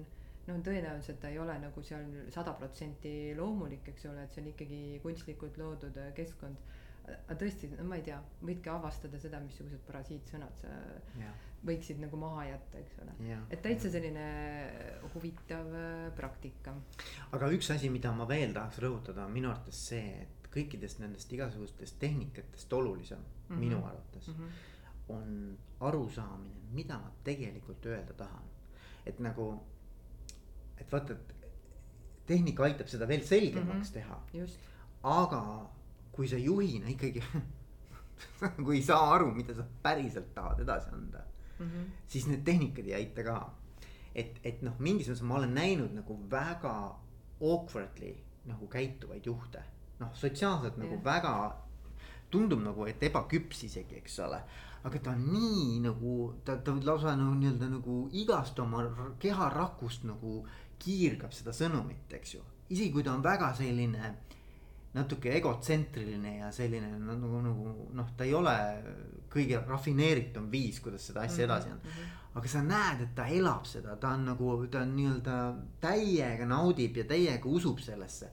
no 0.46 0.56
tõenäoliselt 0.68 1.20
ta 1.20 1.28
ei 1.28 1.38
ole 1.38 1.58
nagu 1.60 1.82
seal 1.82 2.06
sada 2.34 2.54
protsenti 2.58 3.34
loomulik, 3.36 3.88
eks 3.92 4.08
ole, 4.10 4.24
et 4.24 4.32
see 4.32 4.42
on 4.42 4.48
ikkagi 4.54 4.80
kunstlikult 5.04 5.60
loodud 5.60 6.00
äh, 6.00 6.14
keskkond 6.16 6.72
aga 7.04 7.36
tõesti, 7.38 7.68
no 7.76 7.84
ma 7.90 7.98
ei 7.98 8.04
tea, 8.06 8.18
võidki 8.46 8.70
avastada 8.70 9.18
seda, 9.18 9.40
missugused 9.42 9.82
parasiitsõnad 9.88 10.60
sa 10.60 10.70
yeah. 11.18 11.48
Võiksid 11.66 12.00
nagu 12.02 12.18
maha 12.18 12.46
jätta, 12.48 12.80
eks 12.82 12.98
ole 13.02 13.14
et 13.54 13.62
täitsa 13.62 13.90
selline 13.92 14.26
huvitav 15.14 15.74
äh, 15.78 16.06
praktika. 16.16 16.74
aga 17.36 17.50
üks 17.54 17.70
asi, 17.74 17.90
mida 17.92 18.12
ma 18.16 18.26
veel 18.28 18.54
tahaks 18.56 18.80
rõhutada, 18.82 19.26
on 19.26 19.34
minu 19.34 19.50
arvates 19.52 19.82
see, 19.90 20.22
et 20.24 20.48
kõikidest 20.52 21.00
nendest 21.02 21.32
igasugustest 21.32 21.98
tehnikatest 22.02 22.72
olulisem 22.72 23.18
mm 23.18 23.26
-hmm. 23.48 23.60
minu 23.60 23.84
arvates 23.84 24.28
mm 24.28 24.34
-hmm. 24.34 24.48
on 25.08 25.58
arusaamine, 25.80 26.66
mida 26.72 26.98
ma 26.98 27.12
tegelikult 27.24 27.86
öelda 27.86 28.12
tahan. 28.12 28.50
et 29.06 29.18
nagu, 29.18 29.62
et 30.78 30.92
vaata, 30.92 31.12
et 31.12 31.34
tehnika 32.26 32.62
aitab 32.64 32.86
seda 32.86 33.08
veel 33.08 33.24
selgemaks 33.26 33.94
mm 33.94 34.00
-hmm. 34.00 34.24
teha. 34.32 34.48
aga 35.02 35.70
kui 36.12 36.28
sa 36.28 36.36
juhina 36.36 36.88
ikkagi 36.88 37.22
nagu 38.58 38.72
ei 38.72 38.82
saa 38.82 39.14
aru, 39.14 39.34
mida 39.34 39.54
sa 39.54 39.64
päriselt 39.82 40.34
tahad 40.34 40.60
edasi 40.60 40.88
anda 40.92 41.31
mm. 41.62 41.70
-hmm. 41.70 41.90
siis 42.06 42.26
need 42.26 42.44
tehnikad 42.44 42.86
ei 42.86 42.94
aita 42.94 43.24
ka. 43.24 43.38
et, 44.14 44.40
et 44.44 44.62
noh, 44.62 44.74
mingis 44.78 45.08
mõttes 45.08 45.22
ma 45.22 45.38
olen 45.40 45.54
näinud 45.54 45.94
nagu 45.94 46.18
väga 46.30 46.74
awkwardly 47.40 48.16
nagu 48.44 48.66
käituvaid 48.66 49.26
juhte. 49.26 49.62
noh, 49.98 50.14
sotsiaalselt 50.14 50.76
nagu 50.76 50.94
yeah. 50.94 51.04
väga 51.04 51.62
tundub 52.30 52.62
nagu, 52.64 52.86
et 52.88 53.02
ebaküps 53.02 53.64
isegi, 53.68 54.00
eks 54.00 54.18
ole. 54.26 54.42
aga 54.82 54.98
ta 54.98 55.12
on 55.14 55.26
nii 55.30 55.80
nagu, 55.84 56.34
ta, 56.44 56.56
ta 56.56 56.72
lausa 56.84 57.14
nagu 57.16 57.36
nii-öelda 57.38 57.68
nagu 57.70 58.08
igast 58.12 58.58
oma 58.58 58.82
keharakust 59.22 60.04
nagu 60.08 60.40
kiirgab 60.82 61.32
seda 61.32 61.54
sõnumit, 61.54 62.10
eks 62.18 62.34
ju. 62.34 62.42
isegi 62.68 62.90
kui 62.92 63.04
ta 63.06 63.12
on 63.14 63.22
väga 63.22 63.52
selline 63.54 64.14
natuke 64.94 65.32
egotsentriline 65.38 66.36
ja 66.38 66.50
selline 66.52 66.90
nagu, 67.00 67.40
nagu 67.44 67.76
noh, 67.96 68.10
ta 68.16 68.26
ei 68.28 68.34
ole 68.36 68.54
kõige 69.32 69.62
rafineeritum 69.66 70.50
viis, 70.52 70.80
kuidas 70.84 71.06
seda 71.08 71.24
asja 71.24 71.46
edasi 71.46 71.70
anda 71.72 71.88
mm. 71.88 71.94
-hmm. 71.94 72.18
aga 72.40 72.48
sa 72.48 72.62
näed, 72.62 73.04
et 73.06 73.14
ta 73.14 73.26
elab 73.26 73.64
seda, 73.66 73.96
ta 73.96 74.12
on 74.16 74.26
nagu, 74.28 74.50
ta 74.66 74.82
on 74.84 74.96
nii-öelda 74.96 75.38
täiega 75.80 76.46
naudib 76.46 76.96
ja 76.96 77.04
täiega 77.04 77.48
usub 77.48 77.78
sellesse. 77.78 78.32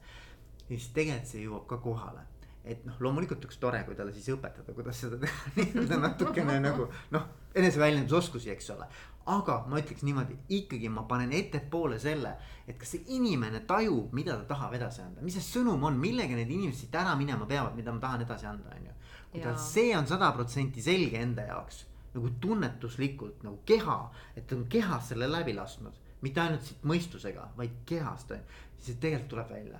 ja 0.68 0.76
siis 0.76 0.88
tegelikult 0.88 1.32
see 1.32 1.46
jõuab 1.46 1.66
ka 1.66 1.76
kohale 1.76 2.29
et 2.64 2.82
noh, 2.84 2.96
loomulikult 3.00 3.44
oleks 3.44 3.58
tore, 3.60 3.80
kui 3.86 3.96
talle 3.96 4.12
siis 4.12 4.28
õpetada, 4.34 4.74
kuidas 4.76 5.00
seda 5.00 5.18
teha. 5.20 5.52
Nii-öelda 5.56 5.98
natukene 6.02 6.58
nagu 6.62 6.86
noh, 7.14 7.26
eneseväljendusoskusi, 7.56 8.50
eks 8.54 8.70
ole. 8.74 8.88
Aga 9.30 9.60
ma 9.70 9.80
ütleks 9.80 10.04
niimoodi, 10.04 10.36
ikkagi 10.60 10.90
ma 10.92 11.04
panen 11.08 11.32
ettepoole 11.36 11.98
selle, 12.02 12.34
et 12.68 12.78
kas 12.80 12.96
see 12.96 13.16
inimene 13.16 13.62
tajub, 13.68 14.14
mida 14.16 14.36
ta 14.40 14.48
tahab 14.54 14.74
edasi 14.78 15.04
anda, 15.04 15.24
mis 15.24 15.36
see 15.38 15.46
sõnum 15.58 15.84
on, 15.88 15.98
millega 16.00 16.36
need 16.36 16.50
inimesed 16.50 16.86
siit 16.86 16.98
ära 17.00 17.14
minema 17.18 17.46
peavad, 17.48 17.76
mida 17.78 17.94
ma 17.94 18.02
tahan 18.02 18.24
edasi 18.26 18.48
anda, 18.50 18.74
on 18.76 18.90
ju. 18.90 18.96
kui 19.30 19.44
tal 19.44 19.60
see 19.62 19.92
on 19.94 20.08
sada 20.10 20.32
protsenti 20.34 20.82
selge 20.82 21.20
enda 21.20 21.44
jaoks 21.46 21.84
nagu 22.10 22.30
tunnetuslikult 22.42 23.44
nagu 23.46 23.60
keha, 23.66 23.98
et 24.34 24.48
ta 24.50 24.56
on 24.56 24.64
kehas 24.72 25.12
selle 25.12 25.28
läbi 25.30 25.54
lasknud, 25.54 25.94
mitte 26.24 26.42
ainult 26.42 26.66
siit 26.66 26.82
mõistusega, 26.90 27.52
vaid 27.56 27.76
kehast, 27.86 28.34
siis 28.80 28.96
see 28.96 28.98
tegelikult 29.04 29.30
tuleb 29.36 29.54
välja 29.54 29.78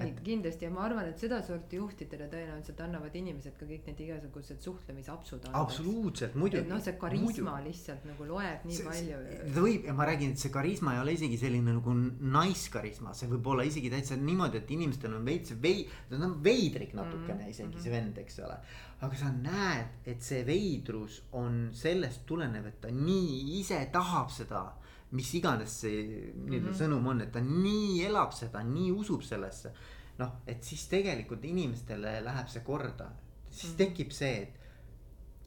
ei, 0.00 0.12
kindlasti 0.24 0.64
ja 0.64 0.70
ma 0.72 0.86
arvan, 0.86 1.08
et 1.10 1.20
sedasorti 1.20 1.76
juhtidele 1.76 2.28
tõenäoliselt 2.32 2.78
annavad 2.80 3.16
inimesed 3.18 3.58
ka 3.58 3.66
kõik 3.68 3.88
need 3.90 4.00
igasugused 4.06 4.64
suhtlemisapsud. 4.64 5.50
absoluutselt, 5.58 6.36
muidugi. 6.40 6.68
noh, 6.70 6.80
see 6.80 6.96
karisma 7.00 7.28
muidugi. 7.28 7.66
lihtsalt 7.68 8.06
nagu 8.08 8.28
loeb 8.30 8.64
nii 8.68 8.78
see, 8.78 8.86
palju. 8.88 9.20
ta 9.52 9.66
võib 9.66 9.88
ja 9.90 9.96
ma 9.98 10.08
räägin, 10.08 10.32
et 10.32 10.44
see 10.44 10.54
karisma 10.54 10.96
ei 10.96 11.02
ole 11.02 11.16
isegi 11.18 11.40
selline 11.42 11.76
nagu 11.76 11.96
nice 11.96 12.72
karisma, 12.72 13.12
see 13.18 13.28
võib 13.34 13.52
olla 13.52 13.68
isegi 13.68 13.92
täitsa 13.92 14.16
niimoodi, 14.16 14.62
et 14.62 14.74
inimestel 14.78 15.18
on 15.18 15.28
veits 15.28 15.56
vei-, 15.60 15.84
ta 16.08 16.16
on 16.16 16.38
veidrik 16.44 16.96
natukene 16.96 17.36
mm 17.36 17.44
-hmm. 17.44 17.56
isegi 17.56 17.84
see 17.84 17.92
vend, 17.92 18.18
eks 18.24 18.40
ole. 18.46 18.58
aga 19.02 19.16
sa 19.18 19.32
näed, 19.34 19.98
et 20.06 20.22
see 20.22 20.44
veidrus 20.46 21.22
on 21.32 21.68
sellest 21.74 22.24
tulenev, 22.26 22.66
et 22.66 22.80
ta 22.80 22.88
nii 22.88 23.58
ise 23.60 23.88
tahab 23.92 24.30
seda 24.30 24.70
mis 25.12 25.34
iganes 25.36 25.74
see 25.84 26.00
nii-öelda 26.06 26.68
mm 26.68 26.72
-hmm. 26.72 26.78
sõnum 26.78 27.06
on, 27.12 27.20
et 27.20 27.32
ta 27.32 27.40
nii 27.44 28.04
elab 28.06 28.32
seda, 28.32 28.62
nii 28.62 28.90
usub 28.92 29.22
sellesse. 29.22 29.72
noh, 30.18 30.32
et 30.46 30.64
siis 30.64 30.82
tegelikult 30.88 31.44
inimestele 31.44 32.20
läheb 32.24 32.48
see 32.48 32.60
korda, 32.62 33.10
siis 33.50 33.72
mm 33.72 33.74
-hmm. 33.74 33.76
tekib 33.78 34.10
see, 34.10 34.42
et, 34.42 34.58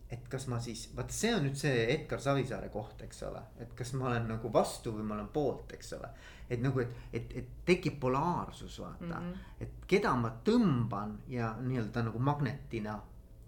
et 0.09 0.27
kas 0.27 0.47
ma 0.47 0.59
siis, 0.59 0.89
vaata, 0.95 1.13
see 1.13 1.35
on 1.35 1.43
nüüd 1.43 1.55
see 1.55 1.85
Edgar 1.93 2.21
Savisaare 2.21 2.69
koht, 2.69 3.01
eks 3.01 3.23
ole, 3.23 3.41
et 3.59 3.73
kas 3.73 3.93
ma 3.93 4.07
olen 4.07 4.27
nagu 4.27 4.53
vastu 4.53 4.91
või 4.91 5.03
ma 5.03 5.13
olen 5.13 5.27
poolt, 5.27 5.73
eks 5.73 5.93
ole. 5.93 6.09
et 6.49 6.61
nagu, 6.61 6.79
et, 6.79 6.89
et, 7.13 7.37
et 7.37 7.47
tekib 7.65 7.99
polaarsus, 7.99 8.79
vaata 8.79 9.05
mm, 9.05 9.11
-hmm. 9.11 9.37
et 9.59 9.85
keda 9.87 10.15
ma 10.15 10.31
tõmban 10.43 11.17
ja 11.27 11.55
nii-öelda 11.61 12.03
nagu 12.03 12.19
magnetina, 12.19 13.01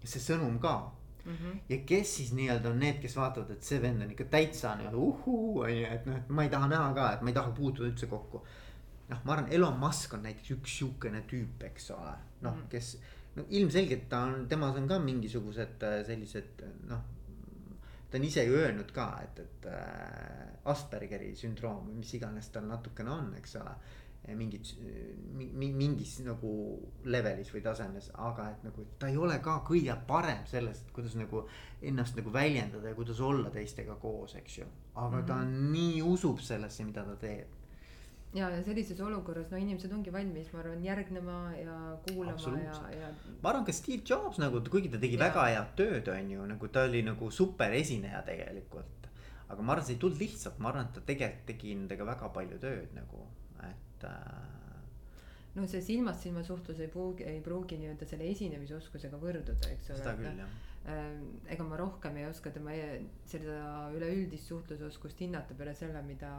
see 0.04 0.20
sõnum 0.20 0.58
ka 0.58 0.92
Mm 1.28 1.34
-hmm. 1.34 1.58
ja 1.68 1.76
kes 1.86 2.16
siis 2.16 2.32
nii-öelda 2.32 2.70
on 2.70 2.78
need, 2.80 3.02
kes 3.02 3.16
vaatavad, 3.16 3.50
et 3.50 3.62
see 3.62 3.82
vend 3.82 4.02
on 4.02 4.10
ikka 4.10 4.24
täitsa 4.24 4.74
nii-öelda 4.76 4.96
uhuu 4.96 5.60
on 5.60 5.72
ju, 5.76 5.84
et 5.84 6.06
noh, 6.06 6.16
et 6.16 6.28
ma 6.28 6.42
ei 6.42 6.48
taha 6.48 6.68
näha 6.68 6.94
ka, 6.94 7.12
et 7.12 7.22
ma 7.22 7.30
ei 7.30 7.34
taha 7.34 7.52
puutuda 7.52 7.88
üldse 7.88 8.06
kokku. 8.06 8.46
noh, 9.08 9.20
ma 9.24 9.32
arvan, 9.32 9.52
Elon 9.52 9.78
Musk 9.78 10.14
on 10.14 10.22
näiteks 10.22 10.50
üks 10.56 10.78
sihukene 10.78 11.22
tüüp, 11.28 11.64
eks 11.70 11.90
ole, 11.90 12.14
noh 12.40 12.54
mm 12.54 12.62
-hmm., 12.62 12.68
kes 12.68 12.98
no 13.38 13.44
ilmselgelt 13.48 14.08
ta 14.08 14.24
on, 14.26 14.48
temas 14.48 14.76
on 14.76 14.88
ka 14.88 14.98
mingisugused 14.98 15.86
äh, 15.86 16.00
sellised 16.06 16.64
noh. 16.88 17.04
ta 18.10 18.18
on 18.18 18.24
ise 18.24 18.44
ju 18.44 18.56
öelnud 18.56 18.92
ka, 18.92 19.08
et, 19.22 19.38
et 19.44 19.66
äh, 19.72 20.48
Aspergeri 20.64 21.34
sündroom 21.36 21.88
või 21.88 22.00
mis 22.02 22.14
iganes 22.14 22.48
tal 22.52 22.66
natukene 22.68 23.10
on, 23.10 23.34
eks 23.38 23.56
ole. 23.60 23.74
Mingit, 24.36 24.74
mingis 25.34 26.18
nagu 26.20 26.50
levelis 27.04 27.52
või 27.54 27.62
tasemes, 27.64 28.10
aga 28.14 28.50
et 28.52 28.64
nagu 28.66 28.84
ta 28.98 29.08
ei 29.08 29.16
ole 29.16 29.38
ka 29.44 29.60
kõige 29.68 29.94
parem 30.06 30.42
sellest, 30.46 30.90
kuidas 30.92 31.14
nagu 31.16 31.46
ennast 31.82 32.18
nagu 32.18 32.32
väljendada 32.32 32.90
ja 32.90 32.98
kuidas 32.98 33.20
olla 33.20 33.50
teistega 33.50 33.96
koos, 34.02 34.34
eks 34.34 34.58
ju. 34.58 34.66
aga 34.94 35.16
mm 35.16 35.22
-hmm. 35.22 35.26
ta 35.26 35.34
mhm. 35.34 35.72
nii 35.72 36.02
usub 36.02 36.40
sellesse, 36.40 36.84
mida 36.84 37.04
ta 37.04 37.16
teeb 37.16 37.58
ja, 38.34 38.48
ja 38.50 38.62
sellises 38.64 39.00
olukorras 39.00 39.50
no 39.52 39.58
inimesed 39.60 39.92
ongi 39.94 40.12
valmis, 40.12 40.50
ma 40.52 40.60
arvan, 40.62 40.84
järgnema 40.84 41.38
ja 41.56 41.76
kuulama 42.06 42.60
ja, 42.60 42.76
ja. 42.98 43.10
ma 43.42 43.52
arvan, 43.52 43.64
ka 43.64 43.72
Steve 43.72 44.02
Jobs 44.04 44.40
nagu, 44.42 44.60
kuigi 44.70 44.92
ta 44.92 45.00
tegi 45.00 45.16
ja. 45.16 45.24
väga 45.24 45.46
head 45.48 45.74
tööd, 45.80 46.12
on 46.12 46.30
ju, 46.34 46.46
nagu 46.52 46.70
ta 46.72 46.84
oli 46.88 47.02
nagu 47.06 47.30
super 47.30 47.72
esineja 47.72 48.22
tegelikult. 48.26 49.08
aga 49.48 49.62
ma 49.62 49.72
arvan, 49.72 49.86
see 49.86 49.96
ei 49.96 50.00
tulnud 50.02 50.20
lihtsalt, 50.20 50.58
ma 50.60 50.72
arvan, 50.72 50.88
et 50.90 50.98
ta 50.98 51.04
tegelikult 51.08 51.46
tegi 51.48 51.74
nendega 51.74 52.08
väga 52.08 52.32
palju 52.34 52.60
tööd 52.60 52.96
nagu, 52.96 53.24
et 53.64 53.87
äh, 54.06 54.78
no 55.54 55.66
see 55.66 55.82
silmast 55.82 56.22
silma 56.22 56.44
suhtlus 56.46 56.80
ei 56.80 56.90
pruugi, 56.92 57.26
ei 57.26 57.40
pruugi 57.44 57.80
nii-öelda 57.80 58.06
selle 58.06 58.30
esinemisoskusega 58.30 59.18
võrduda, 59.18 59.72
eks 59.74 59.90
ole. 59.90 60.00
seda 60.02 60.16
küll 60.20 60.42
jah 60.44 60.56
Ehm, 60.88 61.24
ega 61.52 61.64
ma 61.68 61.76
rohkem 61.76 62.16
ei 62.16 62.24
oska 62.28 62.50
tema 62.54 62.72
e-, 62.72 63.00
seda 63.28 63.56
üleüldist 63.96 64.48
suhtlusoskust 64.48 65.20
hinnata 65.20 65.56
peale 65.58 65.74
selle, 65.76 66.00
mida 66.06 66.30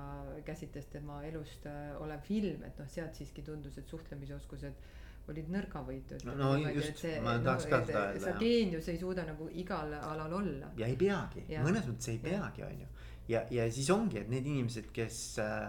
käsitles 0.48 0.88
tema 0.90 1.20
elust 1.28 1.68
äh, 1.70 1.92
olev 2.02 2.24
film, 2.26 2.64
et 2.66 2.80
noh, 2.82 2.88
sealt 2.90 3.20
siiski 3.20 3.44
tundus, 3.46 3.78
et 3.78 3.92
suhtlemisoskused 3.92 4.88
olid 5.30 5.52
nõrgavõitu. 5.54 6.18
no, 6.26 6.38
no 6.40 6.72
just, 6.74 7.04
ma 7.22 7.36
tahaks 7.46 7.68
no, 7.68 7.76
ka 7.76 7.82
seda 7.86 8.06
öelda. 8.08 8.24
sa 8.24 8.34
geenius 8.40 8.90
ei 8.90 8.98
suuda 8.98 9.28
nagu 9.28 9.52
igal 9.54 9.94
alal 10.00 10.34
olla. 10.40 10.72
ja 10.80 10.90
ei 10.90 10.98
peagi, 10.98 11.46
mõnes 11.60 11.86
mõttes 11.92 12.10
ei 12.16 12.24
peagi, 12.24 12.66
on 12.66 12.82
ju. 12.82 12.90
ja, 13.36 13.44
ja 13.54 13.70
siis 13.70 13.92
ongi, 13.94 14.24
et 14.24 14.34
need 14.34 14.50
inimesed, 14.50 14.90
kes 14.96 15.20
äh, 15.44 15.68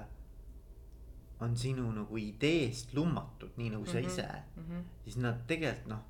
on 1.41 1.57
sinu 1.57 1.91
nagu 1.93 2.19
ideest 2.19 2.95
lummatud, 2.95 3.57
nii 3.57 3.71
nagu 3.71 3.85
mm 3.85 3.89
-hmm, 3.89 3.93
sa 3.93 3.99
ise 3.99 4.29
mm, 4.57 4.63
-hmm. 4.63 4.83
siis 5.05 5.17
nad 5.17 5.47
tegelikult 5.47 5.87
noh 5.89 6.07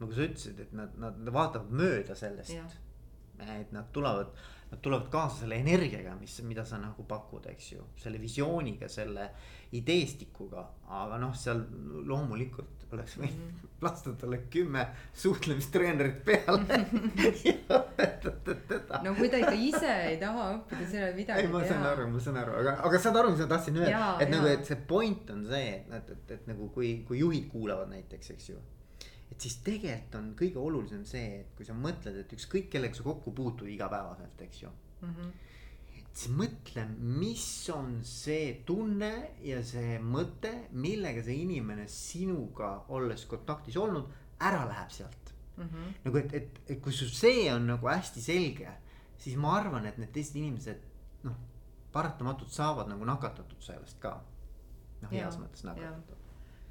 nagu 0.00 0.14
sa 0.16 0.24
ütlesid, 0.24 0.60
et 0.64 0.72
nad, 0.76 0.94
nad 1.00 1.28
vaatavad 1.32 1.74
mööda 1.76 2.16
sellest. 2.16 2.56
et 3.40 3.70
nad 3.72 3.86
tulevad, 3.92 4.34
nad 4.70 4.80
tulevad 4.84 5.08
kaasa 5.12 5.42
selle 5.42 5.56
energiaga, 5.62 6.12
mis, 6.20 6.34
mida 6.44 6.64
sa 6.68 6.76
nagu 6.80 7.06
pakud, 7.08 7.46
eks 7.48 7.70
ju, 7.72 7.86
selle 7.96 8.20
visiooniga, 8.20 8.88
selle 8.88 9.30
ideestikuga, 9.76 10.66
aga 11.00 11.16
noh, 11.22 11.32
seal 11.36 11.62
loomulikult 12.08 12.79
oleks 12.96 13.16
võinud 13.20 13.66
lasta 13.84 14.12
talle 14.20 14.42
kümme 14.52 14.86
suhtlemistreenerit 15.22 16.18
peale 16.24 16.80
ja 17.48 17.54
õpetada 17.78 18.56
teda. 18.68 19.00
no 19.06 19.14
kui 19.18 19.30
ta 19.32 19.40
ikka 19.40 19.54
ise 19.56 19.94
ei 20.10 20.18
taha 20.20 20.48
õppida, 20.56 20.82
siis 20.82 20.98
ei 20.98 21.04
ole 21.04 21.14
midagi 21.16 21.46
teha. 21.46 21.46
ei, 21.46 21.52
ma 21.54 21.62
saan 21.68 21.86
aru, 21.92 22.08
ma 22.10 22.24
saan 22.26 22.42
aru, 22.42 22.58
aga, 22.64 22.74
aga 22.88 23.00
saad 23.06 23.22
aru, 23.22 23.32
mis 23.34 23.44
ma 23.44 23.48
tahtsin 23.54 23.80
öelda, 23.80 24.02
et 24.20 24.26
ja. 24.26 24.34
nagu, 24.34 24.50
et 24.50 24.68
see 24.68 24.82
point 24.90 25.32
on 25.36 25.46
see, 25.48 25.70
et, 25.78 25.96
et, 26.00 26.12
et, 26.16 26.36
et 26.36 26.52
nagu 26.52 26.68
kui, 26.74 26.92
kui 27.08 27.22
juhid 27.22 27.48
kuulavad 27.52 27.90
näiteks, 27.94 28.34
eks 28.36 28.52
ju 28.52 28.60
et 29.30 29.46
siis 29.46 29.60
tegelikult 29.64 30.16
on 30.18 30.30
kõige 30.38 30.58
olulisem 30.58 31.04
see, 31.06 31.42
et 31.44 31.54
kui 31.56 31.66
sa 31.66 31.76
mõtled, 31.76 32.16
et 32.24 32.32
ükskõik 32.34 32.68
kellega 32.72 32.98
sa 32.98 33.06
kokku 33.06 33.32
puutud 33.36 33.70
igapäevaselt, 33.70 34.42
eks 34.46 34.64
ju 34.64 34.72
mm. 34.72 35.14
-hmm. 35.14 35.30
Siis 36.10 36.32
mõtle, 36.34 36.84
mis 36.98 37.44
on 37.74 38.00
see 38.06 38.60
tunne 38.66 39.12
ja 39.46 39.60
see 39.66 39.98
mõte, 40.02 40.52
millega 40.72 41.22
see 41.24 41.42
inimene 41.44 41.86
sinuga 41.90 42.72
olles 42.96 43.24
kontaktis 43.30 43.78
olnud, 43.80 44.10
ära 44.40 44.64
läheb 44.68 44.90
sealt 44.94 45.34
mm. 45.56 45.64
-hmm. 45.64 45.92
nagu 46.04 46.22
et, 46.22 46.34
et, 46.34 46.60
et 46.68 46.80
kui 46.82 46.92
sul 46.92 47.12
see 47.14 47.46
on 47.52 47.66
nagu 47.66 47.88
hästi 47.88 48.22
selge, 48.22 48.72
siis 49.18 49.36
ma 49.36 49.56
arvan, 49.58 49.86
et 49.86 49.98
need 49.98 50.12
teised 50.12 50.36
inimesed 50.36 50.86
noh, 51.28 51.36
paratamatult 51.92 52.50
saavad 52.50 52.88
nagu 52.88 53.04
nakatatud 53.04 53.62
sellest 53.62 54.00
ka. 54.00 54.20
noh, 55.02 55.12
heas 55.12 55.38
mõttes 55.38 55.64
nakatatud 55.64 56.20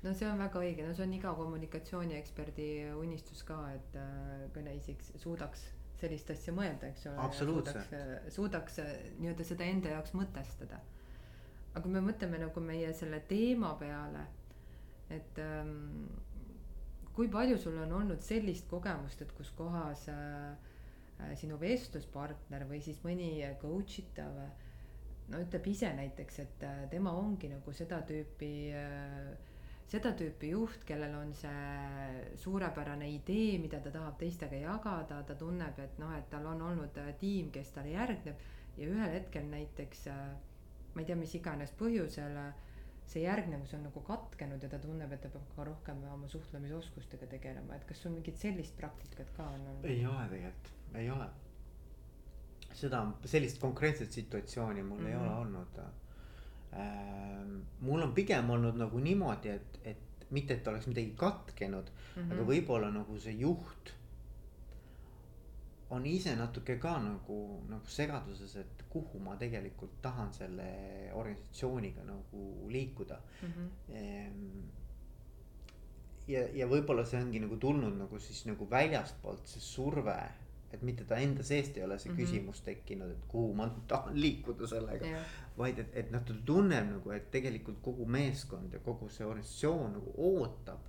no 0.03 0.13
see 0.13 0.29
on 0.29 0.39
väga 0.39 0.61
õige, 0.63 0.85
no 0.87 0.93
see 0.95 1.05
on 1.05 1.13
iga 1.13 1.33
kommunikatsioonieksperdi 1.35 2.69
unistus 2.99 3.43
ka, 3.47 3.59
et 3.75 3.99
äh, 3.99 4.47
kõneisik 4.55 5.03
suudaks 5.19 5.65
sellist 5.99 6.31
asja 6.33 6.53
mõelda, 6.55 6.89
eks 6.93 7.05
ole. 7.11 7.27
suudaks, 7.39 7.91
äh, 7.95 8.15
suudaks 8.33 8.79
äh, 8.83 8.93
nii-öelda 9.19 9.45
seda 9.47 9.67
enda 9.67 9.93
jaoks 9.95 10.15
mõtestada. 10.17 10.79
aga 11.73 11.83
kui 11.83 11.93
me 11.93 12.01
mõtleme 12.01 12.39
nagu 12.41 12.63
meie 12.65 12.93
selle 12.97 13.19
teema 13.29 13.75
peale, 13.79 14.23
et 15.13 15.37
ähm, 15.43 16.07
kui 17.13 17.29
palju 17.29 17.59
sul 17.61 17.77
on 17.83 17.93
olnud 17.99 18.23
sellist 18.25 18.67
kogemust, 18.69 19.21
et 19.21 19.31
kus 19.37 19.51
kohas 19.57 20.07
äh, 20.13 21.35
sinu 21.35 21.59
vestluspartner 21.59 22.63
või 22.69 22.79
siis 22.81 23.01
mõni 23.03 23.33
coach 23.61 23.99
itav 23.99 24.37
no 25.29 25.41
ütleb 25.43 25.67
ise 25.67 25.91
näiteks, 25.93 26.39
et 26.41 26.63
tema 26.89 27.11
ongi 27.13 27.51
nagu 27.51 27.73
seda 27.75 27.99
tüüpi 28.07 28.53
äh, 28.73 29.48
seda 29.89 30.11
tüüpi 30.13 30.51
juht, 30.53 30.83
kellel 30.85 31.15
on 31.17 31.31
see 31.33 32.35
suurepärane 32.37 33.07
idee, 33.09 33.57
mida 33.61 33.79
ta 33.81 33.91
tahab 33.95 34.19
teistega 34.21 34.59
jagada, 34.61 35.23
ta 35.25 35.35
tunneb, 35.35 35.79
et 35.81 35.97
noh, 36.01 36.13
et 36.17 36.29
tal 36.29 36.45
on 36.51 36.61
olnud 36.61 36.97
äh, 37.01 37.13
tiim, 37.21 37.49
kes 37.51 37.73
talle 37.73 37.95
järgneb 37.95 38.47
ja 38.77 38.89
ühel 38.89 39.15
hetkel 39.17 39.49
näiteks 39.49 40.07
äh, 40.13 40.25
ma 40.93 41.01
ei 41.01 41.09
tea, 41.09 41.17
mis 41.19 41.33
iganes 41.39 41.73
põhjusel 41.79 42.37
äh, 42.37 42.51
see 43.09 43.23
järgnevus 43.23 43.73
on 43.73 43.87
nagu 43.87 44.01
katkenud 44.05 44.63
ja 44.63 44.69
ta 44.69 44.77
tunneb, 44.81 45.11
et 45.15 45.21
ta 45.25 45.31
peab 45.33 45.53
ka 45.55 45.65
rohkem 45.65 46.01
oma 46.13 46.27
suhtlemisoskustega 46.29 47.29
tegelema, 47.31 47.77
et 47.79 47.85
kas 47.89 48.03
sul 48.03 48.13
mingit 48.13 48.37
sellist 48.37 48.75
praktikat 48.77 49.31
ka 49.37 49.47
on 49.55 49.63
olnud? 49.71 49.87
ei 49.89 50.03
ole 50.05 50.27
tegelikult, 50.33 50.69
ei 51.01 51.09
ole. 51.13 51.29
seda, 52.83 53.01
sellist 53.25 53.57
konkreetset 53.63 54.11
situatsiooni 54.13 54.83
mul 54.83 54.99
mm 54.99 55.05
-hmm. 55.05 55.09
ei 55.09 55.15
ole 55.15 55.29
mhm. 55.29 55.39
olnud 55.39 55.81
mul 57.81 58.01
on 58.03 58.13
pigem 58.13 58.49
olnud 58.49 58.77
nagu 58.77 58.99
niimoodi, 58.99 59.49
et, 59.49 59.79
et 59.83 60.27
mitte, 60.31 60.53
et 60.53 60.67
oleks 60.67 60.87
midagi 60.87 61.13
katkenud 61.17 61.89
mm, 61.89 62.21
-hmm. 62.21 62.33
aga 62.33 62.43
võib-olla 62.51 62.91
nagu 62.93 63.19
see 63.19 63.33
juht 63.39 63.93
on 65.89 66.05
ise 66.05 66.35
natuke 66.35 66.75
ka 66.77 66.99
nagu, 67.01 67.37
nagu 67.69 67.87
segaduses, 67.89 68.55
et 68.55 68.83
kuhu 68.89 69.19
ma 69.19 69.35
tegelikult 69.35 70.01
tahan 70.01 70.33
selle 70.33 70.67
organisatsiooniga 71.13 72.03
nagu 72.03 72.69
liikuda 72.69 73.21
mm. 73.41 73.49
-hmm. 73.49 74.61
ja, 76.27 76.47
ja 76.53 76.67
võib-olla 76.67 77.05
see 77.05 77.21
ongi 77.23 77.39
nagu 77.39 77.57
tulnud 77.57 77.97
nagu 77.97 78.19
siis 78.19 78.45
nagu 78.45 78.69
väljastpoolt 78.69 79.47
see 79.47 79.61
surve 79.61 80.19
et 80.73 80.81
mitte 80.85 81.05
ta 81.09 81.17
enda 81.17 81.43
seest 81.45 81.77
ei 81.77 81.83
ole 81.83 81.97
see 81.99 82.11
mm 82.11 82.17
-hmm. 82.17 82.25
küsimus 82.25 82.61
tekkinud, 82.65 83.11
et 83.11 83.25
kuhu 83.27 83.53
ma 83.53 83.69
tahan 83.87 84.21
liikuda 84.21 84.67
sellega 84.67 85.05
yeah.. 85.05 85.37
vaid 85.57 85.79
et, 85.79 85.95
et 86.01 86.11
noh, 86.11 86.23
ta 86.25 86.33
tunneb 86.45 86.91
nagu, 86.91 87.11
et 87.11 87.31
tegelikult 87.31 87.81
kogu 87.81 88.05
meeskond 88.05 88.73
ja 88.73 88.79
kogu 88.79 89.09
see 89.09 89.25
organisatsioon 89.25 89.93
nagu 89.97 90.13
ootab. 90.17 90.79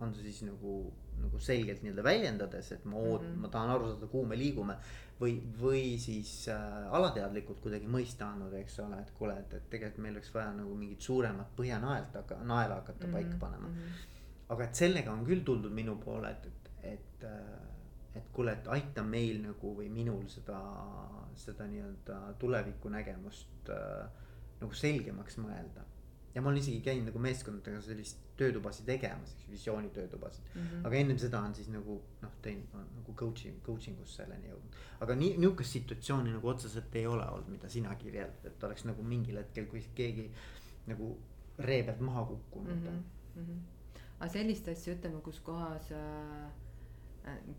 on 0.00 0.14
see 0.14 0.22
siis 0.22 0.42
nagu, 0.46 0.92
nagu 1.18 1.38
selgelt 1.42 1.82
nii-öelda 1.82 2.02
väljendades, 2.04 2.72
et 2.72 2.84
ma 2.84 2.96
oot- 2.96 3.22
mm, 3.22 3.32
-hmm. 3.32 3.38
ma 3.42 3.48
tahan 3.48 3.70
aru 3.70 3.88
saada, 3.92 4.06
kuhu 4.06 4.26
me 4.26 4.38
liigume. 4.38 4.76
või, 5.20 5.32
või 5.60 5.98
siis 5.98 6.48
äh, 6.48 6.92
alateadlikult 6.94 7.60
kuidagi 7.60 7.86
mõista 7.86 8.28
andnud, 8.32 8.52
eks 8.54 8.78
ole, 8.80 9.00
et 9.00 9.10
kuule, 9.10 9.38
et, 9.38 9.54
et 9.54 9.70
tegelikult 9.70 10.02
meil 10.02 10.14
oleks 10.14 10.34
vaja 10.34 10.52
nagu 10.52 10.74
mingit 10.74 11.00
suuremat 11.00 11.48
põhjanaelt 11.56 12.14
hakata, 12.14 12.44
naela 12.44 12.74
hakata 12.74 13.06
mm 13.06 13.12
-hmm. 13.12 13.16
paika 13.16 13.36
panema 13.40 13.68
mm. 13.68 13.74
-hmm. 13.74 14.06
aga 14.48 14.64
et 14.64 14.74
sellega 14.74 15.12
on 15.12 15.26
küll 15.26 15.42
tuldud 15.44 15.72
minu 15.72 15.96
poole, 16.04 16.30
et, 16.30 16.46
et, 16.46 16.70
et 16.92 17.24
äh, 17.24 17.77
et 18.16 18.30
kuule, 18.32 18.54
et 18.56 18.70
aita 18.72 19.04
meil 19.04 19.42
nagu 19.42 19.74
või 19.76 19.90
minul 19.92 20.24
seda, 20.32 20.58
seda 21.38 21.66
nii-öelda 21.70 22.18
tulevikunägemust 22.40 23.70
äh, 23.74 24.24
nagu 24.62 24.74
selgemaks 24.74 25.38
mõelda. 25.42 25.84
ja 26.34 26.42
ma 26.42 26.50
olen 26.50 26.60
isegi 26.60 26.80
käinud 26.84 27.08
nagu 27.08 27.20
meeskondadega 27.22 27.80
sellist 27.82 28.20
töötubasid 28.38 28.86
tegemas, 28.86 29.32
eks 29.34 29.48
visiooni 29.50 29.88
töötubasid 29.94 30.44
mm. 30.54 30.60
-hmm. 30.60 30.86
aga 30.86 30.96
ennem 30.96 31.18
seda 31.18 31.40
on 31.40 31.54
siis 31.54 31.68
nagu 31.68 32.00
noh, 32.22 32.34
teinud 32.42 32.74
nagu 32.74 33.14
coaching, 33.14 33.62
coaching 33.66 34.00
us 34.02 34.16
selleni 34.16 34.50
jõudnud. 34.50 34.76
aga 35.00 35.14
nii, 35.14 35.32
nihukest 35.38 35.78
situatsiooni 35.78 36.32
nagu 36.36 36.48
otseselt 36.48 36.94
ei 36.96 37.06
ole 37.06 37.26
olnud, 37.28 37.48
mida 37.48 37.68
sina 37.68 37.94
kirjeldad, 37.94 38.44
et 38.44 38.64
oleks 38.64 38.84
nagu 38.84 39.02
mingil 39.02 39.36
hetkel, 39.36 39.66
kui 39.66 39.82
keegi 39.94 40.30
nagu 40.86 41.16
ree 41.58 41.82
pealt 41.82 42.00
maha 42.00 42.24
kukkunud 42.24 42.76
mm. 42.76 42.86
-hmm. 42.86 43.40
Mm 43.40 43.44
-hmm. 43.46 44.00
aga 44.20 44.32
sellist 44.32 44.68
asja 44.68 44.94
ütleme, 44.94 45.20
kus 45.20 45.40
kohas 45.40 45.92
äh 45.92 46.67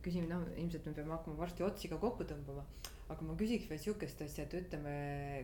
küsime, 0.05 0.27
noh 0.29 0.45
ilmselt 0.55 0.87
me 0.87 0.95
peame 0.97 1.13
hakkama 1.15 1.43
varsti 1.43 1.65
otsi 1.65 1.91
ka 1.91 1.99
kokku 2.01 2.25
tõmbama. 2.29 2.65
aga 3.09 3.25
ma 3.25 3.35
küsiks 3.37 3.65
veel 3.69 3.79
sihukest 3.81 4.21
asja, 4.21 4.43
et 4.45 4.53
ütleme, 4.53 4.91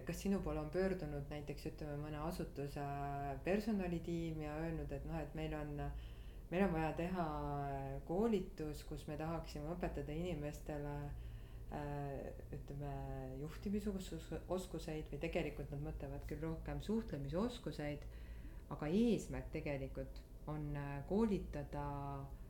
kas 0.05 0.19
sinu 0.21 0.37
poole 0.45 0.61
on 0.61 0.69
pöördunud 0.73 1.31
näiteks 1.33 1.65
ütleme 1.71 1.95
mõne 1.97 2.19
asutuse 2.27 2.83
personalitiim 3.47 4.43
ja 4.43 4.57
öelnud, 4.61 4.91
et 4.93 5.07
noh, 5.09 5.17
et 5.17 5.33
meil 5.39 5.55
on 5.57 5.73
meil 6.51 6.67
on 6.67 6.73
vaja 6.75 6.91
teha 6.97 7.25
koolitus, 8.07 8.83
kus 8.85 9.07
me 9.09 9.17
tahaksime 9.17 9.71
õpetada 9.73 10.13
inimestele 10.13 10.93
äh, 11.73 12.29
ütleme 12.53 12.93
juhtimisoskuseid 13.41 15.09
või 15.09 15.23
tegelikult 15.25 15.73
nad 15.73 15.83
mõtlevad 15.89 16.29
küll 16.29 16.45
rohkem 16.45 16.85
suhtlemisoskuseid. 16.85 18.05
aga 18.69 18.87
eesmärk 18.87 19.51
tegelikult 19.53 20.21
on 20.49 20.77
koolitada 21.09 21.85
äh, 22.21 22.44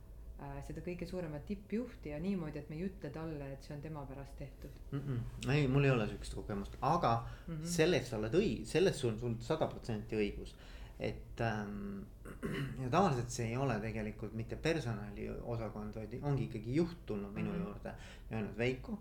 seda 0.66 0.82
kõige 0.84 1.06
suuremat 1.08 1.46
tippjuhti 1.48 2.10
ja 2.10 2.18
niimoodi, 2.20 2.58
et 2.58 2.70
me 2.70 2.76
ei 2.76 2.88
ütle 2.90 3.10
talle, 3.10 3.52
et 3.52 3.62
see 3.64 3.74
on 3.76 3.82
tema 3.82 4.02
pärast 4.06 4.36
tehtud 4.38 4.80
mm. 4.90 4.98
-mm. 5.00 5.50
ei, 5.52 5.68
mul 5.68 5.84
ei 5.84 5.90
ole 5.90 6.08
sihukest 6.08 6.34
kogemust, 6.34 6.76
aga 6.80 7.12
mm 7.22 7.54
-hmm. 7.54 7.64
selles 7.76 8.08
sa 8.10 8.18
oled 8.18 8.34
õig-, 8.34 8.64
selles 8.64 9.00
sul, 9.00 9.18
sul 9.18 9.36
sada 9.40 9.66
protsenti 9.66 10.16
õigus 10.16 10.54
et 10.98 11.40
ähm, 11.40 12.02
ja 12.82 12.90
tavaliselt 12.90 13.30
see 13.30 13.50
ei 13.50 13.56
ole 13.56 13.76
tegelikult 13.80 14.34
mitte 14.34 14.56
personaliosakond, 14.56 15.98
vaid 16.00 16.16
ongi 16.22 16.48
ikkagi 16.48 16.76
juht 16.76 17.04
tulnud 17.06 17.34
minu 17.34 17.50
mm 17.50 17.56
-hmm. 17.56 17.66
juurde 17.66 17.94
ja 18.30 18.36
öelnud 18.36 18.58
Veiko. 18.58 18.98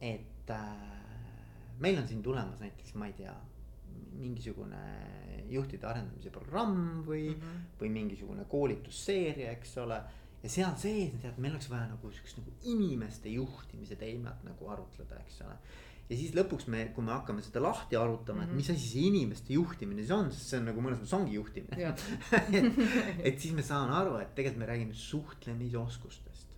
et 0.00 0.50
äh, 0.50 0.96
meil 1.78 1.98
on 1.98 2.08
siin 2.08 2.22
tulemas 2.22 2.60
näiteks, 2.60 2.94
ma 2.94 3.06
ei 3.06 3.12
tea, 3.12 3.34
mingisugune 4.16 4.80
juhtide 5.48 5.86
arendamise 5.86 6.30
programm 6.30 7.04
või 7.06 7.28
mm, 7.28 7.40
-hmm. 7.40 7.66
või 7.80 7.88
mingisugune 7.88 8.44
koolitusseeria, 8.44 9.50
eks 9.50 9.78
ole. 9.78 10.02
Ja 10.46 10.52
seal 10.52 10.78
sees, 10.78 11.16
tead, 11.22 11.38
meil 11.42 11.56
oleks 11.56 11.68
vaja 11.72 11.88
nagu 11.90 12.12
siukest 12.14 12.38
nagu 12.38 12.54
inimeste 12.70 13.32
juhtimise 13.34 13.98
teemat 13.98 14.44
nagu 14.46 14.68
arutleda, 14.70 15.18
eks 15.24 15.42
ole 15.46 15.58
ja 16.06 16.18
siis 16.18 16.34
lõpuks 16.36 16.68
me, 16.70 16.84
kui 16.94 17.04
me 17.04 17.14
hakkame 17.14 17.42
seda 17.42 17.62
lahti 17.64 17.98
arutama 17.98 18.38
mm, 18.38 18.42
-hmm. 18.42 18.44
et 18.44 18.50
mhm. 18.50 18.56
mis 18.56 18.70
asi 18.70 18.90
see 18.90 19.06
inimeste 19.08 19.56
juhtimine 19.56 20.04
siis 20.04 20.12
on, 20.14 20.30
sest 20.32 20.52
see 20.52 20.60
on 20.60 20.68
nagu 20.70 20.84
mõnes 20.84 21.00
mõttes 21.00 21.16
ongi 21.18 21.34
juhtimine 21.34 21.88
et, 22.60 22.78
et 23.32 23.40
siis 23.40 23.56
me 23.56 23.64
saame 23.66 23.96
aru, 23.98 24.14
et 24.22 24.34
tegelikult 24.38 24.62
me 24.62 24.70
räägime 24.70 24.94
suhtlemisoskustest. 24.94 26.48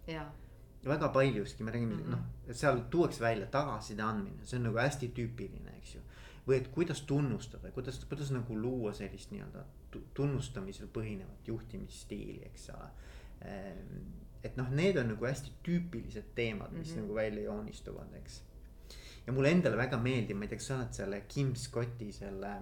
väga 0.85 1.09
paljuski 1.09 1.65
me 1.65 1.73
räägime 1.73 1.95
mm 1.95 2.03
-hmm. 2.03 2.11
noh, 2.11 2.53
seal 2.53 2.85
tuuakse 2.91 3.21
välja 3.21 3.47
tagasiside 3.47 4.03
andmine, 4.03 4.45
see 4.45 4.59
on 4.59 4.69
nagu 4.69 4.79
hästi 4.79 5.13
tüüpiline, 5.17 5.77
eks 5.79 5.95
ju. 5.95 6.01
või 6.49 6.57
et 6.57 6.69
kuidas 6.69 7.01
tunnustada, 7.01 7.71
kuidas, 7.71 8.05
kuidas 8.05 8.31
nagu 8.31 8.57
luua 8.57 8.93
sellist 8.93 9.31
nii-öelda 9.31 9.65
tunnustamisel 10.15 10.89
põhinevat 10.89 11.49
juhtimisstiili, 11.49 12.43
eks 12.45 12.71
ole 12.71 12.89
et 13.41 14.57
noh, 14.57 14.69
need 14.71 14.97
on 14.97 15.09
nagu 15.13 15.27
hästi 15.27 15.53
tüüpilised 15.67 16.35
teemad, 16.35 16.73
mis 16.73 16.89
mm 16.89 16.95
-hmm. 16.95 17.03
nagu 17.03 17.15
välja 17.15 17.43
joonistuvad, 17.43 18.15
eks 18.23 18.43
ja 19.29 19.33
mulle 19.33 19.53
endale 19.53 19.77
väga 19.77 19.99
meeldib, 20.01 20.39
ma 20.41 20.47
ei 20.47 20.53
tea, 20.53 20.61
kas 20.61 20.67
sa 20.71 20.77
oled 20.79 20.95
selle 20.97 21.23
Kim 21.29 21.51
Scotti 21.61 22.09
selle 22.17 22.53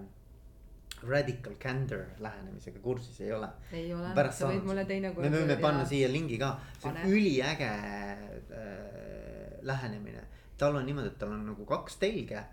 radical 1.07 1.53
candor 1.61 2.01
lähenemisega 2.19 2.81
kursis, 2.83 3.21
ei 3.23 3.31
ole? 3.31 3.47
ei 3.71 3.93
ole, 3.95 4.09
sa 4.35 4.49
võid 4.51 4.65
mulle 4.67 4.83
teinekord. 4.89 5.23
me 5.23 5.31
võime 5.31 5.55
panna 5.61 5.85
ja... 5.85 5.89
siia 5.93 6.09
lingi 6.11 6.39
ka, 6.41 6.49
see 6.81 6.89
on 6.91 6.97
üliäge 7.07 7.69
äh, 7.69 8.65
lähenemine. 9.69 10.25
tal 10.59 10.75
on 10.75 10.83
niimoodi, 10.89 11.13
et 11.13 11.19
tal 11.21 11.31
on 11.37 11.45
nagu 11.53 11.67
kaks 11.69 11.95
telge. 12.01 12.43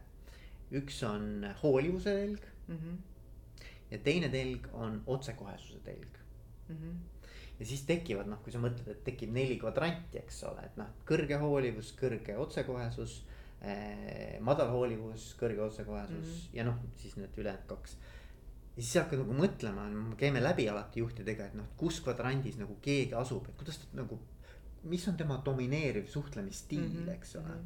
üks 0.74 1.00
on 1.08 1.48
hoolivuse 1.62 2.14
telg 2.14 2.46
mm. 2.68 2.76
-hmm. 2.76 3.66
ja 3.90 3.98
teine 4.06 4.30
telg 4.30 4.70
on 4.72 5.02
otsekohesuse 5.06 5.82
telg 5.88 6.22
mm. 6.68 6.76
-hmm 6.76 7.02
ja 7.58 7.66
siis 7.66 7.84
tekivad 7.86 8.26
noh, 8.26 8.40
kui 8.42 8.52
sa 8.52 8.58
mõtled, 8.58 8.88
et 8.90 9.04
tekib 9.04 9.32
neli 9.32 9.58
kvadranti, 9.58 10.18
eks 10.18 10.42
ole, 10.50 10.64
et 10.64 10.76
noh, 10.76 10.90
kõrge 11.06 11.38
hoolivus, 11.38 11.92
kõrge 11.98 12.36
otsekohesus 12.36 13.22
Äh, 13.64 14.40
madal 14.44 14.68
hoolivus, 14.74 15.30
kõrge 15.40 15.62
otsekohesus 15.64 16.10
mm 16.12 16.32
-hmm. 16.32 16.48
ja 16.52 16.64
noh, 16.66 16.74
siis 17.00 17.14
need 17.16 17.38
ülejäänud 17.38 17.66
kaks. 17.66 17.96
ja 18.76 18.82
siis 18.82 18.96
hakkad 19.00 19.22
nagu 19.22 19.32
mõtlema, 19.38 19.86
käime 20.20 20.42
läbi 20.42 20.68
alati 20.68 21.00
juhtidega, 21.00 21.46
et 21.46 21.54
noh, 21.54 21.70
kus 21.76 22.00
kvadrandis 22.04 22.58
nagu 22.58 22.76
keegi 22.82 23.14
asub, 23.14 23.48
et 23.48 23.56
kuidas 23.56 23.78
ta 23.78 23.86
nagu. 23.92 24.18
mis 24.82 25.08
on 25.08 25.16
tema 25.16 25.40
domineeriv 25.44 26.06
suhtlemisstiil 26.06 26.80
mm, 26.80 27.06
-hmm. 27.06 27.10
eks 27.14 27.36
ole. 27.36 27.56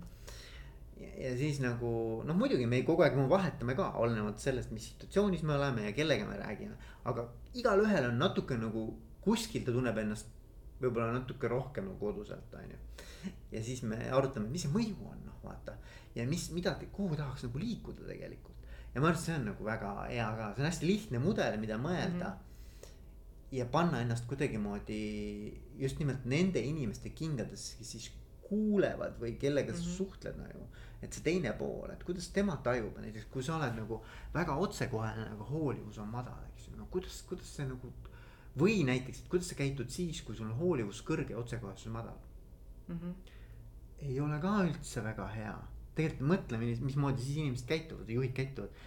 Ja, 1.01 1.09
ja 1.25 1.37
siis 1.37 1.61
nagu 1.61 2.23
noh, 2.25 2.37
muidugi 2.37 2.67
me 2.67 2.83
kogu 2.83 3.03
aeg 3.03 3.17
vahetame 3.29 3.75
ka, 3.75 3.91
olenevalt 3.91 4.39
sellest, 4.39 4.71
mis 4.71 4.89
situatsioonis 4.89 5.43
me 5.43 5.55
oleme 5.55 5.85
ja 5.85 5.93
kellega 5.93 6.27
me 6.27 6.37
räägime. 6.37 6.77
aga 7.05 7.29
igalühel 7.55 8.09
on 8.09 8.19
natuke 8.19 8.57
nagu 8.57 8.99
kuskil 9.25 9.65
ta 9.65 9.75
tunneb 9.75 9.99
ennast 9.99 10.35
võib-olla 10.83 11.13
natuke 11.17 11.51
rohkem 11.51 11.89
nagu 11.89 11.99
koduselt, 12.01 12.53
on 12.55 12.75
ju. 12.75 12.81
ja 13.55 13.63
siis 13.65 13.83
me 13.87 13.99
arutame, 14.15 14.51
mis 14.53 14.67
see 14.67 14.75
mõju 14.75 14.99
on, 15.11 15.23
noh 15.27 15.41
vaata. 15.45 15.77
ja 16.15 16.27
mis, 16.29 16.49
mida, 16.55 16.77
kuhu 16.93 17.19
tahaks 17.19 17.47
nagu 17.49 17.63
liikuda 17.63 18.07
tegelikult. 18.07 18.69
ja 18.95 19.01
ma 19.01 19.11
arvan, 19.11 19.19
et 19.19 19.25
see 19.25 19.39
on 19.39 19.49
nagu 19.53 19.67
väga 19.67 19.95
hea 20.11 20.29
ka, 20.41 20.53
see 20.55 20.65
on 20.65 20.71
hästi 20.71 20.93
lihtne 20.93 21.23
mudel, 21.23 21.59
mida 21.61 21.81
mõelda 21.83 22.31
mm. 22.31 22.45
-hmm. 22.45 22.95
ja 23.59 23.67
panna 23.67 24.03
ennast 24.05 24.29
kuidagimoodi 24.31 25.03
just 25.83 25.99
nimelt 25.99 26.25
nende 26.25 26.63
inimeste 26.63 27.11
kingadesse, 27.11 27.77
kes 27.79 27.93
siis 27.97 28.11
kuulevad 28.49 29.19
või 29.21 29.35
kellega 29.41 29.73
sa 29.75 29.83
mm 29.83 29.85
-hmm. 29.85 29.97
suhtled 29.97 30.37
nagu. 30.39 30.69
et 31.03 31.13
see 31.13 31.23
teine 31.23 31.53
pool, 31.53 31.91
et 31.91 32.03
kuidas 32.03 32.29
tema 32.35 32.57
tajub, 32.57 32.97
näiteks 32.99 33.27
kui 33.31 33.43
sa 33.43 33.57
oled 33.57 33.77
nagu 33.77 34.01
väga 34.35 34.55
otsekohene, 34.57 35.29
aga 35.31 35.45
hoolivus 35.45 35.99
on 35.99 36.09
madal, 36.09 36.41
eks 36.49 36.69
ju, 36.69 36.77
no 36.77 36.87
kuidas, 36.91 37.23
kuidas 37.23 37.53
see 37.57 37.67
nagu 37.67 37.93
või 38.59 38.83
näiteks, 38.89 39.23
et 39.23 39.33
kuidas 39.33 39.51
sa 39.53 39.59
käitud 39.59 39.91
siis, 39.93 40.23
kui 40.27 40.37
sul 40.37 40.49
on 40.49 40.57
hoolivus 40.59 41.03
kõrge 41.07 41.35
ja 41.35 41.41
otsekohesus 41.41 41.93
madal 41.93 42.17
mm. 42.89 42.97
-hmm. 42.99 43.35
ei 44.09 44.21
ole 44.21 44.41
ka 44.43 44.55
üldse 44.65 45.05
väga 45.05 45.29
hea, 45.35 45.57
tegelikult 45.99 46.31
mõtle, 46.33 46.63
mismoodi 46.63 47.23
siis 47.23 47.43
inimesed 47.43 47.69
käituvad, 47.69 48.09
juhid 48.09 48.35
käituvad. 48.35 48.83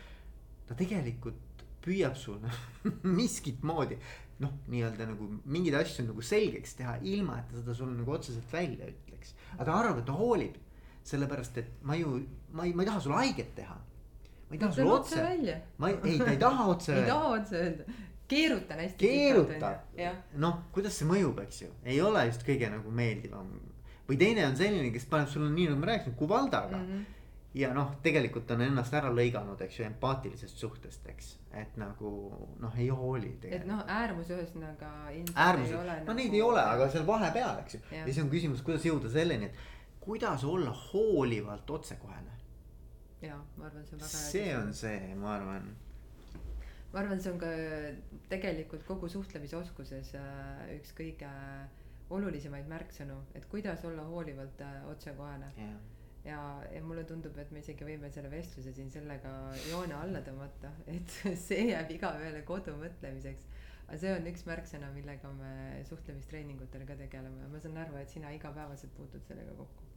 ta 0.68 0.76
tegelikult 0.76 1.66
püüab 1.82 2.16
sulle 2.16 2.52
miskit 3.22 3.64
moodi 3.64 3.98
noh, 4.42 4.54
nii-öelda 4.74 5.06
nagu 5.12 5.28
mingeid 5.46 5.78
asju 5.82 6.08
nagu 6.08 6.24
selgeks 6.26 6.76
teha, 6.80 6.98
ilma 7.06 7.40
et 7.40 7.50
ta 7.52 7.62
seda 7.62 7.76
sulle 7.78 7.98
nagu 7.98 8.12
otseselt 8.12 8.54
välja 8.54 8.90
ütleks. 8.90 9.36
aga 9.54 9.66
ta 9.66 9.80
arvab, 9.80 10.02
et 10.02 10.06
ta 10.06 10.18
hoolib, 10.18 10.58
sellepärast 11.04 11.58
et 11.62 11.72
ma 11.86 11.98
ju, 11.98 12.20
ma 12.52 12.66
ei, 12.66 12.74
ma 12.74 12.84
ei 12.84 12.90
taha 12.90 13.04
sulle 13.06 13.22
haiget 13.22 13.56
teha 13.56 13.78
ma 14.52 14.56
ei 14.56 14.60
taha 14.60 14.72
sulle 14.76 14.92
otse, 14.92 15.62
ma 15.78 15.90
ei, 15.90 16.00
ei, 16.04 16.18
ta 16.20 16.32
ei 16.32 16.40
taha 16.42 16.66
otse 16.74 16.92
öelda. 16.96 17.04
ei 17.04 17.12
taha 17.12 17.28
otse 17.38 17.62
öelda, 17.62 17.84
keerutan 18.32 18.84
hästi. 18.86 19.08
keerutab, 19.08 19.96
noh, 20.42 20.62
kuidas 20.76 20.98
see 21.00 21.10
mõjub, 21.10 21.40
eks 21.46 21.64
ju, 21.66 21.72
ei 21.84 22.02
ole 22.02 22.26
just 22.30 22.46
kõige 22.48 22.70
nagu 22.72 22.92
meeldivam. 23.02 23.50
või 24.10 24.20
teine 24.20 24.46
on 24.50 24.60
selline, 24.60 24.92
kes 24.92 25.08
paneb 25.12 25.30
sulle 25.32 25.52
nii 25.54 25.72
nagu 25.72 25.80
ma 25.80 25.92
rääkisin, 25.94 26.20
kuvaldaga 26.20 26.78
mm. 26.78 26.94
-hmm 26.94 27.18
ja 27.54 27.74
noh, 27.76 27.96
tegelikult 28.04 28.52
on 28.56 28.64
ennast 28.64 28.94
ära 28.96 29.12
lõiganud, 29.12 29.60
eks 29.66 29.80
ju, 29.80 29.86
empaatilisest 29.90 30.62
suhtest, 30.62 31.08
eks, 31.12 31.34
et 31.60 31.76
nagu 31.80 32.12
noh, 32.64 32.78
ei 32.80 32.88
hooli. 32.96 33.34
et 33.44 33.66
noh, 33.68 33.84
äärmus 33.88 34.32
ühesõnaga. 34.32 34.92
äärmused, 35.36 35.76
no 35.76 35.84
nagu... 35.90 36.16
neid 36.16 36.34
ei 36.34 36.42
ole, 36.46 36.64
aga 36.64 36.88
seal 36.94 37.06
vahepeal, 37.08 37.60
eks 37.66 37.76
ju, 37.76 37.82
ja 37.92 38.06
siis 38.08 38.22
on 38.24 38.32
küsimus, 38.32 38.64
kuidas 38.64 38.88
jõuda 38.88 39.12
selleni, 39.12 39.52
et 39.52 40.00
kuidas 40.02 40.46
olla 40.48 40.72
hoolivalt 40.72 41.70
otsekohene. 41.70 42.40
ja 43.22 43.36
ma 43.58 43.68
arvan, 43.68 43.86
see 43.86 43.96
on 43.96 44.06
väga. 44.06 44.18
see 44.18 44.58
on 44.58 44.74
see, 44.74 45.16
ma 45.20 45.36
arvan 45.36 45.72
ma 46.92 47.00
arvan, 47.00 47.22
see 47.24 47.32
on 47.32 47.40
ka 47.40 47.50
tegelikult 48.32 48.84
kogu 48.88 49.10
suhtlemisoskuses 49.12 50.12
äh, 50.20 50.66
üks 50.76 50.92
kõige 50.98 51.30
olulisemaid 52.12 52.68
märksõnu, 52.68 53.18
et 53.38 53.48
kuidas 53.52 53.84
olla 53.88 54.04
hoolivalt 54.10 54.62
äh, 54.66 54.78
otsekohene 54.92 55.52
yeah.. 55.56 55.78
ja, 56.28 56.40
ja 56.74 56.82
mulle 56.84 57.06
tundub, 57.08 57.38
et 57.40 57.52
me 57.56 57.64
isegi 57.64 57.88
võime 57.88 58.12
selle 58.12 58.32
vestluse 58.34 58.74
siin 58.76 58.92
sellega 58.92 59.32
joone 59.70 59.96
alla 59.98 60.24
tõmmata, 60.26 60.74
et 60.92 61.16
see 61.48 61.70
jääb 61.72 61.94
igaühele 61.96 62.44
kodu 62.48 62.76
mõtlemiseks. 62.82 63.48
aga 63.88 64.02
see 64.04 64.12
on 64.18 64.28
üks 64.34 64.44
märksõna, 64.50 64.92
millega 64.96 65.32
me 65.38 65.54
suhtlemistreeningutel 65.88 66.84
ka 66.90 67.00
tegeleme 67.06 67.48
ma 67.54 67.64
saan 67.64 67.80
aru, 67.86 68.02
et 68.02 68.12
sina 68.12 68.34
igapäevaselt 68.36 68.92
puutud 68.98 69.24
sellega 69.30 69.56
kokku. 69.62 69.88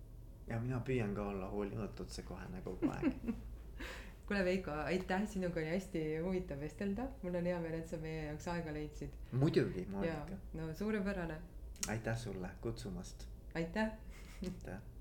ja 0.46 0.60
mina 0.62 0.78
püüan 0.86 1.16
ka 1.18 1.26
olla 1.32 1.50
hoolivalt 1.50 2.06
otsekohene 2.06 2.62
kogu 2.62 2.94
aeg 2.94 3.18
kuule 4.26 4.44
Veiko, 4.44 4.70
aitäh, 4.70 5.26
sinuga 5.28 5.60
oli 5.60 5.68
hästi 5.68 6.04
huvitav 6.24 6.60
vestelda, 6.60 7.08
mul 7.22 7.34
on 7.40 7.50
hea 7.50 7.58
meel, 7.60 7.76
et 7.80 7.92
sa 7.92 8.00
meie 8.00 8.24
jaoks 8.30 8.48
aega 8.54 8.72
leidsid. 8.76 9.20
muidugi, 9.32 9.86
Monika. 9.90 10.40
no 10.54 10.72
suurepärane. 10.74 11.38
aitäh 11.88 12.18
sulle 12.18 12.50
kutsumast. 12.60 13.28
aitäh. 13.54 13.92
aitäh 14.42 14.80